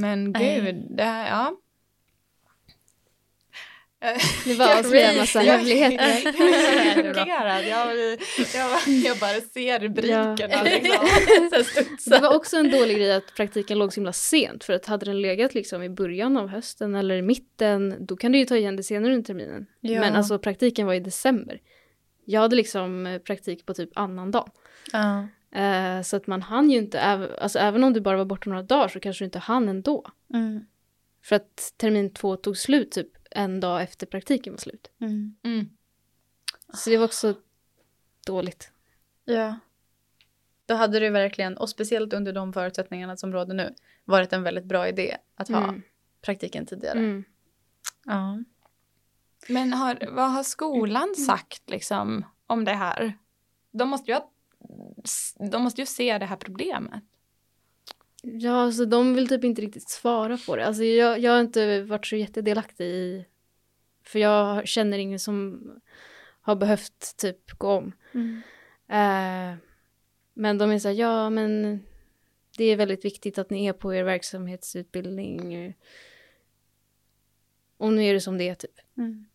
Men 0.01 0.34
gud, 0.34 0.86
det 0.89 1.03
här, 1.03 1.30
ja. 1.30 1.57
Det 4.45 4.54
var 4.54 4.80
avslöja 4.80 5.12
en 5.12 5.18
massa 5.18 5.39
hemligheter. 5.39 6.34
Jag. 7.28 7.68
Jag, 7.68 7.95
jag, 8.56 8.88
jag 8.88 9.18
bara 9.18 9.41
ser 9.54 9.80
rubrikerna 9.80 10.64
liksom. 10.64 11.08
Det 12.12 12.20
var 12.20 12.36
också 12.36 12.58
en 12.58 12.72
dålig 12.72 12.97
grej 12.97 13.14
att 13.14 13.36
praktiken 13.36 13.78
låg 13.78 13.93
så 13.93 13.99
himla 13.99 14.14
sent. 14.14 14.64
För 14.64 14.74
att 14.74 14.86
hade 14.86 15.06
den 15.06 15.22
legat 15.22 15.54
liksom 15.54 15.84
i 15.84 15.89
början 15.89 16.38
av 16.38 16.47
hösten 16.47 16.95
eller 16.95 17.16
i 17.16 17.22
mitten, 17.22 18.06
då 18.06 18.16
kan 18.16 18.32
du 18.32 18.38
ju 18.38 18.45
ta 18.45 18.56
igen 18.56 18.76
det 18.76 18.84
senare 18.84 19.14
under 19.14 19.26
terminen. 19.26 19.66
Ja. 19.80 19.99
Men 19.99 20.16
alltså 20.16 20.39
praktiken 20.39 20.86
var 20.86 20.93
i 20.93 20.99
december. 20.99 21.62
Jag 22.26 22.41
hade 22.41 22.56
liksom 22.56 23.08
eh, 23.08 23.20
praktik 23.20 23.66
på 23.66 23.74
typ 23.74 23.89
annan 23.95 24.32
dag. 24.32 24.51
Ja. 24.91 25.28
Eh, 25.60 26.01
så 26.01 26.16
att 26.16 26.28
man 26.28 26.41
hann 26.41 26.70
ju 26.70 26.78
inte, 26.78 27.01
alltså 27.01 27.60
även 27.60 27.84
om 27.84 27.93
du 27.93 28.01
bara 28.01 28.18
var 28.18 28.26
borta 28.26 28.49
några 28.49 28.64
dagar 28.64 28.88
så 28.88 28.99
kanske 28.99 29.24
du 29.24 29.26
inte 29.26 29.39
hann 29.39 29.70
ändå. 29.70 30.06
Mm. 30.34 30.66
För 31.24 31.36
att 31.36 31.74
termin 31.78 32.14
två 32.14 32.36
tog 32.36 32.58
slut 32.58 32.91
typ 32.91 33.08
en 33.36 33.59
dag 33.59 33.81
efter 33.81 34.05
praktiken 34.07 34.53
var 34.53 34.57
slut. 34.57 34.91
Mm. 35.01 35.36
Mm. 35.43 35.69
Så 36.73 36.89
det 36.89 36.97
var 36.97 37.05
också 37.05 37.36
dåligt. 38.25 38.71
Ja. 39.25 39.59
Då 40.65 40.73
hade 40.75 40.99
det 40.99 41.09
verkligen, 41.09 41.57
och 41.57 41.69
speciellt 41.69 42.13
under 42.13 42.34
de 42.34 42.53
förutsättningarna 42.53 43.17
som 43.17 43.34
råder 43.34 43.53
nu, 43.53 43.75
varit 44.05 44.34
en 44.34 44.43
väldigt 44.43 44.65
bra 44.65 44.88
idé 44.88 45.17
att 45.36 45.49
ha 45.49 45.63
Mm. 45.63 45.81
praktiken 46.21 46.65
tidigare. 46.65 46.99
Mm. 46.99 47.23
Ja. 48.05 48.43
Men 49.47 49.73
har, 49.73 50.07
vad 50.11 50.31
har 50.31 50.43
skolan 50.43 51.15
sagt 51.15 51.69
liksom 51.69 52.25
om 52.47 52.65
det 52.65 52.73
här? 52.73 53.17
De 53.71 53.89
måste 53.89 54.11
ju, 54.11 54.17
ha, 54.17 54.31
de 55.51 55.63
måste 55.63 55.81
ju 55.81 55.86
se 55.86 56.17
det 56.17 56.25
här 56.25 56.36
problemet. 56.36 57.03
Ja, 58.26 58.61
alltså 58.61 58.86
de 58.86 59.13
vill 59.13 59.28
typ 59.28 59.43
inte 59.43 59.61
riktigt 59.61 59.89
svara 59.89 60.38
på 60.38 60.55
det. 60.55 60.65
Alltså 60.65 60.84
jag, 60.84 61.19
jag 61.19 61.32
har 61.32 61.41
inte 61.41 61.82
varit 61.82 62.05
så 62.05 62.15
jättedelaktig 62.15 62.86
i... 62.86 63.26
För 64.03 64.19
jag 64.19 64.67
känner 64.67 64.97
ingen 64.97 65.19
som 65.19 65.61
har 66.41 66.55
behövt 66.55 67.17
typ 67.17 67.51
gå 67.51 67.71
om. 67.71 67.91
Mm. 68.13 68.41
Eh, 68.88 69.57
men 70.34 70.57
de 70.57 70.71
är 70.71 70.80
så 70.80 70.88
här, 70.88 70.95
ja 70.95 71.30
men 71.30 71.80
det 72.57 72.65
är 72.65 72.76
väldigt 72.76 73.05
viktigt 73.05 73.38
att 73.38 73.49
ni 73.49 73.65
är 73.65 73.74
på 73.74 73.93
er 73.93 74.03
verksamhetsutbildning. 74.03 75.74
Och 77.78 77.93
nu 77.93 78.03
är 78.03 78.13
det 78.13 78.21
som 78.21 78.38
det 78.38 78.49
är 78.49 78.55
typ. 78.55 78.80
Mm. 78.97 79.26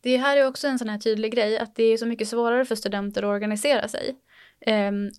Det 0.00 0.16
här 0.16 0.36
är 0.36 0.46
också 0.46 0.68
en 0.68 0.78
sån 0.78 0.88
här 0.88 0.98
tydlig 0.98 1.32
grej 1.32 1.58
att 1.58 1.74
det 1.74 1.84
är 1.84 1.96
så 1.96 2.06
mycket 2.06 2.28
svårare 2.28 2.64
för 2.64 2.74
studenter 2.74 3.22
att 3.22 3.34
organisera 3.34 3.88
sig 3.88 4.16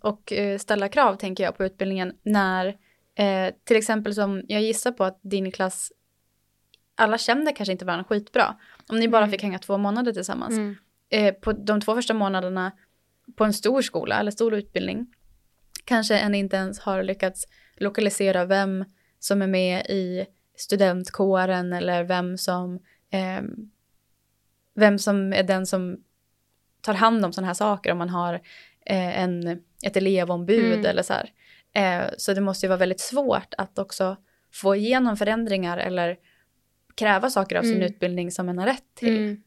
och 0.02 0.34
eh, 0.34 0.58
ställa 0.58 0.90
krav 0.90 1.16
tänker 1.16 1.44
jag 1.44 1.58
på 1.58 1.66
utbildningen 1.66 2.14
när 2.24 2.78
eh, 3.16 3.54
till 3.64 3.78
exempel 3.78 4.16
som 4.16 4.42
jag 4.48 4.62
gissar 4.62 4.92
på 4.92 5.04
att 5.04 5.20
din 5.22 5.52
klass 5.52 5.92
alla 6.96 7.18
kände 7.18 7.52
kanske 7.52 7.72
inte 7.72 7.86
varandra 7.86 8.04
skitbra. 8.04 8.56
Om 8.88 9.00
ni 9.00 9.08
bara 9.08 9.24
Mm. 9.24 9.32
fick 9.32 9.44
hänga 9.44 9.60
två 9.60 9.78
månader 9.78 10.14
tillsammans. 10.14 10.58
Mm. 10.58 10.76
eh, 11.10 11.34
på 11.34 11.52
de 11.52 11.82
två 11.82 11.96
första 11.96 12.14
månaderna 12.14 12.72
på 13.36 13.44
en 13.46 13.54
stor 13.54 13.82
skola 13.82 14.20
eller 14.20 14.32
stor 14.32 14.54
utbildning 14.54 15.08
kanske 15.86 16.18
en 16.20 16.36
inte 16.36 16.56
ens 16.58 16.80
har 16.80 17.04
lyckats 17.04 17.46
lokalisera 17.78 18.46
vem 18.46 18.86
som 19.20 19.42
är 19.42 19.48
med 19.48 19.86
i 19.86 20.26
studentkåren 20.56 21.74
eller 21.74 22.04
vem 22.04 22.38
som 22.38 22.80
ehm, 23.10 23.72
vem 24.74 25.00
som 25.00 25.34
är 25.34 25.44
den 25.44 25.66
som 25.66 25.98
tar 26.82 26.94
hand 26.94 27.26
om 27.26 27.34
sådana 27.34 27.48
här 27.48 27.54
saker 27.54 27.92
om 27.92 27.98
man 27.98 28.10
har 28.10 28.42
eh, 28.90 29.20
en, 29.22 29.48
ett 29.84 29.98
elevombud 29.98 30.74
Mm. 30.74 30.86
eller 30.86 31.04
så 31.04 31.14
här. 31.14 31.34
Eh, 31.74 32.10
så 32.18 32.34
det 32.34 32.42
måste 32.42 32.66
ju 32.66 32.68
vara 32.68 32.80
väldigt 32.80 33.00
svårt 33.00 33.54
att 33.58 33.80
också 33.80 34.18
få 34.54 34.76
igenom 34.76 35.18
förändringar 35.18 35.78
eller 35.78 36.18
kräva 36.96 37.30
saker 37.30 37.56
av 37.56 37.62
sin 37.64 37.76
Mm. 37.76 37.88
utbildning 37.88 38.32
som 38.32 38.46
man 38.46 38.58
har 38.58 38.66
rätt 38.66 38.96
till. 38.96 39.18
Mm. 39.18 39.42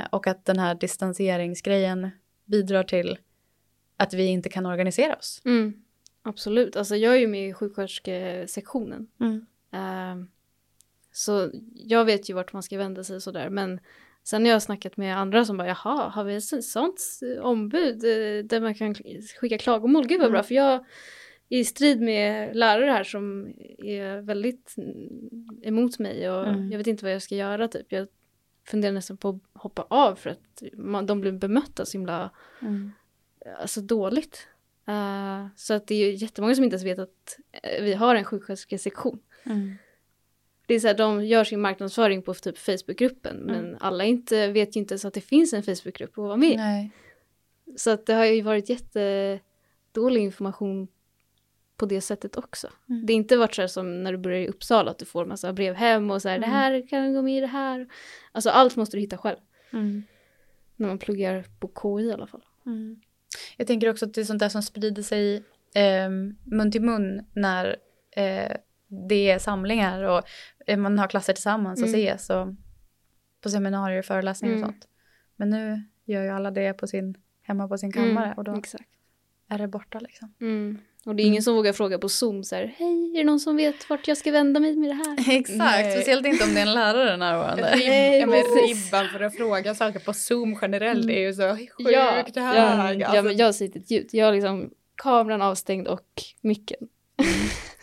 Eh, 0.00 0.06
och 0.10 0.26
att 0.26 0.44
den 0.44 0.58
här 0.58 0.74
distanseringsgrejen 0.74 2.10
bidrar 2.44 2.82
till 2.82 3.18
att 3.96 4.14
vi 4.14 4.26
inte 4.26 4.48
kan 4.48 4.66
organisera 4.66 5.16
oss. 5.16 5.42
Mm. 5.44 5.72
Absolut, 6.22 6.76
alltså 6.76 6.96
jag 6.96 7.14
är 7.14 7.18
ju 7.18 7.26
med 7.26 7.48
i 7.48 7.52
sjuksköterskesektionen. 7.54 9.06
Eh, 9.72 10.24
så 11.12 11.50
jag 11.74 12.04
vet 12.04 12.30
ju 12.30 12.34
vart 12.34 12.52
man 12.52 12.62
ska 12.62 12.78
vända 12.78 13.04
sig 13.04 13.20
sådär. 13.20 13.48
Men 13.50 13.80
sen 14.24 14.44
har 14.44 14.52
jag 14.52 14.62
snackat 14.62 14.96
med 14.96 15.18
andra 15.18 15.44
som 15.44 15.56
bara, 15.56 15.68
jaha, 15.68 16.08
har 16.08 16.24
vi 16.24 16.34
ett 16.36 16.44
så- 16.44 16.62
sånt 16.62 17.00
ombud 17.42 18.04
eh, 18.04 18.44
där 18.44 18.60
man 18.60 18.74
kan 18.74 18.94
skicka 19.40 19.58
klagomål? 19.58 20.06
Gud 20.06 20.20
vad 20.20 20.30
bra, 20.30 20.38
Mm. 20.38 20.46
för 20.48 20.54
jag 20.54 20.72
är 21.48 21.58
i 21.58 21.64
strid 21.64 22.00
med 22.00 22.56
lärare 22.56 22.90
här 22.90 23.04
som 23.04 23.54
är 23.78 24.20
väldigt 24.20 24.74
mm, 24.76 25.60
emot 25.62 25.98
mig 25.98 26.30
och 26.30 26.48
Mm. 26.48 26.70
jag 26.70 26.78
vet 26.78 26.86
inte 26.86 27.04
vad 27.04 27.14
jag 27.14 27.22
ska 27.22 27.34
göra 27.34 27.68
typ. 27.68 27.86
Jag 27.92 28.08
funderar 28.66 28.92
nästan 28.92 29.16
på 29.16 29.28
att 29.28 29.62
hoppa 29.62 29.86
av 29.90 30.14
för 30.14 30.30
att 30.30 30.62
man, 30.72 31.06
de 31.06 31.20
blir 31.20 31.32
bemötta 31.32 31.84
så 31.84 31.98
himla 31.98 32.30
alltså, 33.58 33.80
dåligt. 33.80 34.48
Eh, 34.88 35.46
så 35.56 35.74
att 35.74 35.86
det 35.86 35.94
är 35.94 36.06
ju 36.10 36.14
jättemånga 36.14 36.54
som 36.54 36.64
inte 36.64 36.74
ens 36.74 36.84
vet 36.86 36.98
att 36.98 37.38
eh, 37.62 37.82
vi 37.84 37.94
har 37.94 38.14
en 38.14 38.24
sjuksköterskesektion. 38.24 39.18
Det 40.70 40.74
är 40.74 40.80
så 40.80 40.86
här, 40.86 40.94
de 40.94 41.24
gör 41.24 41.44
sin 41.44 41.60
marknadsföring 41.60 42.22
på 42.22 42.34
typ 42.34 42.58
Facebookgruppen 42.58 43.36
men 43.36 43.76
alla 43.80 44.04
inte, 44.04 44.48
vet 44.48 44.76
ju 44.76 44.80
inte 44.80 44.94
ens 44.94 45.04
att 45.04 45.14
det 45.14 45.20
finns 45.20 45.52
en 45.52 45.62
Facebookgrupp 45.62 46.10
att 46.10 46.16
vara 46.24 46.36
med. 46.36 46.56
Nej. 46.56 46.90
Så 47.76 47.90
att 47.90 48.06
det 48.06 48.14
har 48.14 48.24
ju 48.24 48.42
varit 48.42 48.68
jättedålig 48.68 50.20
information 50.20 50.88
på 51.76 51.86
det 51.86 52.00
sättet 52.00 52.36
också. 52.36 52.68
Mm. 52.88 53.06
Det 53.06 53.12
har 53.12 53.16
inte 53.16 53.36
varit 53.36 53.54
så 53.54 53.62
här 53.62 53.66
som 53.66 54.02
när 54.02 54.12
du 54.12 54.18
börjar 54.18 54.40
i 54.40 54.48
Uppsala 54.48 54.90
att 54.90 54.98
du 54.98 55.04
får 55.04 55.26
massa 55.26 55.52
brev 55.52 55.74
hem 55.74 56.10
och 56.10 56.22
så 56.22 56.28
här 56.28 56.38
det 56.38 56.46
här 56.46 56.88
kan 56.88 57.14
gå 57.14 57.22
med 57.22 57.38
i 57.38 57.40
det 57.40 57.46
här. 57.46 57.88
Alltså 58.32 58.50
allt 58.50 58.76
måste 58.76 58.96
du 58.96 59.00
hitta 59.00 59.18
själv. 59.18 59.38
Mm. 59.72 60.02
När 60.76 60.88
man 60.88 60.98
pluggar 60.98 61.44
på 61.60 61.70
KI 61.82 62.04
i 62.04 62.12
alla 62.12 62.26
fall. 62.26 62.44
Mm. 62.66 63.00
Jag 63.56 63.66
tänker 63.66 63.90
också 63.90 64.06
att 64.06 64.14
det 64.14 64.20
är 64.20 64.24
sånt 64.24 64.40
där 64.40 64.48
som 64.48 64.62
sprider 64.62 65.02
sig 65.02 65.36
eh, 65.74 66.10
mun 66.44 66.72
till 66.72 66.82
mun 66.82 67.24
när 67.32 67.76
eh, 68.16 68.56
det 68.90 69.30
är 69.30 69.38
samlingar 69.38 70.02
och 70.02 70.22
man 70.76 70.98
har 70.98 71.08
klasser 71.08 71.32
tillsammans 71.32 71.82
och 71.82 71.88
Mm. 71.88 72.00
ses 72.00 72.30
och 72.30 72.46
på 73.42 73.48
seminarier 73.50 73.98
och 73.98 74.04
föreläsningar 74.04 74.54
Mm. 74.56 74.64
och 74.68 74.72
sånt. 74.74 74.88
Men 75.36 75.50
nu 75.50 75.82
gör 76.04 76.22
ju 76.22 76.28
alla 76.30 76.50
det 76.50 76.72
på 76.72 76.86
sin, 76.86 77.14
hemma 77.42 77.68
på 77.68 77.78
sin 77.78 77.92
kammare 77.92 78.34
och 78.36 78.44
då 78.44 78.54
Exakt. 78.56 78.84
är 79.48 79.58
det 79.58 79.68
borta 79.68 79.98
liksom. 80.00 80.34
Mm. 80.40 80.78
Och 81.06 81.14
det 81.16 81.22
är 81.22 81.24
ingen 81.24 81.42
som 81.42 81.54
vågar 81.54 81.72
fråga 81.72 81.98
på 81.98 82.08
Zoom 82.08 82.44
så 82.44 82.54
här, 82.56 82.74
hej, 82.78 83.12
är 83.14 83.18
det 83.18 83.24
någon 83.24 83.40
som 83.40 83.56
vet 83.56 83.90
vart 83.90 84.08
jag 84.08 84.16
ska 84.16 84.30
vända 84.32 84.60
mig 84.60 84.76
med 84.76 84.90
det 84.90 84.94
här? 84.94 85.16
Exakt, 85.38 85.58
Nej. 85.58 85.92
speciellt 85.96 86.26
inte 86.26 86.44
om 86.44 86.54
det 86.54 86.60
är 86.60 86.66
en 86.66 86.74
lärare 86.74 87.16
närvarande. 87.16 87.62
Ja, 88.20 88.26
men 88.26 88.36
ribban 88.42 89.08
för 89.08 89.20
att 89.20 89.36
fråga 89.36 89.74
saker 89.74 89.98
på 90.00 90.12
Zoom 90.12 90.58
generellt 90.62 91.10
är 91.10 91.20
ju 91.20 91.32
så 91.34 91.56
sjukt 91.56 91.72
ja, 91.78 92.10
hög. 92.10 92.26
ja, 92.34 92.54
ja, 92.94 93.06
Alltså, 93.06 93.22
men 93.22 93.36
jag 93.36 93.54
säger 93.54 93.76
ett 93.78 93.90
ljud. 93.90 94.08
Jag 94.12 94.26
har 94.26 94.32
liksom 94.32 94.70
kameran 94.96 95.42
avstängd 95.42 95.88
och 95.88 96.06
micken. 96.40 96.88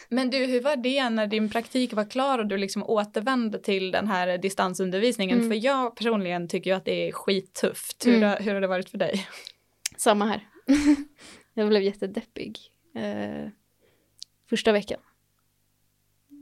Men 0.09 0.29
du, 0.29 0.37
hur 0.45 0.61
var 0.61 0.75
det 0.75 1.09
när 1.09 1.27
din 1.27 1.49
praktik 1.49 1.93
var 1.93 2.09
klar 2.09 2.39
och 2.39 2.47
du 2.47 2.57
liksom 2.57 2.83
återvände 2.83 3.59
till 3.59 3.91
den 3.91 4.07
här 4.07 4.37
distansundervisningen? 4.37 5.37
Mm. 5.37 5.49
För 5.49 5.65
jag 5.65 5.95
personligen 5.95 6.47
tycker 6.47 6.69
ju 6.69 6.75
att 6.77 6.85
det 6.85 7.07
är 7.07 7.11
skittufft. 7.11 8.05
Hur, 8.05 8.15
Mm. 8.17 8.29
har, 8.29 8.39
hur 8.39 8.53
har 8.53 8.61
det 8.61 8.67
varit 8.67 8.89
för 8.89 8.97
dig? 8.97 9.27
Samma 9.97 10.25
här. 10.25 10.47
jag 11.53 11.67
blev 11.67 11.81
jättedeppig. 11.81 12.59
Eh, 12.95 13.49
första 14.49 14.71
veckan. 14.71 14.99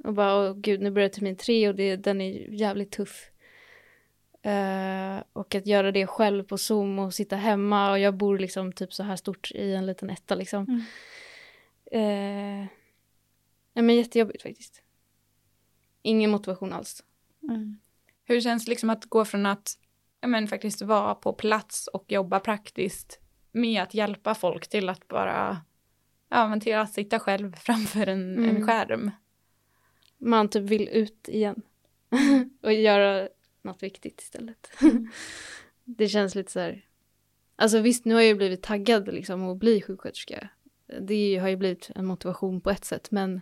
Och 0.04 0.14
bara, 0.14 0.36
åh 0.36 0.56
gud, 0.58 0.82
nu 0.82 0.92
börjar 0.92 1.10
termin 1.10 1.36
tre 1.36 1.70
och 1.70 1.76
det, 1.76 1.96
den 1.96 2.22
är 2.22 2.54
jävligt 2.54 2.92
tuff. 2.92 3.30
Eh, 4.42 5.24
och 5.34 5.56
att 5.56 5.68
göra 5.68 5.92
det 5.92 6.08
själv 6.08 6.44
på 6.44 6.58
Zoom 6.58 7.00
och 7.00 7.14
sitta 7.14 7.36
hemma 7.36 7.92
och 7.92 8.00
jag 8.00 8.14
bor 8.14 8.40
liksom 8.40 8.72
typ 8.72 8.94
så 8.94 9.04
här 9.04 9.16
stort 9.16 9.52
i 9.52 9.74
en 9.74 9.86
liten 9.86 10.10
etta 10.10 10.36
liksom. 10.36 10.66
Mm. 11.92 12.62
Eh, 12.62 12.68
nej 13.76 13.84
men 13.84 13.96
jättejobbigt 13.96 14.44
faktiskt. 14.44 14.82
Ingen 16.02 16.32
motivation 16.32 16.74
alls. 16.74 17.04
Mm. 17.44 17.80
Hur 18.24 18.42
känns 18.42 18.66
det 18.66 18.70
liksom 18.70 18.90
att 18.90 19.06
gå 19.06 19.26
från 19.26 19.46
att 19.46 19.78
ja, 20.22 20.28
men, 20.28 20.48
faktiskt 20.48 20.82
vara 20.82 21.16
på 21.16 21.34
plats 21.34 21.88
och 21.88 22.12
jobba 22.12 22.40
praktiskt 22.40 23.20
med 23.52 23.84
att 23.84 23.94
hjälpa 23.94 24.36
folk 24.36 24.68
till 24.68 24.90
att 24.90 25.08
bara 25.08 25.62
ja, 26.30 26.48
men 26.48 26.60
till 26.60 26.76
att 26.76 26.94
sitta 26.94 27.20
själv 27.20 27.56
framför 27.60 28.08
en, 28.08 28.38
en 28.38 28.50
Mm. 28.50 28.68
skärm? 28.68 29.12
Man 30.18 30.50
typ 30.50 30.64
vill 30.64 30.88
ut 30.88 31.30
igen. 31.30 31.62
och 32.62 32.74
göra 32.74 33.30
något 33.62 33.84
viktigt 33.84 34.22
istället. 34.22 34.72
det 35.84 36.08
känns 36.08 36.36
lite 36.36 36.52
så 36.52 36.60
här. 36.60 36.86
Alltså 37.56 37.80
visst, 37.80 38.06
nu 38.06 38.14
har 38.14 38.22
jag 38.22 38.28
ju 38.28 38.36
blivit 38.36 38.64
taggad 38.64 39.14
liksom 39.14 39.50
att 39.50 39.58
bli 39.58 39.82
sjuksköterska. 39.82 40.50
Det 41.02 41.38
har 41.38 41.50
ju 41.50 41.56
blivit 41.58 41.92
en 41.96 42.06
motivation 42.06 42.62
på 42.62 42.70
ett 42.70 42.86
sätt, 42.86 43.12
men 43.12 43.42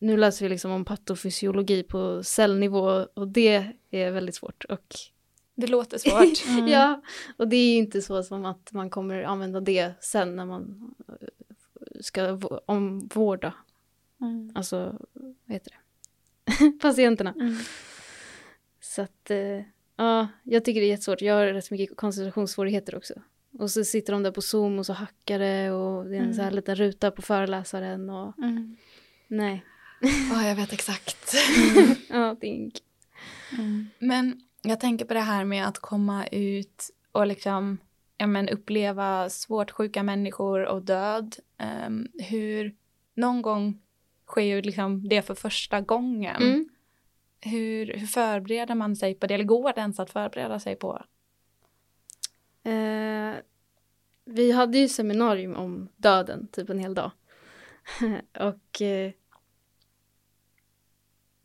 nu 0.00 0.16
läser 0.16 0.44
vi 0.44 0.48
liksom 0.48 0.70
om 0.70 0.84
patofysiologi 0.84 1.82
på 1.82 2.22
cellnivå 2.22 3.06
och 3.14 3.28
det 3.28 3.72
är 3.90 4.10
väldigt 4.10 4.34
svårt. 4.34 4.64
Och 4.64 4.94
Det 5.54 5.66
låter 5.66 5.98
svårt. 5.98 6.68
ja, 6.68 7.02
och 7.36 7.48
det 7.48 7.56
är 7.56 7.72
ju 7.72 7.78
inte 7.78 8.02
så 8.02 8.22
som 8.22 8.44
att 8.44 8.72
man 8.72 8.90
kommer 8.90 9.22
använda 9.22 9.60
det 9.60 9.92
sen 10.00 10.36
när 10.36 10.46
man 10.46 10.94
eh, 11.08 11.14
ska 12.00 12.40
omvårda, 12.66 13.54
Mm. 14.20 14.52
alltså 14.54 14.98
vad 15.12 15.52
heter 15.54 15.70
det, 15.70 16.78
patienterna. 16.82 17.32
Mm. 17.32 17.56
Så 18.80 19.02
att, 19.02 19.30
eh, 19.30 19.60
ja, 19.96 20.28
jag 20.42 20.64
tycker 20.64 20.80
det 20.80 20.86
är 20.86 20.90
jättesvårt. 20.90 21.22
Jag 21.22 21.34
har 21.34 21.46
rätt 21.46 21.70
mycket 21.70 21.96
koncentrationssvårigheter 21.96 22.96
också. 22.96 23.14
Och 23.58 23.70
så 23.70 23.84
sitter 23.84 24.12
de 24.12 24.22
där 24.22 24.30
på 24.30 24.42
Zoom 24.42 24.78
och 24.78 24.86
så 24.86 24.92
hackar 24.92 25.38
det 25.38 25.70
och 25.70 26.04
det 26.04 26.10
är 26.16 26.18
en 26.18 26.22
Mm. 26.24 26.34
så 26.34 26.42
här 26.42 26.50
liten 26.50 26.74
ruta 26.76 27.10
på 27.10 27.22
föreläsaren 27.22 28.10
och 28.10 28.38
Mm. 28.38 28.76
nej. 29.28 29.64
Ja, 30.00 30.48
jag 30.48 30.56
vet 30.56 30.72
exakt. 30.72 31.34
Ja, 32.08 32.36
dink. 32.40 32.74
Mm. 33.58 33.88
Men 33.98 34.40
jag 34.62 34.80
tänker 34.80 35.04
på 35.04 35.14
det 35.14 35.20
här 35.20 35.44
med 35.44 35.68
att 35.68 35.78
komma 35.78 36.26
ut 36.26 36.90
och 37.12 37.26
liksom 37.26 37.78
ja, 38.16 38.26
men 38.26 38.48
uppleva 38.48 39.30
svårt 39.30 39.70
sjuka 39.70 40.02
människor 40.02 40.64
och 40.64 40.82
död. 40.82 41.36
Ehm, 41.58 42.08
hur 42.18 42.74
någon 43.14 43.42
gång 43.42 43.80
sker 44.26 44.42
ju 44.42 44.62
liksom 44.62 45.08
det 45.08 45.22
för 45.22 45.34
första 45.34 45.80
gången. 45.80 46.42
Mm. 46.42 46.68
hur, 47.40 47.94
hur 47.94 48.06
förbereder 48.06 48.74
man 48.74 48.96
sig 48.96 49.14
på 49.14 49.26
det? 49.26 49.34
Eller 49.34 49.44
går 49.44 49.72
det 49.72 49.80
ens 49.80 50.00
att 50.00 50.10
förbereda 50.10 50.60
sig 50.60 50.76
på? 50.76 51.02
Eh, 52.62 53.34
vi 54.24 54.52
hade 54.52 54.78
ju 54.78 54.88
seminarium 54.88 55.56
om 55.56 55.88
döden, 55.96 56.48
typ 56.52 56.70
en 56.70 56.78
hel 56.78 56.94
dag. 56.94 57.10
och 58.38 58.82
eh, 58.82 59.12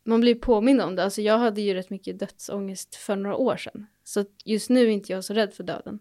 man 0.06 0.20
blir 0.20 0.34
påmind 0.34 0.80
om 0.80 0.96
det. 0.96 1.04
Alltså 1.04 1.22
jag 1.22 1.38
hade 1.38 1.60
ju 1.60 1.74
rätt 1.74 1.90
mycket 1.90 2.18
dödsångest 2.18 2.94
för 2.94 3.16
några 3.16 3.36
år 3.36 3.56
sedan. 3.56 3.86
Så 4.04 4.24
just 4.44 4.70
nu 4.70 4.80
är 4.80 4.88
inte 4.88 5.12
jag 5.12 5.24
så 5.24 5.34
rädd 5.34 5.54
för 5.54 5.64
döden. 5.64 5.98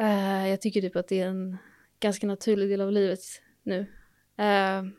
Uh, 0.00 0.48
jag 0.48 0.60
tycker 0.60 0.80
typ 0.80 0.96
att 0.96 1.08
det 1.08 1.20
är 1.20 1.26
en 1.26 1.58
ganska 2.00 2.26
naturlig 2.26 2.68
del 2.68 2.80
av 2.80 2.92
livet 2.92 3.20
nu. 3.62 3.80
Uh, 3.80 4.90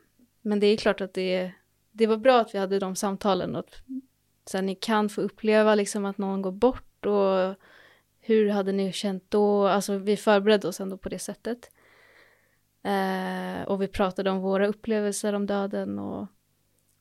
men 0.41 0.59
det 0.59 0.67
är 0.67 0.77
klart 0.77 1.01
att 1.01 1.13
det, 1.13 1.51
det 1.91 2.07
var 2.07 2.17
bra 2.17 2.39
att 2.39 2.53
vi 2.55 2.59
hade 2.59 2.79
de 2.79 2.95
samtalen. 2.95 3.55
Och 3.55 3.59
att 3.59 3.81
så 4.45 4.57
här, 4.57 4.63
ni 4.63 4.75
kan 4.75 5.09
få 5.09 5.21
uppleva 5.21 5.75
liksom 5.75 6.05
att 6.05 6.17
någon 6.17 6.41
går 6.41 6.51
bort 6.51 7.05
och 7.05 7.55
hur 8.19 8.49
hade 8.49 8.71
ni 8.71 8.91
känt 8.91 9.23
då? 9.29 9.67
Alltså 9.67 9.97
vi 9.97 10.17
förberedde 10.17 10.67
oss 10.67 10.79
ändå 10.79 10.97
på 10.97 11.09
det 11.09 11.19
sättet. 11.19 11.71
Uh, 12.85 13.63
och 13.67 13.81
vi 13.81 13.87
pratade 13.87 14.29
om 14.29 14.39
våra 14.39 14.67
upplevelser 14.67 15.33
om 15.33 15.45
döden 15.45 15.99
och, 15.99 16.27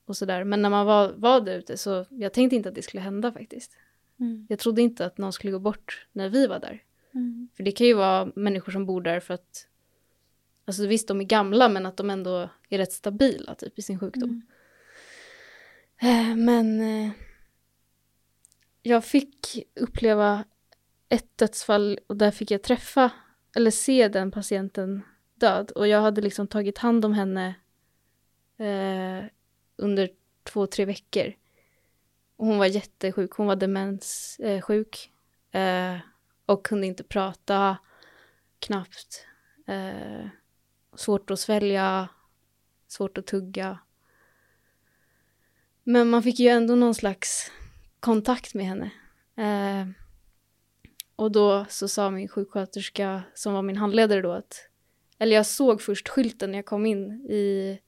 och 0.09 0.17
sådär. 0.17 0.43
Men 0.43 0.61
när 0.61 0.69
man 0.69 0.85
var, 0.85 1.13
var 1.17 1.41
där 1.41 1.57
ute 1.57 1.77
så 1.77 2.05
jag 2.09 2.33
tänkte 2.33 2.55
inte 2.55 2.69
att 2.69 2.75
det 2.75 2.81
skulle 2.81 3.01
hända 3.01 3.31
faktiskt. 3.31 3.77
Mm. 4.19 4.45
Jag 4.49 4.59
trodde 4.59 4.81
inte 4.81 5.05
att 5.05 5.17
någon 5.17 5.33
skulle 5.33 5.51
gå 5.51 5.59
bort 5.59 6.07
när 6.11 6.29
vi 6.29 6.47
var 6.47 6.59
där. 6.59 6.83
Mm. 7.13 7.49
För 7.55 7.63
det 7.63 7.71
kan 7.71 7.87
ju 7.87 7.93
vara 7.93 8.31
människor 8.35 8.71
som 8.71 8.85
bor 8.85 9.01
där 9.01 9.19
för 9.19 9.33
att 9.33 9.65
Alltså 10.65 10.87
visst, 10.87 11.07
de 11.07 11.21
är 11.21 11.25
gamla 11.25 11.69
men 11.69 11.85
att 11.85 11.97
de 11.97 12.09
ändå 12.09 12.49
är 12.69 12.77
rätt 12.77 12.91
stabila 12.91 13.55
typ 13.55 13.79
i 13.79 13.81
sin 13.81 13.99
sjukdom. 13.99 14.41
Mm. 15.99 16.29
Eh, 16.31 16.35
men 16.35 16.81
eh, 16.81 17.11
jag 18.81 19.05
fick 19.05 19.67
uppleva 19.75 20.43
ett 21.09 21.37
dödsfall 21.37 21.99
och 22.07 22.15
där 22.17 22.31
fick 22.31 22.51
jag 22.51 22.61
träffa 22.61 23.11
eller 23.55 23.71
se 23.71 24.07
den 24.07 24.31
patienten 24.31 25.01
död. 25.35 25.71
Och 25.71 25.87
jag 25.87 26.01
hade 26.01 26.21
liksom 26.21 26.47
tagit 26.47 26.77
hand 26.77 27.05
om 27.05 27.13
henne 27.13 27.47
eh, 28.57 29.25
under 29.79 30.09
två, 30.43 30.67
tre 30.67 30.85
veckor. 30.85 31.33
Och 32.35 32.45
hon 32.45 32.57
var 32.57 32.65
jättesjuk, 32.65 33.31
hon 33.31 33.47
var 33.47 33.55
demenssjuk. 33.55 35.11
Eh, 35.51 35.97
och 36.45 36.65
kunde 36.65 36.87
inte 36.87 37.03
prata 37.03 37.77
knappt. 38.59 39.25
Eh, 39.67 40.27
svårt 40.95 41.31
att 41.31 41.39
svälja, 41.39 42.09
svårt 42.87 43.17
att 43.17 43.27
tugga. 43.27 43.79
Men 45.83 46.09
man 46.09 46.23
fick 46.23 46.39
ju 46.39 46.47
ändå 46.47 46.75
någon 46.75 46.95
slags 46.95 47.51
kontakt 47.99 48.53
med 48.53 48.65
henne. 48.65 48.91
Eh, 49.35 49.87
och 51.15 51.31
då 51.31 51.65
så 51.69 51.87
sa 51.87 52.09
min 52.09 52.27
sjuksköterska, 52.27 53.23
som 53.33 53.53
var 53.53 53.61
min 53.61 53.77
handledare 53.77 54.21
då, 54.21 54.31
att... 54.31 54.69
Eller 55.17 55.35
jag 55.35 55.45
såg 55.45 55.81
först 55.81 56.09
skylten 56.09 56.51
när 56.51 56.57
jag 56.57 56.65
kom 56.65 56.85
in 56.85 57.11
i, 57.29 57.79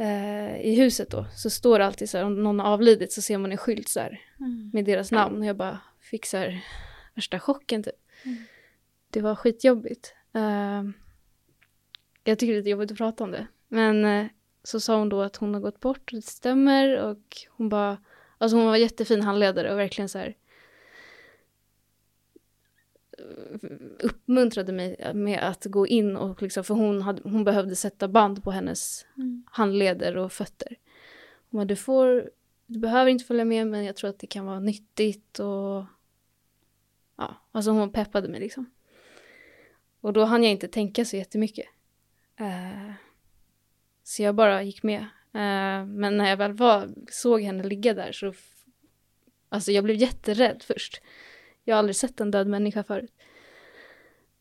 eh, 0.00 0.60
i 0.60 0.74
huset 0.74 1.10
då. 1.10 1.26
Så 1.34 1.50
står 1.50 1.78
det 1.78 1.86
alltid 1.86 2.10
så 2.10 2.18
här, 2.18 2.24
om 2.24 2.42
någon 2.42 2.60
har 2.60 2.66
avlidit 2.66 3.12
så 3.12 3.22
ser 3.22 3.38
man 3.38 3.52
en 3.52 3.58
skylt 3.58 3.88
så 3.88 4.00
här, 4.00 4.20
mm. 4.40 4.70
med 4.72 4.84
deras 4.84 5.12
namn. 5.12 5.38
Och 5.38 5.44
jag 5.44 5.56
bara 5.56 5.78
fick 6.00 6.26
så 6.26 6.36
här, 6.36 6.64
värsta 7.14 7.40
chocken 7.40 7.82
typ. 7.82 7.94
Mm. 8.24 8.38
Det 9.10 9.20
var 9.20 9.34
skitjobbigt. 9.34 10.14
Uh, 10.36 10.90
jag 12.24 12.38
tycker 12.38 12.52
det 12.52 12.56
är 12.56 12.60
lite 12.60 12.70
jobbigt 12.70 12.90
att 12.90 12.98
prata 12.98 13.24
om 13.24 13.30
det. 13.30 13.46
Men 13.68 14.04
uh, 14.04 14.26
så 14.62 14.80
sa 14.80 14.98
hon 14.98 15.08
då 15.08 15.22
att 15.22 15.36
hon 15.36 15.54
har 15.54 15.60
gått 15.60 15.80
bort 15.80 16.12
och 16.12 16.16
det 16.16 16.22
stämmer 16.22 17.02
och 17.02 17.36
hon 17.48 17.68
bara, 17.68 17.98
alltså 18.38 18.56
hon 18.56 18.66
var 18.66 18.76
jättefin 18.76 19.22
handledare 19.22 19.72
och 19.72 19.78
verkligen 19.78 20.08
så 20.08 20.18
här 20.18 20.26
eh, 20.26 20.34
uppmuntrade 24.00 24.72
mig 24.72 25.12
med 25.14 25.38
att 25.42 25.64
gå 25.64 25.86
in 25.86 26.16
och 26.16 26.42
liksom, 26.42 26.64
för 26.64 26.74
hon, 26.74 27.02
hade, 27.02 27.22
hon 27.22 27.44
behövde 27.44 27.76
sätta 27.76 28.08
band 28.08 28.44
på 28.44 28.50
hennes 28.50 29.06
mm. 29.16 29.44
handleder 29.46 30.16
och 30.16 30.32
fötter. 30.32 30.76
Hon 31.50 31.58
bara, 31.58 31.64
du 31.64 31.76
får, 31.76 32.30
du 32.66 32.78
behöver 32.78 33.10
inte 33.10 33.24
följa 33.24 33.44
med 33.44 33.66
men 33.66 33.84
jag 33.84 33.96
tror 33.96 34.10
att 34.10 34.18
det 34.18 34.26
kan 34.26 34.46
vara 34.46 34.60
nyttigt 34.60 35.38
och 35.38 35.84
ja, 37.16 37.36
alltså 37.52 37.70
hon 37.70 37.92
peppade 37.92 38.28
mig 38.28 38.40
liksom. 38.40 38.70
Och 40.00 40.12
då 40.12 40.24
hann 40.24 40.42
jag 40.42 40.52
inte 40.52 40.68
tänka 40.68 41.04
så 41.04 41.16
jättemycket. 41.16 41.66
Uh, 42.40 42.92
så 44.02 44.22
jag 44.22 44.34
bara 44.34 44.62
gick 44.62 44.82
med. 44.82 45.00
Uh, 45.34 45.86
men 45.86 46.16
när 46.16 46.28
jag 46.28 46.36
väl 46.36 46.52
var, 46.52 46.88
såg 47.10 47.40
henne 47.42 47.62
ligga 47.62 47.94
där 47.94 48.12
så... 48.12 48.32
Alltså 49.48 49.72
jag 49.72 49.84
blev 49.84 49.96
jätterädd 49.96 50.62
först. 50.62 51.02
Jag 51.64 51.74
har 51.74 51.78
aldrig 51.78 51.96
sett 51.96 52.20
en 52.20 52.30
död 52.30 52.46
människa 52.46 52.82
förut. 52.82 53.12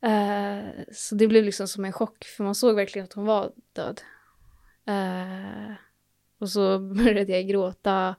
Uh, 0.06 0.84
så 0.92 1.16
det 1.16 1.28
blev 1.28 1.44
liksom 1.44 1.68
som 1.68 1.86
en 1.86 1.94
chock, 1.94 2.24
för 2.26 2.44
man 2.44 2.56
såg 2.56 2.76
verkligen 2.76 3.04
att 3.04 3.14
hon 3.14 3.26
var 3.26 3.52
död. 3.74 4.02
och 6.40 6.50
så 6.50 6.80
började 6.96 7.32
jag 7.32 7.48
gråta. 7.48 8.16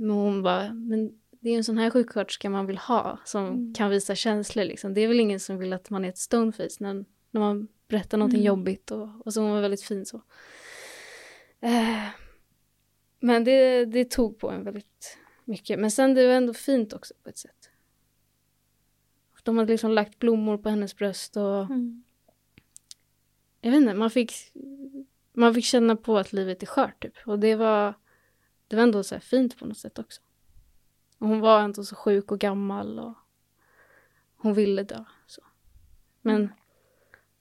men 0.00 0.10
hon 0.10 0.42
bara, 0.42 0.72
men 0.72 1.20
det 1.44 1.50
är 1.50 1.56
en 1.56 1.64
sån 1.64 1.78
här 1.78 1.90
sjuksköterska 1.90 2.50
man 2.50 2.66
vill 2.66 2.78
ha 2.78 3.18
som 3.24 3.46
mm. 3.46 3.74
kan 3.74 3.90
visa 3.90 4.14
känslor. 4.14 4.64
Liksom. 4.64 4.94
Det 4.94 5.00
är 5.00 5.08
väl 5.08 5.20
ingen 5.20 5.40
som 5.40 5.58
vill 5.58 5.72
att 5.72 5.90
man 5.90 6.04
är 6.04 6.08
ett 6.08 6.18
stoneface 6.18 6.76
när, 6.78 7.04
när 7.30 7.40
man 7.40 7.68
berättar 7.88 8.18
någonting 8.18 8.40
mm. 8.40 8.46
jobbigt. 8.46 8.90
Och, 8.90 9.08
och 9.26 9.34
så 9.34 9.40
hon 9.40 9.50
var 9.50 9.60
väldigt 9.60 9.82
fin 9.82 10.06
så. 10.06 10.22
Men 13.20 13.44
det, 13.44 13.84
det 13.84 14.10
tog 14.10 14.38
på 14.38 14.50
en 14.50 14.64
väldigt 14.64 15.18
mycket. 15.46 15.78
Men 15.78 15.90
sen 15.90 16.14
det 16.14 16.26
var 16.26 16.34
ändå 16.34 16.54
fint 16.54 16.92
också 16.92 17.14
på 17.22 17.28
ett 17.28 17.38
sätt. 17.38 17.70
De 19.42 19.58
hade 19.58 19.72
liksom 19.72 19.90
lagt 19.90 20.18
blommor 20.18 20.58
på 20.58 20.68
hennes 20.68 20.96
bröst 20.96 21.36
och 21.36 21.64
mm. 21.64 22.04
jag 23.60 23.70
vet 23.70 23.80
inte, 23.80 23.94
man 23.94 24.10
fick, 24.10 24.32
man 25.32 25.54
fick 25.54 25.64
känna 25.64 25.96
på 25.96 26.18
att 26.18 26.32
livet 26.32 26.62
är 26.62 26.66
skört 26.66 27.02
typ. 27.02 27.14
Och 27.26 27.38
det 27.38 27.54
var, 27.54 27.94
det 28.68 28.76
var 28.76 28.82
ändå 28.82 29.02
så 29.02 29.20
fint 29.20 29.58
på 29.58 29.66
något 29.66 29.78
sätt 29.78 29.98
också. 29.98 30.22
Och 31.18 31.28
hon 31.28 31.40
var 31.40 31.60
ändå 31.60 31.84
så 31.84 31.96
sjuk 31.96 32.32
och 32.32 32.40
gammal 32.40 32.98
och 32.98 33.14
hon 34.36 34.54
ville 34.54 34.82
dö. 34.82 35.04
Så. 35.26 35.42
Men 36.20 36.36
mm. 36.36 36.48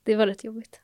det 0.04 0.16
var 0.16 0.28
rätt 0.28 0.44
jobbigt. 0.44 0.82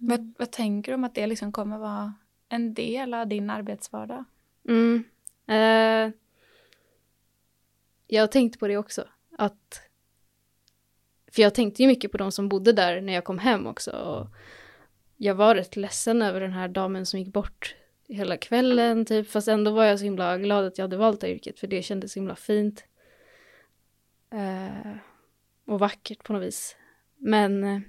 Mm. 0.00 0.08
Vad, 0.08 0.34
vad, 0.38 0.52
tänker 0.52 0.92
du 0.92 0.94
om 0.94 1.04
att 1.04 1.14
det 1.14 1.26
liksom 1.26 1.52
kommer 1.52 1.78
vara 1.78 2.14
en 2.48 2.74
del 2.74 3.14
av 3.14 3.28
din 3.28 3.50
arbetsvardag? 3.50 4.24
Mm. 4.68 5.04
Eh, 5.48 6.12
jag 8.06 8.32
tänkte 8.32 8.58
på 8.58 8.68
det 8.68 8.76
också. 8.76 9.08
Att, 9.38 9.80
för 11.32 11.42
jag 11.42 11.54
tänkte 11.54 11.82
ju 11.82 11.88
mycket 11.88 12.12
på 12.12 12.18
de 12.18 12.32
som 12.32 12.48
bodde 12.48 12.72
där 12.72 13.00
när 13.00 13.12
jag 13.12 13.24
kom 13.24 13.38
hem 13.38 13.66
också. 13.66 13.90
Och 13.90 14.28
jag 15.16 15.34
var 15.34 15.54
rätt 15.54 15.76
ledsen 15.76 16.22
över 16.22 16.40
den 16.40 16.52
här 16.52 16.68
damen 16.68 17.06
som 17.06 17.20
gick 17.20 17.32
bort 17.32 17.74
hela 18.08 18.36
kvällen 18.36 19.04
typ. 19.04 19.30
Fast 19.30 19.48
ändå 19.48 19.70
var 19.70 19.84
jag 19.84 19.98
så 19.98 20.04
himla 20.04 20.38
glad 20.38 20.64
att 20.64 20.78
jag 20.78 20.84
hade 20.84 20.96
valt 20.96 21.20
det 21.20 21.30
yrket 21.30 21.58
för 21.60 21.66
det 21.66 21.82
kändes 21.82 22.12
så 22.12 22.18
himla 22.18 22.36
fint. 22.36 22.84
Eh, 24.30 24.96
och 25.66 25.80
vackert 25.80 26.24
på 26.24 26.32
något 26.32 26.42
vis. 26.42 26.76
Men 27.16 27.64
eh, 27.64 27.80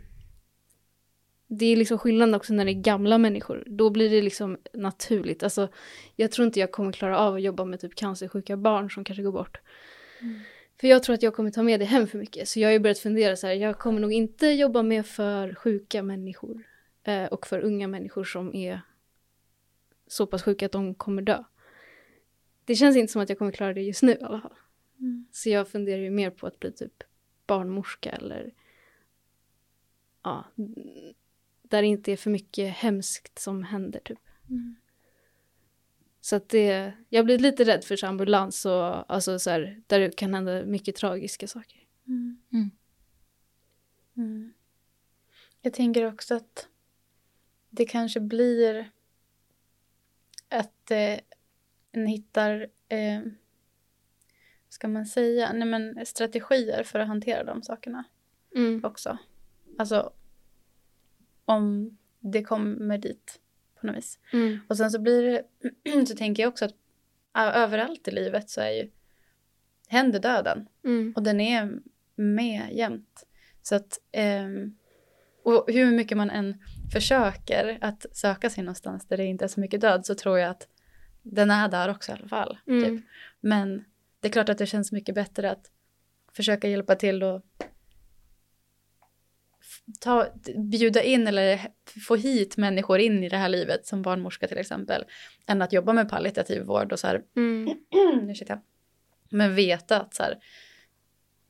det 1.47 1.65
är 1.65 1.75
liksom 1.75 1.97
skillnad 1.99 2.35
också 2.35 2.53
när 2.53 2.65
det 2.65 2.71
är 2.71 2.81
gamla 2.81 3.17
människor. 3.17 3.63
Då 3.67 3.89
blir 3.89 4.09
det 4.09 4.21
liksom 4.21 4.57
naturligt. 4.73 5.43
Alltså, 5.43 5.69
jag 6.15 6.31
tror 6.31 6.45
inte 6.45 6.59
jag 6.59 6.71
kommer 6.71 6.91
klara 6.91 7.19
av 7.19 7.35
att 7.35 7.41
jobba 7.41 7.65
med 7.65 7.79
typ 7.79 7.95
cancersjuka 7.95 8.57
barn 8.57 8.89
som 8.91 9.03
kanske 9.03 9.23
går 9.23 9.31
bort. 9.31 9.57
Mm. 10.21 10.39
För 10.79 10.87
jag 10.87 11.03
tror 11.03 11.13
att 11.13 11.23
jag 11.23 11.33
kommer 11.33 11.51
ta 11.51 11.63
med 11.63 11.79
det 11.79 11.85
hem 11.85 12.07
för 12.07 12.17
mycket. 12.17 12.49
Så 12.49 12.59
jag 12.59 12.67
har 12.67 12.73
ju 12.73 12.79
börjat 12.79 12.99
fundera 12.99 13.35
så 13.35 13.47
här, 13.47 13.53
jag 13.53 13.79
kommer 13.79 13.99
nog 13.99 14.13
inte 14.13 14.47
jobba 14.47 14.83
med 14.83 15.05
för 15.05 15.55
sjuka 15.55 16.03
människor. 16.03 16.63
Eh, 17.03 17.25
och 17.25 17.47
för 17.47 17.59
unga 17.59 17.87
människor 17.87 18.23
som 18.23 18.55
är 18.55 18.81
så 20.07 20.27
pass 20.27 20.43
sjuka 20.43 20.65
att 20.65 20.71
de 20.71 20.95
kommer 20.95 21.21
dö. 21.21 21.43
Det 22.65 22.75
känns 22.75 22.97
inte 22.97 23.13
som 23.13 23.21
att 23.21 23.29
jag 23.29 23.37
kommer 23.37 23.51
klara 23.51 23.73
det 23.73 23.81
just 23.81 24.03
nu 24.03 24.11
i 24.11 24.23
alla 24.23 24.41
fall. 24.41 24.55
Mm. 24.99 25.25
Så 25.31 25.49
jag 25.49 25.67
funderar 25.67 26.01
ju 26.01 26.09
mer 26.09 26.29
på 26.29 26.47
att 26.47 26.59
bli 26.59 26.71
typ 26.71 27.03
barnmorska 27.47 28.11
eller 28.11 28.53
ja, 30.23 30.45
där 31.69 31.81
det 31.81 31.87
inte 31.87 32.11
är 32.11 32.17
för 32.17 32.29
mycket 32.29 32.73
hemskt 32.73 33.39
som 33.39 33.63
händer 33.63 33.99
typ. 33.99 34.19
Mm. 34.49 34.75
Så 36.21 36.35
att 36.35 36.49
det, 36.49 36.93
jag 37.09 37.25
blir 37.25 37.39
lite 37.39 37.63
rädd 37.63 37.83
för 37.83 38.05
ambulans 38.05 38.65
och 38.65 39.13
alltså 39.13 39.39
så 39.39 39.49
här, 39.49 39.81
där 39.87 39.99
det 39.99 40.15
kan 40.15 40.33
hända 40.33 40.65
mycket 40.65 40.95
tragiska 40.95 41.47
saker. 41.47 41.83
Mm. 42.07 42.41
Mm. 42.53 42.71
mm. 44.17 44.53
Jag 45.61 45.73
tänker 45.73 46.05
också 46.05 46.35
att 46.35 46.67
det 47.69 47.85
kanske 47.85 48.19
blir 48.19 48.91
att 50.49 50.91
eh, 50.91 51.19
en 51.91 52.07
hittar, 52.07 52.67
eh, 52.89 53.21
ska 54.69 54.87
man 54.87 55.05
säga, 55.05 55.53
nej 55.53 55.67
men 55.67 56.05
strategier 56.05 56.83
för 56.83 56.99
att 56.99 57.07
hantera 57.07 57.43
de 57.43 57.63
sakerna 57.63 58.03
mm. 58.55 58.85
också. 58.85 59.17
Alltså 59.77 60.13
om 61.47 61.97
det 62.19 62.43
kommer 62.43 62.97
dit 62.97 63.39
på 63.81 63.87
något 63.87 63.97
vis. 63.97 64.19
Mm. 64.33 64.59
Och 64.67 64.77
sen 64.77 64.91
så 64.91 64.99
blir 64.99 65.23
det, 65.23 65.43
så 66.07 66.15
tänker 66.15 66.43
jag 66.43 66.49
också 66.49 66.65
att 66.65 66.75
överallt 67.55 68.07
i 68.07 68.11
livet 68.11 68.49
så 68.49 68.61
är 68.61 68.71
ju, 68.71 68.89
händer 69.87 70.19
döden. 70.19 70.67
Mm. 70.83 71.13
Och 71.15 71.23
den 71.23 71.39
är 71.39 71.79
med 72.15 72.67
jämt. 72.71 73.27
Så 73.61 73.75
att, 73.75 73.99
ehm, 74.11 74.77
och 75.43 75.65
hur 75.67 75.91
mycket 75.91 76.17
man 76.17 76.29
än 76.29 76.63
försöker 76.93 77.77
att 77.81 78.05
söka 78.11 78.49
sig 78.49 78.63
någonstans 78.63 79.07
där 79.07 79.17
det 79.17 79.25
inte 79.25 79.45
är 79.45 79.49
så 79.49 79.59
mycket 79.59 79.81
död 79.81 80.05
så 80.05 80.15
tror 80.15 80.39
jag 80.39 80.49
att 80.49 80.67
den 81.21 81.51
är 81.51 81.69
där 81.69 81.89
också 81.89 82.11
i 82.11 82.15
alla 82.15 82.27
fall. 82.27 82.57
Mm. 82.67 82.83
Typ. 82.83 83.05
Men 83.39 83.85
det 84.19 84.27
är 84.27 84.31
klart 84.31 84.49
att 84.49 84.57
det 84.57 84.65
känns 84.65 84.91
mycket 84.91 85.15
bättre 85.15 85.51
att 85.51 85.71
försöka 86.33 86.67
hjälpa 86.67 86.95
till 86.95 87.23
och 87.23 87.41
ta, 89.99 90.27
bjuda 90.71 91.03
in 91.03 91.27
eller 91.27 91.67
få 92.07 92.15
hit 92.15 92.57
människor 92.57 92.99
in 92.99 93.23
i 93.23 93.29
det 93.29 93.37
här 93.37 93.49
livet 93.49 93.85
som 93.85 94.01
barnmorska 94.01 94.47
till 94.47 94.57
exempel. 94.57 95.03
Än 95.45 95.61
att 95.61 95.73
jobba 95.73 95.93
med 95.93 96.09
palliativ 96.09 96.63
vård 96.63 96.91
och 96.91 96.99
så 96.99 97.07
här, 97.07 97.23
Mm. 97.35 97.77
ursäkta. 98.29 98.59
Men 99.29 99.55
veta 99.55 100.01
att 100.01 100.13
så 100.13 100.23
här, 100.23 100.37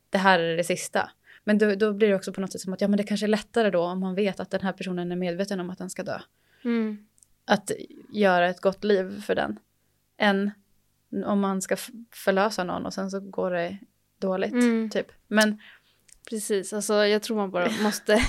det 0.09 0.17
här 0.17 0.39
är 0.39 0.57
det 0.57 0.63
sista. 0.63 1.11
Men 1.43 1.57
då, 1.57 1.75
då 1.75 1.93
blir 1.93 2.07
det 2.07 2.15
också 2.15 2.33
på 2.33 2.41
något 2.41 2.51
sätt 2.51 2.61
som 2.61 2.73
att 2.73 2.81
ja, 2.81 2.87
men 2.87 2.97
det 2.97 3.03
kanske 3.03 3.25
är 3.25 3.27
lättare 3.27 3.69
då 3.69 3.83
om 3.83 3.99
man 3.99 4.15
vet 4.15 4.39
att 4.39 4.51
den 4.51 4.61
här 4.61 4.73
personen 4.73 5.11
är 5.11 5.15
medveten 5.15 5.59
om 5.59 5.69
att 5.69 5.77
den 5.77 5.89
ska 5.89 6.03
dö. 6.03 6.19
Mm. 6.63 7.07
Att 7.45 7.71
göra 8.13 8.47
ett 8.49 8.61
gott 8.61 8.83
liv 8.83 9.21
för 9.21 9.35
den. 9.35 9.59
Än 10.17 10.51
om 11.25 11.39
man 11.39 11.61
ska 11.61 11.75
förlösa 12.11 12.63
någon 12.63 12.85
och 12.85 12.93
sen 12.93 13.11
så 13.11 13.19
går 13.19 13.51
det 13.51 13.77
dåligt. 14.19 14.53
Mm. 14.53 14.89
Typ. 14.89 15.07
Men 15.27 15.59
Precis, 16.29 16.73
alltså 16.73 16.93
jag 16.93 17.23
tror 17.23 17.37
man 17.37 17.51
bara 17.51 17.71
måste 17.83 18.21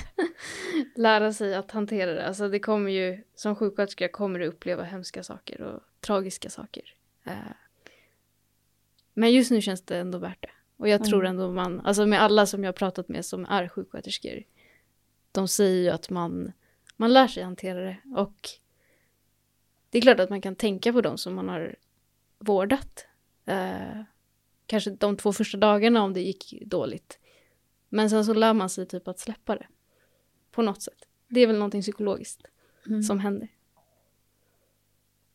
lära 0.96 1.32
sig 1.32 1.54
att 1.54 1.70
hantera 1.70 2.14
det. 2.14 2.26
Alltså 2.26 2.48
det 2.48 2.60
kommer 2.60 2.90
ju, 2.90 3.24
som 3.34 3.56
sjuksköterska 3.56 4.08
kommer 4.08 4.38
du 4.38 4.46
uppleva 4.46 4.82
hemska 4.82 5.22
saker 5.22 5.60
och 5.62 5.82
tragiska 6.00 6.50
saker. 6.50 6.94
Eh, 7.24 7.32
Men 9.14 9.32
just 9.32 9.50
nu 9.50 9.60
känns 9.60 9.82
det 9.82 9.98
ändå 9.98 10.18
värt 10.18 10.42
det. 10.42 10.50
Och 10.76 10.88
jag 10.88 11.04
tror 11.04 11.26
ändå 11.26 11.50
man, 11.52 11.80
alltså 11.80 12.06
med 12.06 12.22
alla 12.22 12.46
som 12.46 12.64
jag 12.64 12.68
har 12.68 12.76
pratat 12.76 13.08
med 13.08 13.24
som 13.24 13.44
är 13.44 13.68
sjuksköterskor, 13.68 14.42
de 15.32 15.48
säger 15.48 15.82
ju 15.82 15.88
att 15.90 16.10
man, 16.10 16.52
man 16.96 17.12
lär 17.12 17.28
sig 17.28 17.42
hantera 17.42 17.80
det. 17.80 17.96
Och 18.16 18.48
det 19.90 19.98
är 19.98 20.02
klart 20.02 20.20
att 20.20 20.30
man 20.30 20.40
kan 20.40 20.54
tänka 20.56 20.92
på 20.92 21.00
dem 21.00 21.18
som 21.18 21.34
man 21.34 21.48
har 21.48 21.76
vårdat. 22.38 23.06
Eh, 23.46 24.02
kanske 24.66 24.90
de 24.90 25.16
två 25.16 25.32
första 25.32 25.58
dagarna 25.58 26.02
om 26.02 26.12
det 26.14 26.20
gick 26.20 26.62
dåligt. 26.66 27.18
Men 27.88 28.10
sen 28.10 28.24
så 28.24 28.34
lär 28.34 28.54
man 28.54 28.68
sig 28.68 28.86
typ 28.86 29.08
att 29.08 29.18
släppa 29.18 29.56
det. 29.56 29.66
På 30.50 30.62
något 30.62 30.82
sätt. 30.82 31.08
Det 31.28 31.40
är 31.40 31.46
väl 31.46 31.56
någonting 31.56 31.82
psykologiskt 31.82 32.42
mm, 32.86 33.02
som 33.02 33.20
händer. 33.20 33.48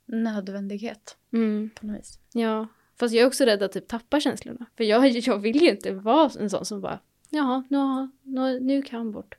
nödvändighet 0.06 1.18
Mm. 1.34 1.70
på 1.76 1.86
något 1.86 2.00
vis. 2.00 2.20
Ja, 2.34 2.68
fast 2.96 3.14
jag 3.16 3.24
är 3.24 3.28
också 3.28 3.46
rädd 3.46 3.64
att 3.64 3.72
typ 3.72 3.88
tappa 3.88 4.20
känslorna. 4.20 4.66
För 4.78 4.84
jag, 4.84 5.10
jag 5.28 5.38
vill 5.40 5.62
ju 5.62 5.70
inte 5.70 5.92
vara 5.94 6.32
en 6.40 6.50
sån 6.50 6.66
som 6.66 6.82
bara, 6.82 7.00
jaha, 7.30 7.64
nu, 7.70 8.10
nu, 8.22 8.60
nu 8.60 8.82
kan 8.82 8.98
han 8.98 9.12
bort. 9.12 9.38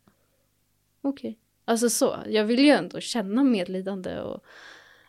Okej. 1.01 1.39
Alltså 1.65 1.91
så, 1.91 2.17
jag 2.27 2.45
vill 2.45 2.65
ju 2.65 2.71
ändå 2.71 3.01
känna 3.01 3.45
medlidande 3.45 4.21
och 4.21 4.45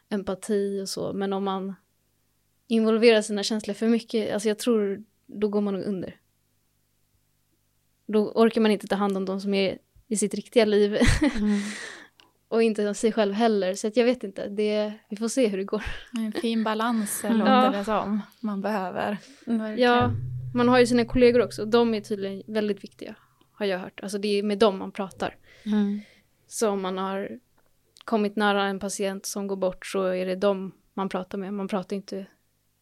empati 0.09 0.81
och 0.81 0.89
så. 0.89 1.13
Men 1.13 1.33
om 1.33 1.43
man 1.43 1.75
involverar 2.67 3.21
sina 3.21 3.43
känslor 3.43 3.73
för 3.73 3.87
mycket, 3.87 4.33
alltså 4.33 4.47
jag 4.47 4.59
tror, 4.59 5.03
då 5.25 5.47
går 5.47 5.61
man 5.61 5.73
nog 5.73 5.83
under. 5.83 6.19
Då 8.05 8.31
orkar 8.31 8.61
man 8.61 8.71
inte 8.71 8.87
ta 8.87 8.95
hand 8.95 9.17
om 9.17 9.25
de 9.25 9.41
som 9.41 9.53
är 9.53 9.77
i 10.07 10.15
sitt 10.17 10.33
riktiga 10.33 10.65
liv. 10.65 10.97
och 12.47 12.63
inte 12.63 12.93
sig 12.93 13.11
själv 13.11 13.33
heller. 13.33 13.73
Så 13.73 13.87
att 13.87 13.97
jag 13.97 14.05
vet 14.05 14.23
inte, 14.23 14.47
det, 14.49 14.93
vi 15.09 15.15
får 15.17 15.27
se 15.27 15.47
hur 15.47 15.57
det 15.57 15.63
går. 15.63 15.83
En 16.17 16.31
fin 16.31 16.63
balans 16.63 17.23
Mm. 17.23 17.37
låter 17.37 17.51
Ja. 17.51 17.71
det 17.71 17.85
som 17.85 18.21
man 18.39 18.61
behöver. 18.61 19.17
Ja, 19.77 20.11
man 20.55 20.69
har 20.69 20.79
ju 20.79 20.87
sina 20.87 21.05
kollegor 21.05 21.41
också. 21.41 21.65
De 21.65 21.93
är 21.93 22.01
tydligen 22.01 22.43
väldigt 22.47 22.83
viktiga, 22.83 23.15
har 23.51 23.65
jag 23.65 23.79
hört. 23.79 23.99
Alltså 24.03 24.17
det 24.17 24.27
är 24.39 24.43
med 24.43 24.57
dem 24.59 24.77
man 24.77 24.91
pratar. 24.91 25.37
Mm. 25.65 26.01
Så 26.47 26.69
om 26.69 26.81
man 26.81 26.97
har 26.97 27.39
kommit 28.05 28.35
nära 28.35 28.63
en 28.63 28.79
patient 28.79 29.25
som 29.25 29.47
går 29.47 29.55
bort 29.55 29.85
så 29.85 30.03
är 30.07 30.25
det 30.25 30.35
dem 30.35 30.71
man 30.93 31.09
pratar 31.09 31.37
med. 31.37 31.53
Man 31.53 31.67
pratar 31.67 31.95
inte 31.95 32.25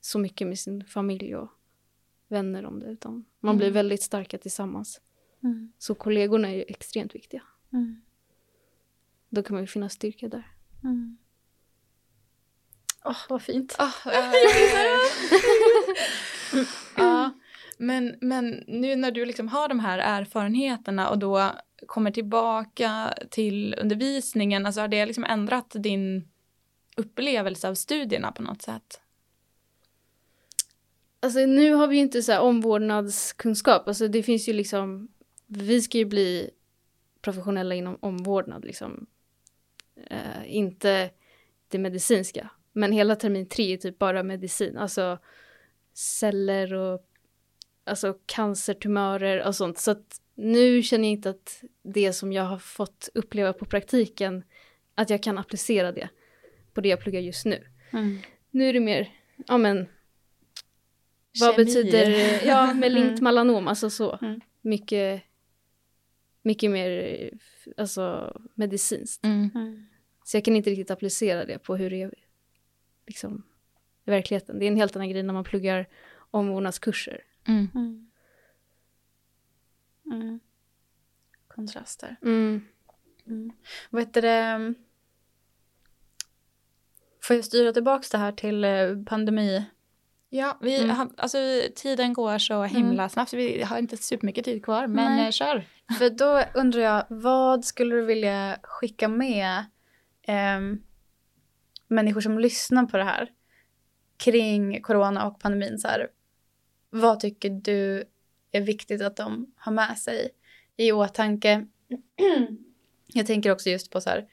så 0.01 0.19
mycket 0.19 0.47
med 0.47 0.59
sin 0.59 0.83
familj 0.85 1.35
och 1.35 1.49
vänner 2.27 2.65
om 2.65 2.79
det, 2.79 2.85
utan 2.85 3.25
man 3.39 3.57
blir 3.57 3.71
väldigt 3.71 4.01
starka 4.01 4.37
tillsammans. 4.37 5.01
Mm. 5.43 5.71
Så 5.77 5.95
kollegorna 5.95 6.49
är 6.49 6.55
ju 6.55 6.63
extremt 6.67 7.15
viktiga. 7.15 7.43
Mm. 7.73 8.01
Då 9.29 9.43
kan 9.43 9.53
man 9.53 9.63
ju 9.63 9.67
finna 9.67 9.89
styrka 9.89 10.27
där. 10.27 10.47
Mm. 10.83 11.17
Åh, 13.05 13.17
vad 13.29 13.41
fint. 13.41 13.75
Ah, 13.79 13.91
ja, 16.97 17.31
men, 17.77 18.15
men 18.21 18.63
nu 18.67 18.95
när 18.95 19.11
du 19.11 19.25
liksom 19.25 19.47
har 19.47 19.67
de 19.67 19.79
här 19.79 19.99
erfarenheterna 19.99 21.09
och 21.09 21.19
då 21.19 21.51
kommer 21.85 22.11
tillbaka 22.11 23.13
till 23.29 23.75
undervisningen, 23.81 24.65
alltså 24.65 24.81
har 24.81 24.87
det 24.87 25.05
liksom 25.05 25.23
ändrat 25.23 25.75
din 25.79 26.27
upplevelse 26.97 27.69
av 27.69 27.75
studierna 27.75 28.31
på 28.31 28.41
något 28.41 28.61
sätt? 28.61 28.99
Alltså 31.19 31.39
nu 31.39 31.73
har 31.73 31.87
vi 31.87 31.95
ju 31.95 32.01
inte 32.01 32.23
så 32.23 32.31
här 32.31 32.41
omvårdnadskunskap. 32.41 33.87
Alltså 33.87 34.07
det 34.07 34.23
finns 34.23 34.49
ju 34.49 34.53
liksom, 34.53 35.07
vi 35.57 35.81
ska 35.81 35.97
ju 35.97 36.05
bli 36.05 36.49
professionella 37.21 37.75
inom 37.75 37.97
omvårdnad 38.01 38.65
liksom. 38.65 39.05
Eh, 40.09 40.55
inte 40.55 41.09
det 41.67 41.77
medicinska. 41.79 42.49
Men 42.71 42.91
hela 42.91 43.15
termin 43.15 43.45
tre 43.49 43.73
är 43.73 43.77
typ 43.77 43.99
bara 43.99 44.23
medicin. 44.23 44.77
Alltså 44.77 45.19
celler 45.93 46.73
och 46.73 47.01
alltså 47.83 48.17
cancertumörer 48.25 49.47
och 49.47 49.55
sånt. 49.55 49.77
Så 49.77 49.91
att 49.91 50.21
nu 50.35 50.81
känner 50.83 51.03
jag 51.07 51.11
inte 51.11 51.29
att 51.29 51.63
det 51.83 52.13
som 52.13 52.33
jag 52.33 52.43
har 52.43 52.57
fått 52.57 53.09
uppleva 53.13 53.53
på 53.53 53.65
praktiken, 53.65 54.43
att 54.95 55.09
jag 55.09 55.23
kan 55.23 55.37
applicera 55.37 55.91
det 55.91 56.09
på 56.73 56.81
det 56.81 56.89
jag 56.89 56.99
pluggar 56.99 57.19
just 57.19 57.45
nu. 57.45 57.63
Mm. 57.93 58.19
Nu 58.51 58.69
är 58.69 58.73
det 58.73 58.79
mer, 58.79 59.11
ja 59.47 59.57
men 59.57 59.85
vad 61.39 61.55
Kemi. 61.55 61.65
betyder, 61.65 62.41
ja 62.47 62.73
med 62.73 62.91
linkt 62.91 63.09
Mm. 63.11 63.23
melanom, 63.23 63.67
alltså 63.67 63.89
så. 63.89 64.17
Mm. 64.21 64.41
Mycket, 64.61 65.23
mycket 66.43 66.71
mer, 66.71 67.29
alltså 67.77 68.37
medicinskt. 68.55 69.25
Mm. 69.25 69.85
Så 70.23 70.37
jag 70.37 70.45
kan 70.45 70.55
inte 70.55 70.69
riktigt 70.69 70.91
applicera 70.91 71.45
det 71.45 71.59
på 71.59 71.75
hur 71.75 71.89
det 71.89 72.01
är 72.01 72.13
liksom, 73.07 73.43
i 74.05 74.11
verkligheten. 74.11 74.59
Det 74.59 74.65
är 74.65 74.67
en 74.67 74.77
helt 74.77 74.95
annan 74.95 75.09
grej 75.09 75.23
när 75.23 75.33
man 75.33 75.43
pluggar 75.43 75.89
omvårdnadskurser. 76.31 77.23
Mm. 77.47 77.67
Mm. 77.75 78.09
Mm. 80.05 80.39
Kontraster. 81.47 82.15
Mm. 82.21 82.61
Mm. 83.27 83.51
Vad 83.89 84.01
heter 84.01 84.21
det? 84.21 84.73
Får 87.21 87.35
jag 87.35 87.45
styra 87.45 87.73
tillbaka 87.73 88.07
det 88.11 88.17
här 88.17 88.31
till 88.31 88.63
eh, 88.63 89.03
pandemi? 89.05 89.65
Ja, 90.29 90.57
vi 90.61 90.77
Mm. 90.83 90.89
har, 90.95 91.09
alltså, 91.17 91.37
tiden 91.75 92.13
går 92.13 92.37
så 92.37 92.63
himla 92.63 93.09
snabbt 93.09 93.33
vi 93.33 93.63
har 93.63 93.77
inte 93.77 93.97
supermycket 93.97 94.45
tid 94.45 94.63
kvar, 94.65 94.87
men 94.87 95.15
Nej. 95.15 95.25
eh, 95.25 95.31
kör. 95.31 95.63
För 95.97 96.09
då 96.09 96.43
undrar 96.53 96.81
jag, 96.81 97.05
vad 97.09 97.65
skulle 97.65 97.95
du 97.95 98.05
vilja 98.05 98.59
skicka 98.63 99.07
med 99.07 99.57
eh, 100.21 100.59
människor 101.87 102.21
som 102.21 102.39
lyssnar 102.39 102.85
på 102.85 102.97
det 102.97 103.03
här 103.03 103.31
kring 104.17 104.81
corona 104.81 105.27
och 105.27 105.39
pandemin? 105.39 105.79
Så 105.79 105.87
här, 105.87 106.09
vad 106.89 107.19
tycker 107.19 107.49
du 107.49 108.03
är 108.51 108.61
viktigt 108.61 109.01
att 109.01 109.15
de 109.15 109.53
har 109.55 109.71
med 109.71 109.97
sig 109.97 110.29
i 110.75 110.91
åtanke? 110.91 111.67
jag 113.07 113.27
tänker 113.27 113.51
också 113.51 113.69
just 113.69 113.91
på 113.91 114.01
så 114.01 114.09
här, 114.09 114.27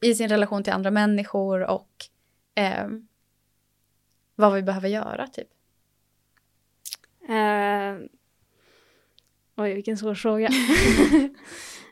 i 0.00 0.14
sin 0.14 0.28
relation 0.28 0.64
till 0.64 0.72
andra 0.72 0.90
människor 0.90 1.70
och 1.70 1.90
eh, 2.54 2.88
vad 4.34 4.52
vi 4.52 4.62
behöver 4.62 4.88
göra 4.88 5.26
typ. 5.26 5.48
Eh, 7.28 8.08
oj, 9.56 9.74
vilken 9.74 9.96
svår 9.96 10.14
fråga. 10.14 10.48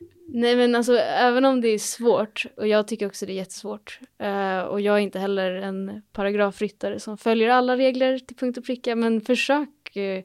Nej 0.34 0.56
men 0.56 0.74
alltså 0.74 0.96
även 0.96 1.44
om 1.44 1.60
det 1.60 1.68
är 1.68 1.78
svårt, 1.78 2.46
och 2.56 2.68
jag 2.68 2.88
tycker 2.88 3.06
också 3.06 3.26
det 3.26 3.32
är 3.32 3.34
jättesvårt, 3.34 4.00
eh, 4.18 4.60
och 4.60 4.80
jag 4.80 4.96
är 4.96 5.00
inte 5.00 5.18
heller 5.18 5.50
en 5.54 6.02
paragrafryttare 6.12 7.00
som 7.00 7.18
följer 7.18 7.48
alla 7.48 7.76
regler 7.76 8.18
till 8.18 8.36
punkt 8.36 8.58
och 8.58 8.64
pricka, 8.64 8.96
men 8.96 9.20
försök 9.20 9.96
eh, 9.96 10.24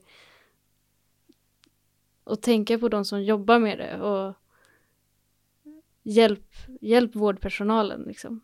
att 2.24 2.42
tänka 2.42 2.80
på 2.80 2.90
de 2.90 3.06
som 3.06 3.24
jobbar 3.24 3.60
med 3.60 3.78
det 3.78 4.02
och 4.02 4.36
hjälp, 6.04 6.56
hjälp 6.82 7.16
vårdpersonalen 7.16 8.02
liksom. 8.02 8.42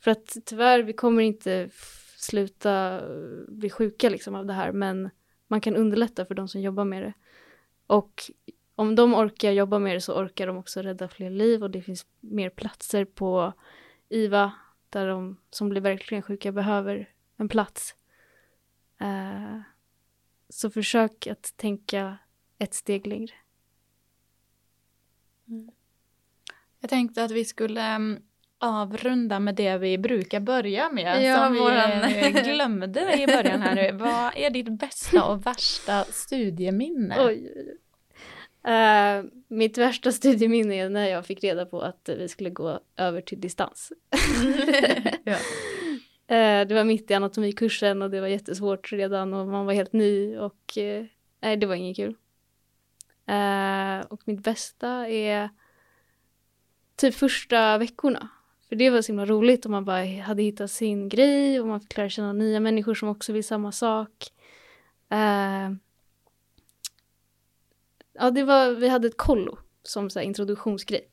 För 0.00 0.10
att 0.10 0.36
tyvärr, 0.44 0.82
vi 0.82 0.92
kommer 0.92 1.22
inte 1.22 1.70
sluta 2.16 2.94
eh, 2.94 3.48
bli 3.48 3.70
sjuka 3.70 4.08
liksom 4.08 4.34
av 4.34 4.46
det 4.46 4.52
här, 4.52 4.72
men 4.72 5.10
man 5.48 5.60
kan 5.60 5.76
underlätta 5.76 6.24
för 6.24 6.34
de 6.34 6.48
som 6.48 6.60
jobbar 6.60 6.84
med 6.84 7.02
det. 7.02 7.12
Och 7.86 8.30
om 8.74 8.94
de 8.94 9.14
orkar 9.14 9.50
jobba 9.50 9.78
med 9.78 9.96
det 9.96 10.00
så 10.00 10.14
orkar 10.22 10.46
de 10.46 10.56
också 10.56 10.82
rädda 10.82 11.08
fler 11.08 11.30
liv 11.30 11.62
och 11.62 11.70
det 11.70 11.82
finns 11.82 12.06
mer 12.20 12.50
platser 12.50 13.04
på 13.04 13.52
IVA 14.08 14.52
där 14.90 15.08
de 15.08 15.36
som 15.50 15.68
blir 15.68 15.80
verkligen 15.80 16.22
sjuka 16.22 16.52
behöver 16.52 17.10
en 17.36 17.48
plats. 17.48 17.94
Uh, 19.02 19.60
så 20.48 20.70
försök 20.70 21.26
att 21.26 21.56
tänka 21.56 22.18
ett 22.58 22.74
steg 22.74 23.06
längre. 23.06 23.34
Mm. 25.48 25.70
Jag 26.80 26.90
tänkte 26.90 27.24
att 27.24 27.30
vi 27.30 27.44
skulle 27.44 27.96
um, 27.96 28.18
avrunda 28.58 29.40
med 29.40 29.54
det 29.54 29.78
vi 29.78 29.98
brukar 29.98 30.40
börja 30.40 30.90
med. 30.92 31.24
Ja, 31.24 31.36
som 31.36 31.56
våran- 31.56 32.08
vi 32.08 32.20
eh, 32.38 32.44
glömde 32.54 33.22
i 33.22 33.26
början 33.26 33.62
här 33.62 33.74
nu. 33.74 33.92
Vad 33.98 34.32
är 34.36 34.50
ditt 34.50 34.68
bästa 34.78 35.24
och 35.24 35.46
värsta 35.46 36.04
studieminne? 36.04 37.16
Oj. 37.18 37.52
Eh, 38.72 39.24
mitt 39.48 39.78
värsta 39.78 40.12
studieminne 40.12 40.74
är 40.74 40.88
när 40.88 41.08
jag 41.08 41.26
fick 41.26 41.44
reda 41.44 41.66
på 41.66 41.80
att 41.80 42.08
vi 42.18 42.28
skulle 42.28 42.50
gå 42.50 42.80
över 42.96 43.20
till 43.20 43.40
distans. 43.40 43.92
ja. 45.24 45.36
Eh, 46.28 46.66
det 46.66 46.74
var 46.74 46.84
mitt 46.84 47.10
i 47.10 47.14
anatomikursen 47.14 48.02
och 48.02 48.10
det 48.10 48.20
var 48.20 48.26
jättesvårt 48.28 48.92
redan 48.92 49.34
och 49.34 49.46
man 49.46 49.66
var 49.66 49.72
helt 49.72 49.92
ny 49.92 50.36
och 50.38 50.78
eh, 50.78 51.04
nej, 51.42 51.56
det 51.56 51.66
var 51.66 51.74
inget 51.74 51.96
kul. 51.96 52.14
Och 54.08 54.20
mitt 54.24 54.40
bästa 54.42 55.08
är 55.08 55.50
typ 56.96 57.14
första 57.14 57.78
veckorna. 57.78 58.28
För 58.68 58.76
det 58.76 58.90
var 58.90 59.02
så 59.02 59.12
himla 59.12 59.26
roligt 59.26 59.64
och 59.64 59.70
man 59.70 59.84
bara 59.84 60.04
hade 60.22 60.42
hittat 60.42 60.70
sin 60.70 61.08
grej 61.08 61.60
och 61.60 61.66
man 61.66 61.80
fick 61.80 61.96
lära 61.96 62.08
känna 62.08 62.32
nya 62.32 62.60
människor 62.60 62.94
som 62.94 63.08
också 63.08 63.32
vill 63.32 63.44
samma 63.44 63.72
sak. 63.72 64.10
Eh, 65.10 65.70
ja, 68.18 68.30
det 68.30 68.42
var, 68.44 68.70
vi 68.70 68.88
hade 68.88 69.08
ett 69.08 69.16
kollo 69.16 69.58
som 69.82 70.10
så 70.10 70.20
introduktionsgrej. 70.20 71.08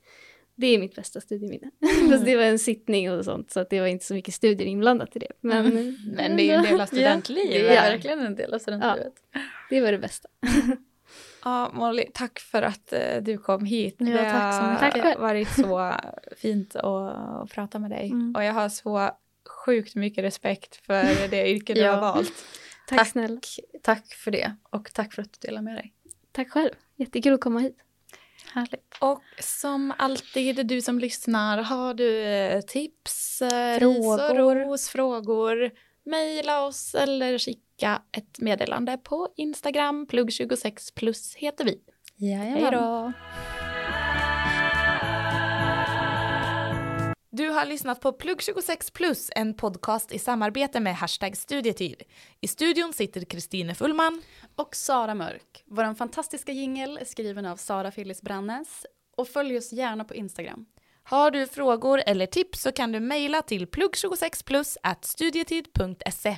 Det 0.55 0.67
är 0.67 0.79
mitt 0.79 0.95
bästa 0.95 1.21
studieminne. 1.21 1.71
Fast 2.11 2.25
det 2.25 2.35
var 2.35 2.43
en 2.43 2.59
sittning 2.59 3.11
och 3.11 3.25
sånt 3.25 3.51
så 3.51 3.59
att 3.59 3.69
det 3.69 3.79
var 3.79 3.87
inte 3.87 4.05
så 4.05 4.13
mycket 4.13 4.33
studier 4.33 4.67
inblandat 4.67 5.15
i 5.15 5.19
det. 5.19 5.31
Men, 5.41 5.97
Men 6.15 6.37
det 6.37 6.43
är 6.43 6.45
ju 6.45 6.51
en 6.51 6.63
del 6.63 6.73
av 6.73 6.79
Ja, 6.79 6.85
studentlivet. 6.85 7.51
det 7.51 7.75
är 7.75 7.91
verkligen 7.91 8.19
en 8.19 8.35
del 8.35 8.53
av 8.53 8.59
studentlivet. 8.59 9.13
det 9.69 9.81
var 9.81 9.91
det 9.91 9.97
bästa. 9.97 10.29
Ja, 11.43 11.71
Molly, 11.73 12.05
tack 12.13 12.39
för 12.39 12.61
att 12.61 12.93
eh, 12.93 13.17
du 13.21 13.37
kom 13.37 13.65
hit. 13.65 13.95
Ja, 13.99 14.05
det 14.05 14.17
tack 14.31 14.53
så 14.53 14.59
har 14.61 14.85
mycket. 14.85 15.01
Själv. 15.03 15.21
varit 15.21 15.49
så 15.55 15.93
fint 16.37 16.75
att, 16.75 16.85
att 16.85 17.49
prata 17.51 17.79
med 17.79 17.91
dig. 17.91 18.05
Mm. 18.11 18.35
Och 18.35 18.43
jag 18.43 18.53
har 18.53 18.69
så 18.69 19.11
sjukt 19.65 19.95
mycket 19.95 20.23
respekt 20.23 20.75
för 20.75 21.27
det 21.29 21.49
yrke 21.51 21.73
du 21.73 21.79
Ja. 21.85 21.91
har 21.93 22.01
valt. 22.01 22.33
Tack, 22.87 22.99
Tack. 22.99 23.07
snälla. 23.07 23.39
Tack 23.81 24.13
för 24.13 24.31
det 24.31 24.55
och 24.69 24.93
tack 24.93 25.13
för 25.13 25.21
att 25.21 25.33
du 25.41 25.47
delar 25.47 25.61
med 25.61 25.75
dig. 25.75 25.93
Tack 26.31 26.49
själv. 26.49 26.69
Jättekul 26.95 27.33
att 27.33 27.41
komma 27.41 27.59
hit. 27.59 27.77
Härligt. 28.53 28.97
Och 29.01 29.21
som 29.39 29.93
alltid, 29.97 30.65
du 30.67 30.81
som 30.81 30.99
lyssnar, 30.99 31.57
har 31.57 31.93
du 31.93 32.23
eh, 32.23 32.61
tips, 32.61 33.41
eh, 33.41 33.79
Frågor. 33.79 34.17
ris 34.17 34.39
och 34.39 34.55
ros, 34.55 34.89
frågor, 34.89 35.71
mejla 36.05 36.61
oss 36.65 36.95
eller 36.95 37.37
skicka 37.39 37.62
ett 38.17 38.39
meddelande 38.39 38.97
på 38.97 39.29
Instagram. 39.37 40.05
Plugg26 40.07 40.93
plus 40.95 41.35
heter 41.35 41.65
vi. 41.65 41.81
Hej 42.35 42.71
då! 42.71 43.13
Du 47.35 47.49
har 47.49 47.65
lyssnat 47.65 48.01
på 48.01 48.11
Plugg 48.13 48.41
26 48.41 48.91
plus, 48.91 49.29
en 49.35 49.53
podcast 49.53 50.11
i 50.11 50.19
samarbete 50.19 50.79
med 50.79 50.95
Hashtag 50.95 51.37
studietid. 51.37 52.03
I 52.41 52.47
studion 52.47 52.93
sitter 52.93 53.25
Kristine 53.25 53.75
Fullman. 53.75 54.21
Och 54.55 54.75
Sara 54.75 55.15
Mörk. 55.15 55.63
Vår 55.65 55.93
fantastiska 55.93 56.51
jingel 56.51 56.97
är 56.97 57.05
skriven 57.05 57.45
av 57.45 57.57
Sara 57.57 57.91
Phyllis 57.91 58.21
Brannes. 58.21 58.85
Och 59.17 59.27
följ 59.27 59.57
oss 59.57 59.73
gärna 59.73 60.03
på 60.03 60.15
Instagram. 60.15 60.65
Har 61.03 61.31
du 61.31 61.47
frågor 61.47 62.01
eller 62.05 62.25
tips 62.25 62.61
så 62.61 62.71
kan 62.71 62.91
du 62.91 62.99
mejla 62.99 63.41
till 63.41 63.67
plugg26plus 63.67 64.77
at 64.83 65.05
studietid.se. 65.05 66.37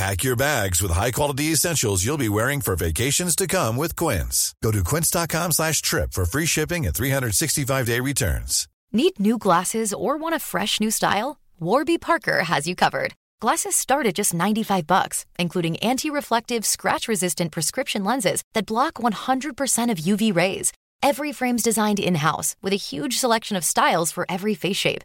Pack 0.00 0.24
your 0.24 0.34
bags 0.34 0.80
with 0.80 0.92
high-quality 0.92 1.52
essentials 1.52 2.06
you'll 2.06 2.16
be 2.16 2.30
wearing 2.30 2.62
for 2.62 2.74
vacations 2.74 3.36
to 3.36 3.46
come 3.46 3.76
with 3.76 3.94
Quince. 3.96 4.54
Go 4.62 4.70
to 4.70 4.82
quince.com 4.82 5.52
slash 5.52 5.82
trip 5.82 6.14
for 6.14 6.24
free 6.24 6.46
shipping 6.46 6.86
and 6.86 6.94
365-day 6.94 8.00
returns. 8.00 8.66
Need 8.92 9.20
new 9.20 9.36
glasses 9.36 9.92
or 9.92 10.16
want 10.16 10.34
a 10.34 10.38
fresh 10.38 10.80
new 10.80 10.90
style? 10.90 11.38
Warby 11.60 11.98
Parker 11.98 12.44
has 12.44 12.66
you 12.66 12.74
covered. 12.74 13.12
Glasses 13.40 13.76
start 13.76 14.06
at 14.06 14.14
just 14.14 14.32
95 14.32 14.86
bucks, 14.86 15.26
including 15.38 15.76
anti-reflective, 15.78 16.64
scratch-resistant 16.64 17.52
prescription 17.52 18.02
lenses 18.02 18.42
that 18.54 18.64
block 18.64 18.94
100% 18.94 19.90
of 19.90 19.98
UV 19.98 20.34
rays. 20.34 20.72
Every 21.02 21.30
frame's 21.30 21.62
designed 21.62 22.00
in-house 22.00 22.56
with 22.62 22.72
a 22.72 22.76
huge 22.76 23.18
selection 23.18 23.54
of 23.54 23.64
styles 23.64 24.10
for 24.12 24.24
every 24.30 24.54
face 24.54 24.78
shape. 24.78 25.04